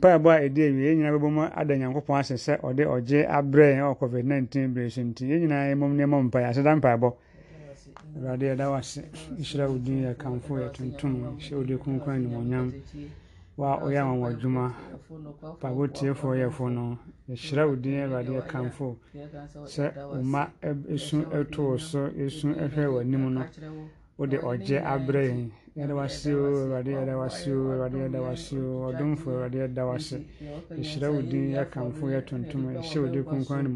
mpaebɔ 0.00 0.28
a 0.32 0.40
ɛdi 0.48 0.60
awie 0.64 0.84
yɛn 0.88 0.96
nyinaa 0.96 1.12
bɛbɔ 1.14 1.28
mu 1.30 1.42
ada 1.60 1.74
nyankopɔn 1.76 2.18
ase 2.20 2.34
sɛ 2.36 2.52
ɔde 2.64 2.84
ɔgye 2.88 3.28
abrɛ 3.28 3.66
yɛn 3.76 3.84
wɔ 3.84 3.94
covid 4.00 4.24
19 4.24 4.72
bere 4.72 4.88
so 4.90 5.02
nti 5.02 5.24
yɛn 5.28 5.40
nyinaa 5.44 5.68
yɛmmom 5.70 5.92
ne 5.92 6.02
yɛmmɔ 6.04 6.18
mpaeɛ 6.30 6.46
aseda 6.48 6.76
mpaebɔ. 6.80 7.12
Awurade 8.16 8.44
yɛda 8.50 8.64
wo 8.70 8.74
ase. 8.76 9.02
Nhyira 9.38 9.68
wo 9.68 9.76
din 9.78 10.02
yɛ 10.04 10.16
kamfo 10.16 10.52
yɛ 10.58 10.72
tuntum 10.72 11.36
hyɛ 11.38 11.54
wo 11.56 11.62
de 11.64 11.76
kronkron 11.76 12.16
animonyam 12.16 12.72
wa 13.56 13.78
ɔyɛ 13.84 13.98
anwanwa 14.00 14.28
adwuma 14.32 14.64
mpaebɔ 15.60 15.82
tiefoɔ 15.92 16.32
yɛfo 16.40 16.64
no 16.72 16.98
yɛhyira 17.28 17.68
wo 17.68 17.74
din 17.76 18.00
awurade 18.00 18.30
yɛ 18.32 18.42
kamfo 18.48 18.96
sɛ 19.66 19.84
ma 20.22 20.48
ɛsu 20.62 21.28
ɛtoo 21.28 21.78
so 21.78 22.08
ɛsu 22.08 22.48
ɛhwɛ 22.56 22.84
w'anim 22.88 23.24
no 23.34 23.44
wode 24.16 24.38
ɔgye 24.40 24.80
abrɛ 24.82 25.20
yɛn 25.28 25.50
yɛdawase 25.76 26.34
o 26.34 26.44
awurade 26.46 26.90
yɛdawase 26.98 27.50
o 27.52 27.60
awurade 27.72 27.98
yɛdawase 28.04 28.56
o 28.58 28.90
ɔdomfo 28.90 29.26
awurade 29.30 29.58
yɛdawase 29.62 30.16
ɛhyira 30.78 31.08
wo 31.14 31.20
din 31.22 31.46
yɛkamfo 31.54 32.04
yɛtontom 32.14 32.62
ɛhyɛ 32.74 32.98
wo 33.02 33.06
din 33.08 33.24
konkwan 33.24 33.66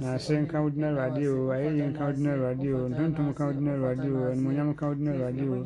na 0.00 0.14
ase 0.14 0.32
nka 0.40 0.62
wo 0.62 0.68
din 0.70 0.84
awurade 0.84 1.24
o 1.28 1.50
ayɛyi 1.52 1.82
nka 1.92 2.04
wo 2.06 2.12
din 2.12 2.26
awurade 2.26 2.68
o 2.72 2.88
ntontom 2.88 3.34
ka 3.34 3.44
wo 3.46 3.52
din 3.52 3.68
awurade 3.68 4.08
o 4.08 4.30
animonyam 4.32 4.74
ka 4.74 4.86
wo 4.88 4.94
din 4.94 5.08
awurade 5.08 5.42
o 5.44 5.56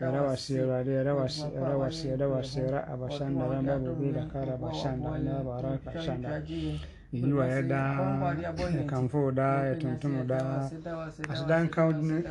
yɛdawase 0.00 0.52
awurade 0.62 0.90
yɛdawase 0.98 1.44
yɛdawase 1.54 2.04
yɛdawase 2.10 2.70
ra 2.70 2.80
abasanda 2.92 3.44
ramba 3.48 3.78
bobe 3.78 4.12
dakara 4.12 4.54
abasanda 4.54 5.08
ramba 5.14 5.42
baraka 5.46 5.90
yinwaya 7.12 7.62
da 7.62 7.96
yakanfoda 8.78 9.64
da 10.26 10.70
asidan 11.28 11.68
kawdini 11.70 12.24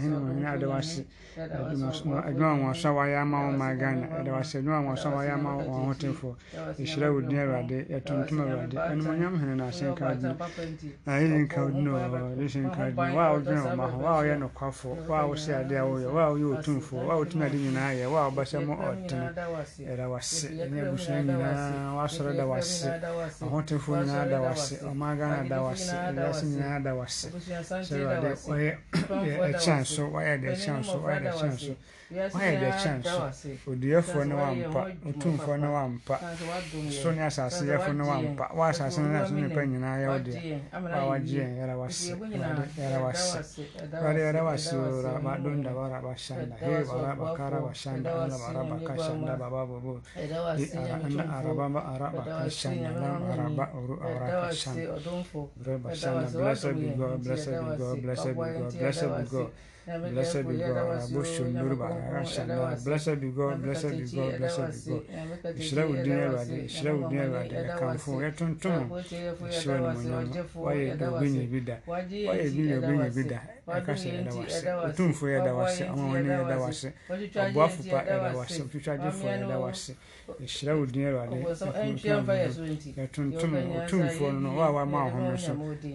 hene 0.00 0.16
wɔ 0.16 0.28
hene 0.34 0.46
adawase 0.48 1.04
adwuma 1.38 2.72
wɔn 2.74 2.94
wayɛ 2.96 3.16
ama 3.22 3.38
wɔn 3.46 3.56
ma 3.56 3.74
ghana 3.74 4.06
adawase 4.20 4.58
adwuma 4.58 4.80
wɔn 4.94 5.12
wayɛ 5.16 5.32
ama 5.32 5.50
wɔn 5.56 5.68
ahotenfo 5.70 6.36
ehyira 6.78 7.08
wɔ 7.14 7.28
din 7.28 7.38
awurade 7.38 7.86
yatontom 7.88 8.38
awurade 8.40 8.76
ɛnumonyam 8.76 9.38
hene 9.40 9.54
na 9.56 9.64
asen 9.68 9.94
kawdini 9.94 10.34
na 11.06 11.12
yɛyɛ 11.12 11.38
nkawdini 11.46 11.90
wɔ 11.90 11.98
ho 13.86 13.98
wɔ 14.02 14.34
a 14.34 14.36
nokwafo 14.42 14.88
wɔ 15.08 15.14
a 15.14 15.26
wɔsi 15.30 15.50
a 15.54 15.62
wɔyɛ 15.86 16.08
wɔ 16.10 16.20
a 16.26 16.30
wɔyɛ 16.34 16.46
otumfo 16.58 16.96
wɔ 17.06 17.10
a 17.12 17.16
nyinaa 17.56 17.92
yɛ 17.94 18.06
wɔ 18.10 18.18
a 18.26 18.30
mo 18.66 18.74
ɔtene 18.74 19.26
ɛrawase 19.92 20.46
ɛne 20.58 20.76
abusua 20.82 21.22
nyinaa 21.22 21.94
wɔasɔre 21.96 22.31
da 22.36 22.44
wase 22.46 22.86
ahotefoɔ 23.42 24.04
nyinaa 24.04 24.28
da 24.28 24.40
wase 24.40 24.74
ɔman 24.82 25.18
ghana 25.18 25.48
da 25.48 25.62
wase 25.62 25.92
nyinaa 26.46 26.78
da 26.82 26.92
wase 26.94 27.28
sɛ 27.30 27.94
awurade 27.96 28.30
ɔyɛ 28.48 28.74
ɛkyɛn 29.52 29.84
so 29.84 30.02
wayɛ 30.10 30.40
de 30.40 30.48
ɛkyɛn 30.52 30.84
so 30.84 30.98
wayɛ 31.04 31.20
de 31.22 31.28
ɛkyɛn 31.30 31.58
so 31.58 31.76
wayɛ 32.12 32.52
deɛ 32.60 32.70
kyɛn 32.80 32.98
so 33.04 33.70
odiɛfoɔ 33.72 34.22
ne 34.28 34.34
wampa 34.34 34.80
otumfoɔ 35.08 35.56
ne 35.60 35.68
wampa 35.68 36.16
so 36.90 37.10
ne 37.12 37.22
asase 37.26 37.62
yɛfo 37.64 37.92
ne 37.96 38.04
wampa 38.04 38.44
waasase 38.54 38.98
ne 39.02 39.08
naso 39.12 39.32
nipa 39.34 39.60
nyinaa 39.66 39.98
yɛwo 40.02 40.18
deɛ 40.26 40.60
wawagyeɛ 40.72 41.48
yɛra 41.58 41.74
wase 41.80 42.12
yɛra 42.76 42.98
wase 43.04 43.38
wade 44.04 44.20
yɛra 44.26 44.40
wase 44.44 44.72
ora 44.76 45.20
badonda 45.24 45.70
wara 45.74 45.98
bashanda 46.02 46.56
he 46.60 46.84
wara 46.84 47.12
bakara 47.16 47.58
bashanda 47.60 48.08
ala 48.12 48.36
wara 48.36 48.62
bakashanda 48.70 49.32
baba 49.38 49.66
bobo. 49.66 50.00
Ana 50.16 51.24
araba 51.36 51.68
ba 51.68 51.80
araba 51.94 52.22
kashanda 52.44 52.90
lam 53.00 53.22
araba 53.32 53.64
oru 53.76 53.94
awara 54.02 54.48
kashanda 54.48 55.00
bre 55.56 55.78
bashanda 55.78 56.26
blessed 56.32 56.74
be 56.74 56.86
God 56.98 57.22
blessed 57.24 57.50
be 57.50 57.76
God 57.78 58.02
blessed 58.02 58.26
be 58.28 58.34
God 58.34 58.72
blessed 58.78 59.08
be 59.08 59.22
God. 59.30 59.50
Blessed 59.86 60.46
be 60.48 60.56
God. 60.58 60.76
Rabosho 60.76 61.44
Nuruba 61.52 61.88
Rashanda. 62.12 62.84
Blessed 62.84 63.20
be 63.20 63.28
God. 63.30 63.62
Blessed 63.62 63.90
be 63.90 64.04
God. 64.16 64.38
Blessed 64.38 64.84
be 64.86 64.92
God. 64.92 65.04
Ìṣirẹ́ 65.58 65.84
wò 65.90 65.94
dín 66.04 66.18
ẹ̀rọ 66.22 66.38
adé. 66.42 66.56
Ìṣirẹ́ 66.68 66.92
wò 66.98 67.02
dín 67.10 67.18
ẹ̀rọ 67.24 67.36
adé. 67.42 67.56
Ẹ̀ka 67.66 67.86
fún 68.02 68.18
ẹ̀ 68.26 68.32
tuntun. 68.38 68.82
Ìṣirẹ́ 69.50 69.78
ni 69.82 69.88
mo 69.94 70.00
yàn. 70.14 70.26
Wáyé 70.54 70.86
ògbéyìn 70.94 71.46
bí 71.52 71.60
da. 71.66 71.76
Wáyé 71.86 72.46
bí 72.54 72.62
ògbéyìn 72.78 73.10
bí 73.16 73.22
da. 73.30 73.38
Ẹ̀ka 73.76 73.92
ṣe 74.00 74.08
ẹ̀dá 74.18 74.32
wá 74.38 74.46
sí. 74.48 74.66
Òtúnfò 74.86 75.24
ẹ̀dá 75.36 75.52
wá 75.58 75.64
sí. 75.74 75.82
Àwọn 75.90 76.06
ọ̀nà 76.14 76.32
ẹ̀dá 76.42 76.56
wá 76.62 76.70
sí. 76.72 76.88
Ọ̀bọ̀ 77.42 77.62
àfùpá 77.66 77.98
ẹ̀dá 78.06 78.30
wá 78.38 78.44
sí. 78.46 78.60
Òtútù 78.62 78.90
ẹ̀dá 78.94 79.56
wá 79.64 79.70
sí. 79.82 79.92
Ìṣirẹ́ 80.46 80.74
wò 80.78 80.84
dín 80.92 81.02
ẹ̀rọ 81.10 81.18
adé. 81.26 81.38
Ẹ̀ 83.02 83.08
tuntun. 83.14 83.52
Òtúnfò 83.82 84.26
nínú 84.32 84.50
wà 84.58 84.68
wá 84.76 84.82
máa 84.86 85.10
hàn 85.10 85.22
mí 85.32 85.38
so. 85.38 85.52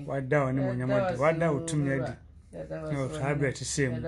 Wà 0.10 0.20
dá 0.30 0.38
ọ̀ 0.48 0.52
ní 0.52 0.60
mo 0.62 0.72
yàn 0.76 0.90
mọ́ 0.92 2.27
saa 2.52 3.34
berɛ 3.36 3.52
te 3.54 3.66
sɛ 3.66 3.90
mu 3.90 4.00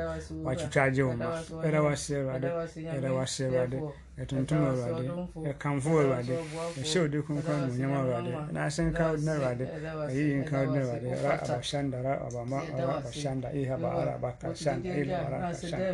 wakyetwa 0.46 0.84
agye 0.84 1.04
wo 1.04 1.14
ma 1.16 1.26
yɛda 1.64 1.80
wase 1.84 2.12
awurade 2.16 2.48
yɛda 2.76 3.78
yɛtontom 4.20 4.62
awurade 4.68 5.06
yɛkamfo 5.48 5.90
awurade 5.90 6.34
yɛhyɛ 6.78 7.00
odi 7.04 7.18
kronkron 7.26 7.60
nomonyam 7.62 7.94
awurade 8.00 8.32
na 8.54 8.60
ase 8.66 8.82
nka 8.84 9.04
wo 9.10 9.16
din 9.16 9.30
awurade 9.30 9.66
ayiyi 10.10 10.36
nka 10.44 10.56
wodina 10.60 10.82
awurade 10.84 11.10
ra 11.24 11.32
abashanda 11.44 11.98
ra 12.04 12.14
abama 12.28 12.60
ra 12.78 12.94
abashanda 13.00 13.48
ihaba 13.56 13.88
ara 14.00 14.12
abakashanda 14.20 14.90
ila 15.02 15.16
ara 15.26 15.38
kashanda 15.48 15.88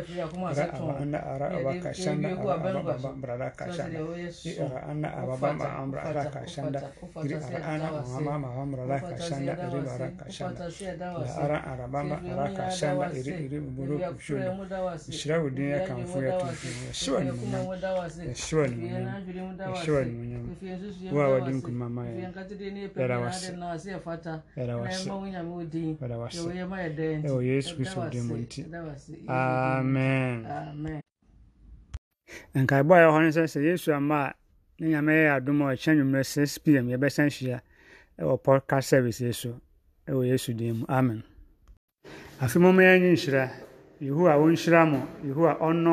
ra 0.58 0.64
aba 0.74 0.92
anda 0.98 1.18
ara 1.22 1.46
abakashanda 1.56 2.28
ara 2.34 2.70
ababa 2.80 3.10
brada 3.22 3.48
kashanda 3.58 3.98
ira 4.44 4.78
ara 4.90 5.08
ababa 5.22 5.52
ma 5.52 5.68
amra 5.78 6.00
ara 6.10 6.24
kashanda 6.34 6.80
iri 7.24 7.34
ara 7.34 7.58
ana 7.62 7.88
mama 8.02 8.38
mama 8.38 8.64
brada 8.76 8.98
kashanda 9.06 9.52
iri 9.54 9.78
ara 9.94 10.08
kashanda 10.18 10.66
la 10.98 11.28
ara 11.44 11.58
arababa 11.70 12.16
ara 12.18 12.46
kashanda 12.58 13.06
iri 13.14 13.32
iri 13.46 13.58
buru 13.60 13.98
kushuda 13.98 14.50
ishira 15.08 15.38
wo 15.42 15.48
din 15.50 15.70
yɛkamfo 15.78 16.18
yɛtontom 16.26 16.74
yɛhyɛ 16.90 17.10
wo 17.14 18.15
yɛsrɛ 18.24 18.64
nonyamwawade 21.10 21.50
nkuma 21.56 21.86
ma 21.88 22.02
yɛwɔ 27.24 27.40
yesu 27.44 27.76
kristo 27.76 28.00
din 28.10 28.24
mu 28.26 28.36
nti 28.36 28.60
amen. 29.28 30.46
Nkaebɔ 32.54 32.92
a 32.94 33.00
yɛhɔ 33.04 33.18
no 33.22 33.28
sɛ 33.30 33.42
sɛ 33.46 33.60
yesu 33.62 33.92
ama 33.92 34.16
a 34.26 34.34
ne 34.80 34.88
nyame 34.88 35.12
yɛ 35.12 35.36
adom 35.36 35.62
a 35.62 35.64
ɔkyɛ 35.72 35.90
nwummerɛ 35.96 36.24
6 36.24 36.58
pm 36.58 36.86
yɛbɛsan 36.88 37.28
hyia 37.30 37.60
ɛwɔ 38.18 38.34
podcast 38.42 38.86
service 38.88 39.20
yi 39.20 39.32
so 39.32 39.60
ɛwɔ 40.08 40.26
yesu 40.26 40.52
din 40.54 40.76
mu 40.78 40.84
amen 40.88 41.22
afei 42.40 42.60
mɔma 42.62 42.82
yɛanyi 42.82 43.12
nhyira 43.12 43.50
mo 44.00 44.98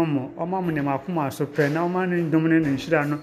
mo. 0.06 0.32
Ɔma 0.38 0.62
mo 0.62 0.72
nneɛma 0.72 0.94
akoma 1.00 1.28
pɛ 1.46 1.72
na 1.72 1.86
ɔma 1.88 2.08
ne 2.10 2.22
ne 2.48 2.60
ne 2.60 2.70
nhyira 2.76 3.08
no 3.08 3.20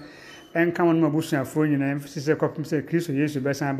ɛnka 0.55 0.79
mo 0.83 0.91
no 0.91 1.01
ma 1.01 1.07
abusuafoɔ 1.09 1.69
nyinaa 1.69 1.99
sɛ 1.99 2.35
kɔpem 2.35 2.65
sɛ 2.65 2.87
kristo 2.87 3.13
yesu 3.13 3.39
bɛsan 3.39 3.77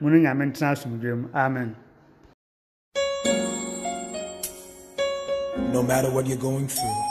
mo 0.00 0.08
no 0.08 0.16
nyame 0.16 0.50
ntena 0.50 0.72
asomdwe 0.72 1.14
mu. 1.14 1.28
Amen. 1.34 1.76
No 5.72 5.82
matter 5.82 6.10
what 6.10 6.26
you're 6.26 6.38
going 6.38 6.66
through, 6.68 7.02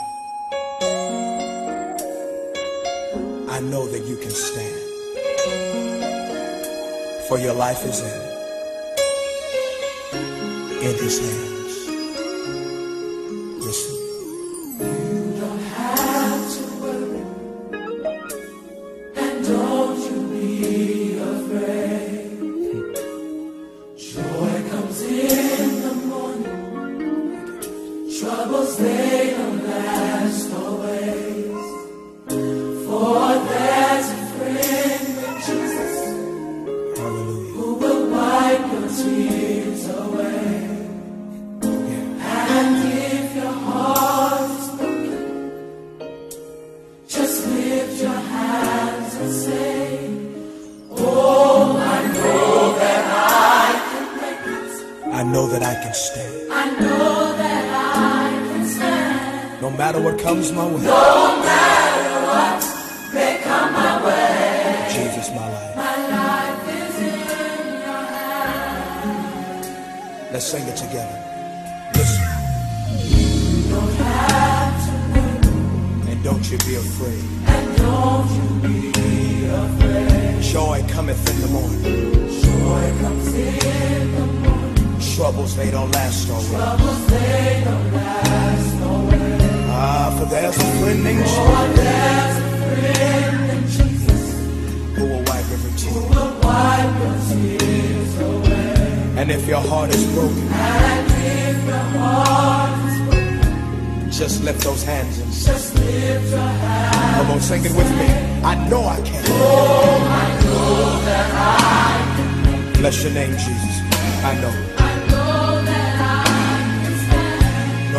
I 3.48 3.60
know 3.70 3.86
that 3.86 4.04
you 4.06 4.16
can 4.16 4.30
stand. 4.30 4.78
For 7.28 7.38
your 7.38 7.54
life 7.54 7.84
is 7.86 8.00
in, 8.00 8.20
in 10.82 10.94
his 10.98 11.18
hands. 11.20 11.51
Can 55.92 56.00
stand. 56.00 56.52
I 56.52 56.70
know 56.80 57.36
that 57.36 57.64
I 57.74 58.30
can 58.48 58.66
stand. 58.66 59.60
No 59.60 59.70
matter 59.70 60.00
what 60.00 60.18
comes 60.18 60.52
my 60.52 60.64
way. 60.64 60.80
No 60.80 61.36
matter 61.48 62.16
what 62.30 62.60
may 63.14 63.40
come 63.42 63.72
my 63.72 64.04
way. 64.06 64.88
Jesus, 64.90 65.28
my 65.30 65.48
life. 65.48 65.76
My 65.76 65.96
life 66.16 66.68
is 66.80 66.96
in 66.98 67.66
your 67.86 68.04
hands. 68.16 69.66
Let's 70.32 70.46
sing 70.46 70.66
it 70.66 70.76
together. 70.76 71.18
Listen. 71.94 72.24
Don't 73.72 73.94
have 73.94 74.76
to 74.86 74.92
worry. 75.12 76.10
And 76.10 76.24
don't 76.24 76.44
you 76.50 76.52
you 76.52 76.58
be 76.68 76.74
afraid. 76.76 77.24
And 77.54 77.76
don't 77.76 78.30
you 78.38 78.46
be 78.66 78.78
afraid. 79.62 80.42
Joy 80.42 80.84
cometh 80.88 81.22
in 81.32 81.36
the 81.42 81.48
morning. 81.48 81.82
Joy 82.42 82.84
comes 83.00 83.34
in 83.34 84.14
the 84.16 84.26
morning. 84.26 84.51
Troubles, 85.22 85.54
they 85.54 85.70
don't 85.70 85.88
last 85.92 86.28
always. 86.30 86.50
Troubles, 86.50 87.06
they 87.06 87.62
don't 87.64 87.94
last 87.94 88.82
always. 88.82 89.70
Ah, 89.70 90.16
for 90.18 90.24
there's 90.24 90.56
a 90.56 90.60
friend 90.82 91.04
named 91.04 91.22
Jesus 91.22 91.76
there's 91.78 92.36
a 92.38 92.46
friend 92.58 93.50
in 93.54 93.62
Jesus 93.76 94.22
who 94.96 95.04
will 95.06 95.22
wipe 95.30 95.48
every 95.54 95.72
who 95.94 96.00
will 96.10 96.32
wipe 96.42 96.94
your 97.02 97.16
tears 97.30 98.18
away. 98.18 99.20
And 99.20 99.30
if 99.30 99.46
your 99.46 99.60
heart 99.60 99.94
is 99.94 100.04
broken, 100.12 100.42
And 100.42 101.06
if 101.22 101.66
your 101.70 101.86
heart 102.02 102.82
is 102.88 102.96
broken, 103.06 104.10
just 104.10 104.42
lift 104.42 104.60
those 104.64 104.82
hands 104.82 105.18
and 105.20 105.32
sing. 105.32 105.52
just 105.54 105.74
lift 105.76 106.30
your 106.32 106.40
hand. 106.40 107.14
Come 107.16 107.30
on, 107.30 107.40
sing 107.40 107.64
it 107.64 107.70
with 107.76 107.90
me. 107.96 108.08
I 108.42 108.54
know 108.68 108.82
I 108.96 109.00
can. 109.02 109.22
Oh, 109.28 110.02
I 110.24 110.26
know 110.42 111.04
that 111.06 111.28
I 111.32 112.72
can. 112.72 112.72
Bless 112.80 113.04
your 113.04 113.12
name, 113.12 113.30
Jesus. 113.38 113.76
I 114.24 114.34
know 114.40 114.71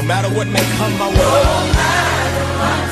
No 0.04 0.08
matter 0.10 0.30
what 0.36 0.48
may 0.48 0.66
come 0.78 0.94
my 1.00 1.08
way, 1.08 1.16
No 1.16 1.58
matter 1.80 2.46
what 2.60 2.90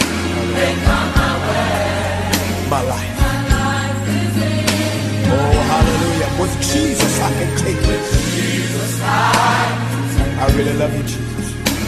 may 0.55 0.73
come 0.87 1.09
my 1.19 1.33
way. 1.47 2.69
my 2.71 2.81
life. 2.93 3.13
My 3.19 3.35
life 3.51 4.07
is 4.21 4.35
in 4.39 5.31
Oh, 5.35 5.57
hallelujah. 5.71 6.29
With 6.39 6.55
Jesus, 6.71 7.13
I 7.19 7.31
can 7.39 7.51
take 7.57 7.83
it. 7.95 8.03
Jesus. 8.31 9.01
I 9.03 10.39
I 10.39 10.45
really 10.55 10.73
love 10.81 10.93
you, 10.95 11.03
Jesus. 11.03 11.47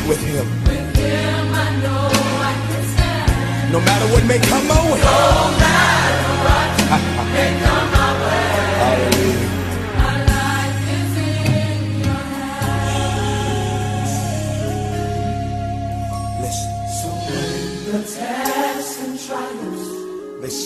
With 0.10 0.20
Him. 0.28 0.46
with 0.68 0.98
Him 0.98 1.46
I 1.56 1.68
know 1.84 2.04
I 2.52 2.54
can 2.68 2.84
stand. 2.94 3.72
No 3.72 3.80
matter 3.80 4.08
what 4.14 4.24
may 4.26 4.40
come 4.40 4.68
my 4.68 4.82
way. 4.92 5.00
No 5.00 5.18
matter 5.64 6.20
what 6.46 7.28
may 7.32 7.52
come 7.64 7.88
my 7.96 8.10
way. 8.28 8.52
Hallelujah. 8.84 9.63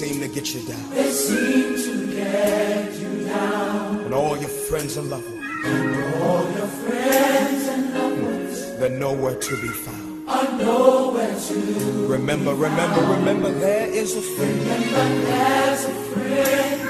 Seem 0.08 0.22
to 0.22 0.28
get 0.28 0.54
you 0.54 0.62
down. 0.62 0.90
they 0.92 1.12
seem 1.12 1.76
to 1.76 2.16
get 2.16 2.94
you 3.00 3.26
down, 3.26 4.00
And 4.06 4.14
all 4.14 4.38
your 4.38 4.50
friends 4.50 4.98
and 4.98 5.10
loved 5.10 5.26
ones, 5.30 6.22
all 6.22 6.44
your 6.52 6.68
friends 6.68 7.68
and 7.68 7.94
loved 7.94 8.22
ones 8.24 8.78
they're 8.80 8.90
nowhere 8.90 9.36
to 9.36 9.62
be 9.62 9.68
found. 9.68 10.30
are 10.30 10.58
nowhere 10.58 11.36
to. 11.48 12.08
Remember, 12.08 12.54
remember, 12.54 13.02
remember, 13.18 13.52
there 13.52 13.88
is 13.90 14.16
a 14.16 14.22
friend. 14.22 14.60
Remember, 14.60 15.26
there's 15.26 15.84
a 15.86 15.94
friend 16.14 16.84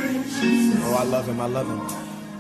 Oh, 0.90 0.96
I 1.00 1.04
love 1.04 1.28
him, 1.28 1.40
I 1.42 1.46
love 1.48 1.68
him. 1.68 1.80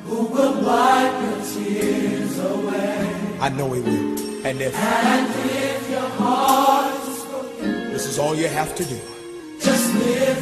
who 0.07 0.23
will 0.33 0.55
wipe 0.63 1.21
your 1.21 1.39
tears 1.53 2.39
away. 2.39 3.37
I 3.41 3.49
know 3.49 3.71
he 3.73 3.81
will. 3.81 4.45
And 4.45 4.61
if 4.61 4.73
And 4.75 5.27
if 5.51 5.89
your 5.89 6.09
heart 6.21 7.07
is 7.09 7.23
broken, 7.25 7.91
this 7.93 8.05
is 8.05 8.17
all 8.19 8.35
you 8.35 8.47
have 8.47 8.73
to 8.75 8.85
do, 8.85 8.97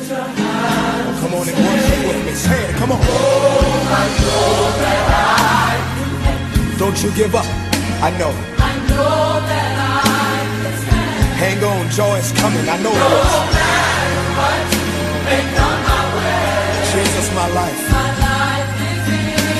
come 0.07 1.33
on 1.33 1.47
and 1.49 1.57
worship 1.57 2.07
with 2.07 2.25
me. 2.25 2.31
Say 2.33 2.69
it, 2.69 2.75
come 2.75 2.91
on. 2.91 3.01
Don't 6.77 7.01
you 7.03 7.11
give 7.15 7.33
up. 7.33 7.45
I 8.03 8.11
know. 8.19 8.29
I 8.29 8.75
know 8.89 9.41
that 9.49 9.71
I 9.81 10.05
can. 10.85 11.31
Hang 11.41 11.63
on, 11.63 11.89
joy 11.89 12.17
is 12.17 12.31
coming. 12.33 12.67
I 12.69 12.77
know 12.83 12.91
it 12.91 13.01
is. 13.01 13.55
Jesus, 16.93 17.33
my 17.33 17.47
life. 17.49 17.81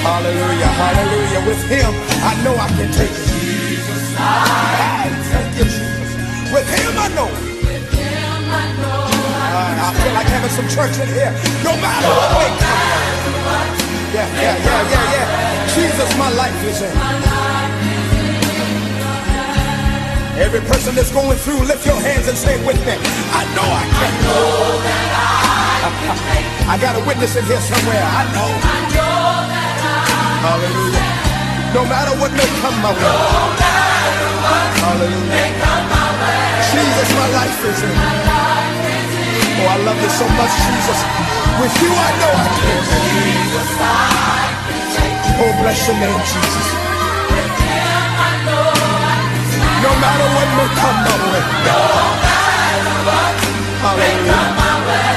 Hallelujah, 0.06 0.68
hallelujah. 0.68 1.48
With 1.48 1.64
him, 1.68 1.92
I 2.22 2.34
know 2.44 2.56
I 2.56 2.68
can 2.70 2.92
take 2.94 3.10
it. 3.10 3.26
Jesus. 3.26 4.16
Ah, 4.18 5.10
Thank 5.32 5.58
you, 5.58 5.64
Jesus. 5.66 6.54
With 6.54 6.68
him, 6.70 6.94
I 6.98 7.08
know. 7.16 7.26
With 7.66 7.94
Him 7.94 8.52
I 8.52 8.66
know 8.82 9.25
I 9.56 9.88
I 9.88 9.90
feel 9.96 10.14
like 10.14 10.28
having 10.28 10.52
some 10.52 10.68
church 10.68 10.96
in 11.00 11.08
here. 11.08 11.32
No 11.64 11.74
matter 11.80 12.12
what. 12.36 12.52
Yeah, 14.16 14.28
yeah, 14.44 14.56
yeah, 14.68 14.92
yeah, 14.92 15.16
yeah. 15.16 15.28
Jesus, 15.76 16.10
my 16.18 16.30
life 16.32 16.60
is 16.64 16.82
in. 16.82 16.96
Every 20.40 20.60
person 20.68 20.96
that's 20.96 21.12
going 21.12 21.38
through, 21.40 21.64
lift 21.64 21.86
your 21.86 21.96
hands 21.96 22.28
and 22.28 22.38
say 22.38 22.56
with 22.68 22.80
me. 22.86 22.96
I 23.32 23.44
know 23.56 23.68
I 23.68 23.84
can. 23.88 24.14
Go 24.24 24.40
that 24.84 25.10
I 25.16 25.88
life. 25.88 26.68
I 26.68 26.76
got 26.80 26.96
a 27.00 27.04
witness 27.08 27.36
in 27.40 27.46
here 27.46 27.62
somewhere. 27.62 28.04
I 28.04 28.24
know. 28.36 28.50
I 28.52 28.80
know 28.92 29.48
that 29.52 29.80
I 29.80 30.44
Hallelujah. 30.48 31.08
No 31.76 31.84
matter 31.88 32.14
what 32.20 32.32
may 32.36 32.50
come 32.60 32.76
my 32.84 32.92
way. 32.92 33.00
No 33.00 33.48
matter 33.64 34.80
Hallelujah. 34.84 35.32
may 35.32 35.52
come 35.60 35.86
my 35.88 36.08
way. 36.20 36.68
Jesus, 36.72 37.10
my 37.16 37.28
life 37.32 37.60
is 37.72 37.80
in. 37.84 37.96
Oh, 37.96 38.95
I 39.68 39.78
love 39.82 40.00
you 40.02 40.10
so 40.10 40.26
much, 40.38 40.54
Jesus. 40.66 41.00
With 41.60 41.76
you, 41.82 41.90
I 41.90 42.10
know 42.22 42.34
I 42.38 42.48
can. 42.60 42.82
Oh, 45.42 45.52
bless 45.62 45.80
your 45.88 45.98
name, 45.98 46.22
Jesus. 46.22 46.68
No 49.84 49.92
matter 50.02 50.28
what 50.36 50.50
may 50.58 50.70
come 50.80 50.98
my 51.06 51.16
way. 51.34 51.44
No 51.66 51.80
matter 52.26 52.94
what 53.82 53.96
may 53.98 54.16
come 54.30 54.54
my 54.60 54.76
way, 54.88 55.10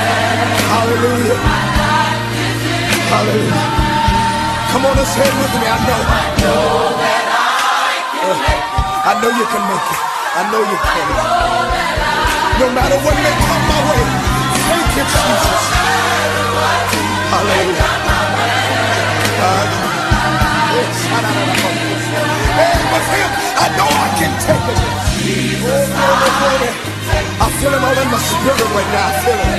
Hallelujah. 0.73 1.39
Hallelujah. 3.13 3.63
Come 4.73 4.85
on 4.87 4.97
say 5.07 5.25
it 5.29 5.35
with 5.41 5.55
me. 5.61 5.67
I 5.69 5.79
know. 5.87 6.01
I 6.09 6.25
know 6.41 6.99
that 7.01 7.25
I 7.33 7.97
can 8.13 8.29
make 8.33 8.49
it. 8.53 8.63
I 9.09 9.13
know 9.21 9.31
you 9.33 9.47
can 9.53 9.63
make 9.71 9.89
it. 9.93 10.01
I 10.39 10.43
know 10.51 10.63
you 10.65 10.79
can. 10.89 11.07
No 12.61 12.67
matter 12.75 12.99
what 13.05 13.15
may 13.15 13.35
come 13.45 13.63
my 13.71 13.81
way. 13.93 14.18
Jesus. 15.07 15.63
Hallelujah. 17.31 17.87
Ah, 19.39 19.65
I 23.59 23.67
know 23.79 23.87
I 23.87 24.09
can 24.19 24.33
take 24.43 24.67
it. 24.75 24.81
I 27.39 27.47
feel 27.59 27.71
him 27.71 27.85
all 27.85 27.99
in 28.03 28.09
my 28.11 28.19
spirit 28.19 28.71
right 28.75 28.91
now. 28.91 29.07
I 29.07 29.15
feel 29.23 29.39
it. 29.39 29.55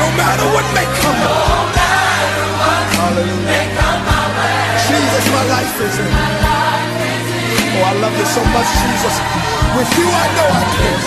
No 0.00 0.06
matter 0.18 0.46
what 0.54 0.66
may 0.74 0.86
come. 0.98 1.20
Hallelujah. 2.98 3.70
Jesus, 4.86 5.24
my 5.30 5.44
life 5.46 5.80
is 5.80 5.98
in. 6.02 6.73
Oh, 7.74 7.82
I 7.90 7.94
love 8.00 8.16
you 8.18 8.26
so 8.26 8.42
much, 8.54 8.70
Jesus. 8.82 9.16
With 9.76 9.90
you, 9.98 10.06
I 10.06 10.26
know 10.36 10.48
I 10.60 10.64
can. 10.78 10.98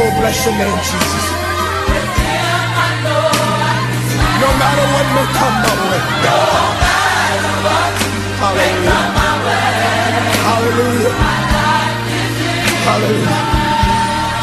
Oh, 0.00 0.10
bless 0.20 0.36
your 0.46 0.54
name, 0.56 0.78
Jesus. 0.88 1.26
No 4.40 4.48
matter 4.60 4.86
what 4.94 5.06
may 5.16 5.28
come 5.38 5.56
my 5.64 5.74
way. 5.90 6.02
Hallelujah. 8.40 9.00
Hallelujah. 10.48 11.14
Hallelujah. 12.88 13.40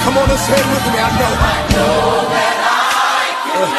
Come 0.03 0.17
on 0.17 0.29
and 0.29 0.39
say 0.39 0.57
it 0.59 0.67
with 0.73 0.85
me. 0.93 0.99
I 0.99 1.09
know. 1.19 1.33
Uh, 3.55 3.69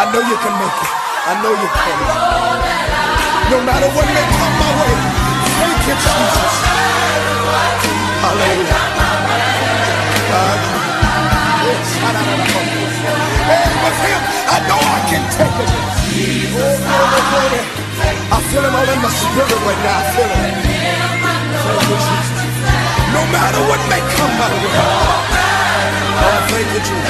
I 0.00 0.12
know 0.12 0.20
you 0.20 0.36
can 0.44 0.54
make 0.60 0.78
it. 0.82 1.11
I 1.24 1.38
know 1.38 1.54
you 1.54 1.68
can. 1.70 1.98
No 3.50 3.58
matter 3.62 3.86
what 3.94 4.06
may 4.10 4.26
come 4.26 4.54
my 4.58 4.70
way. 4.82 4.94
Thank 5.54 5.86
you, 5.86 5.94
Jesus. 6.02 6.54
Hallelujah. 8.22 8.74
Yes. 10.18 10.62
Hey, 13.46 13.66
with 13.82 13.98
him, 14.02 14.20
I 14.50 14.58
know 14.66 14.80
I 14.82 14.98
can 15.10 15.22
take 15.30 15.58
it. 15.62 15.70
Oh. 16.58 18.34
I 18.34 18.38
feel 18.50 18.64
him 18.66 18.74
all 18.74 18.90
in 18.90 18.98
my 19.02 19.10
spirit 19.14 19.60
right 19.62 19.80
now. 19.86 19.98
I 20.02 20.10
feel 20.10 20.30
Jesus. 21.86 22.30
No 23.14 23.22
matter 23.30 23.62
what 23.70 23.80
may 23.90 24.02
come 24.16 24.34
my 24.42 24.50
way. 24.58 24.74
Oh, 26.18 26.38
thank 26.50 26.68
you, 26.74 26.82
Jesus. 26.82 27.06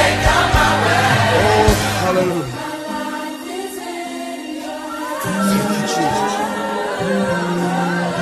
Oh, 1.33 1.73
hallelujah. 2.05 2.72
You, 5.25 5.31
Jesus. 5.87 6.33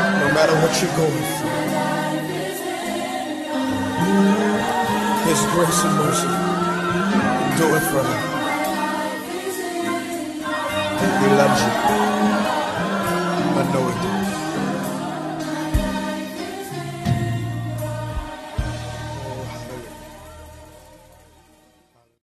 No 0.05 0.29
matter 0.35 0.55
what 0.61 0.73
you're 0.83 0.97
going 0.97 1.25
through, 1.37 1.61
His 5.29 5.41
grace 5.53 5.85
and 5.85 5.97
mercy 5.99 6.29
endure 7.45 7.81
forever. 7.91 8.43
He 11.21 11.27
loves 11.37 11.63
you. 11.63 11.73
I 13.41 13.73
know 13.73 13.89
it. 13.89 14.20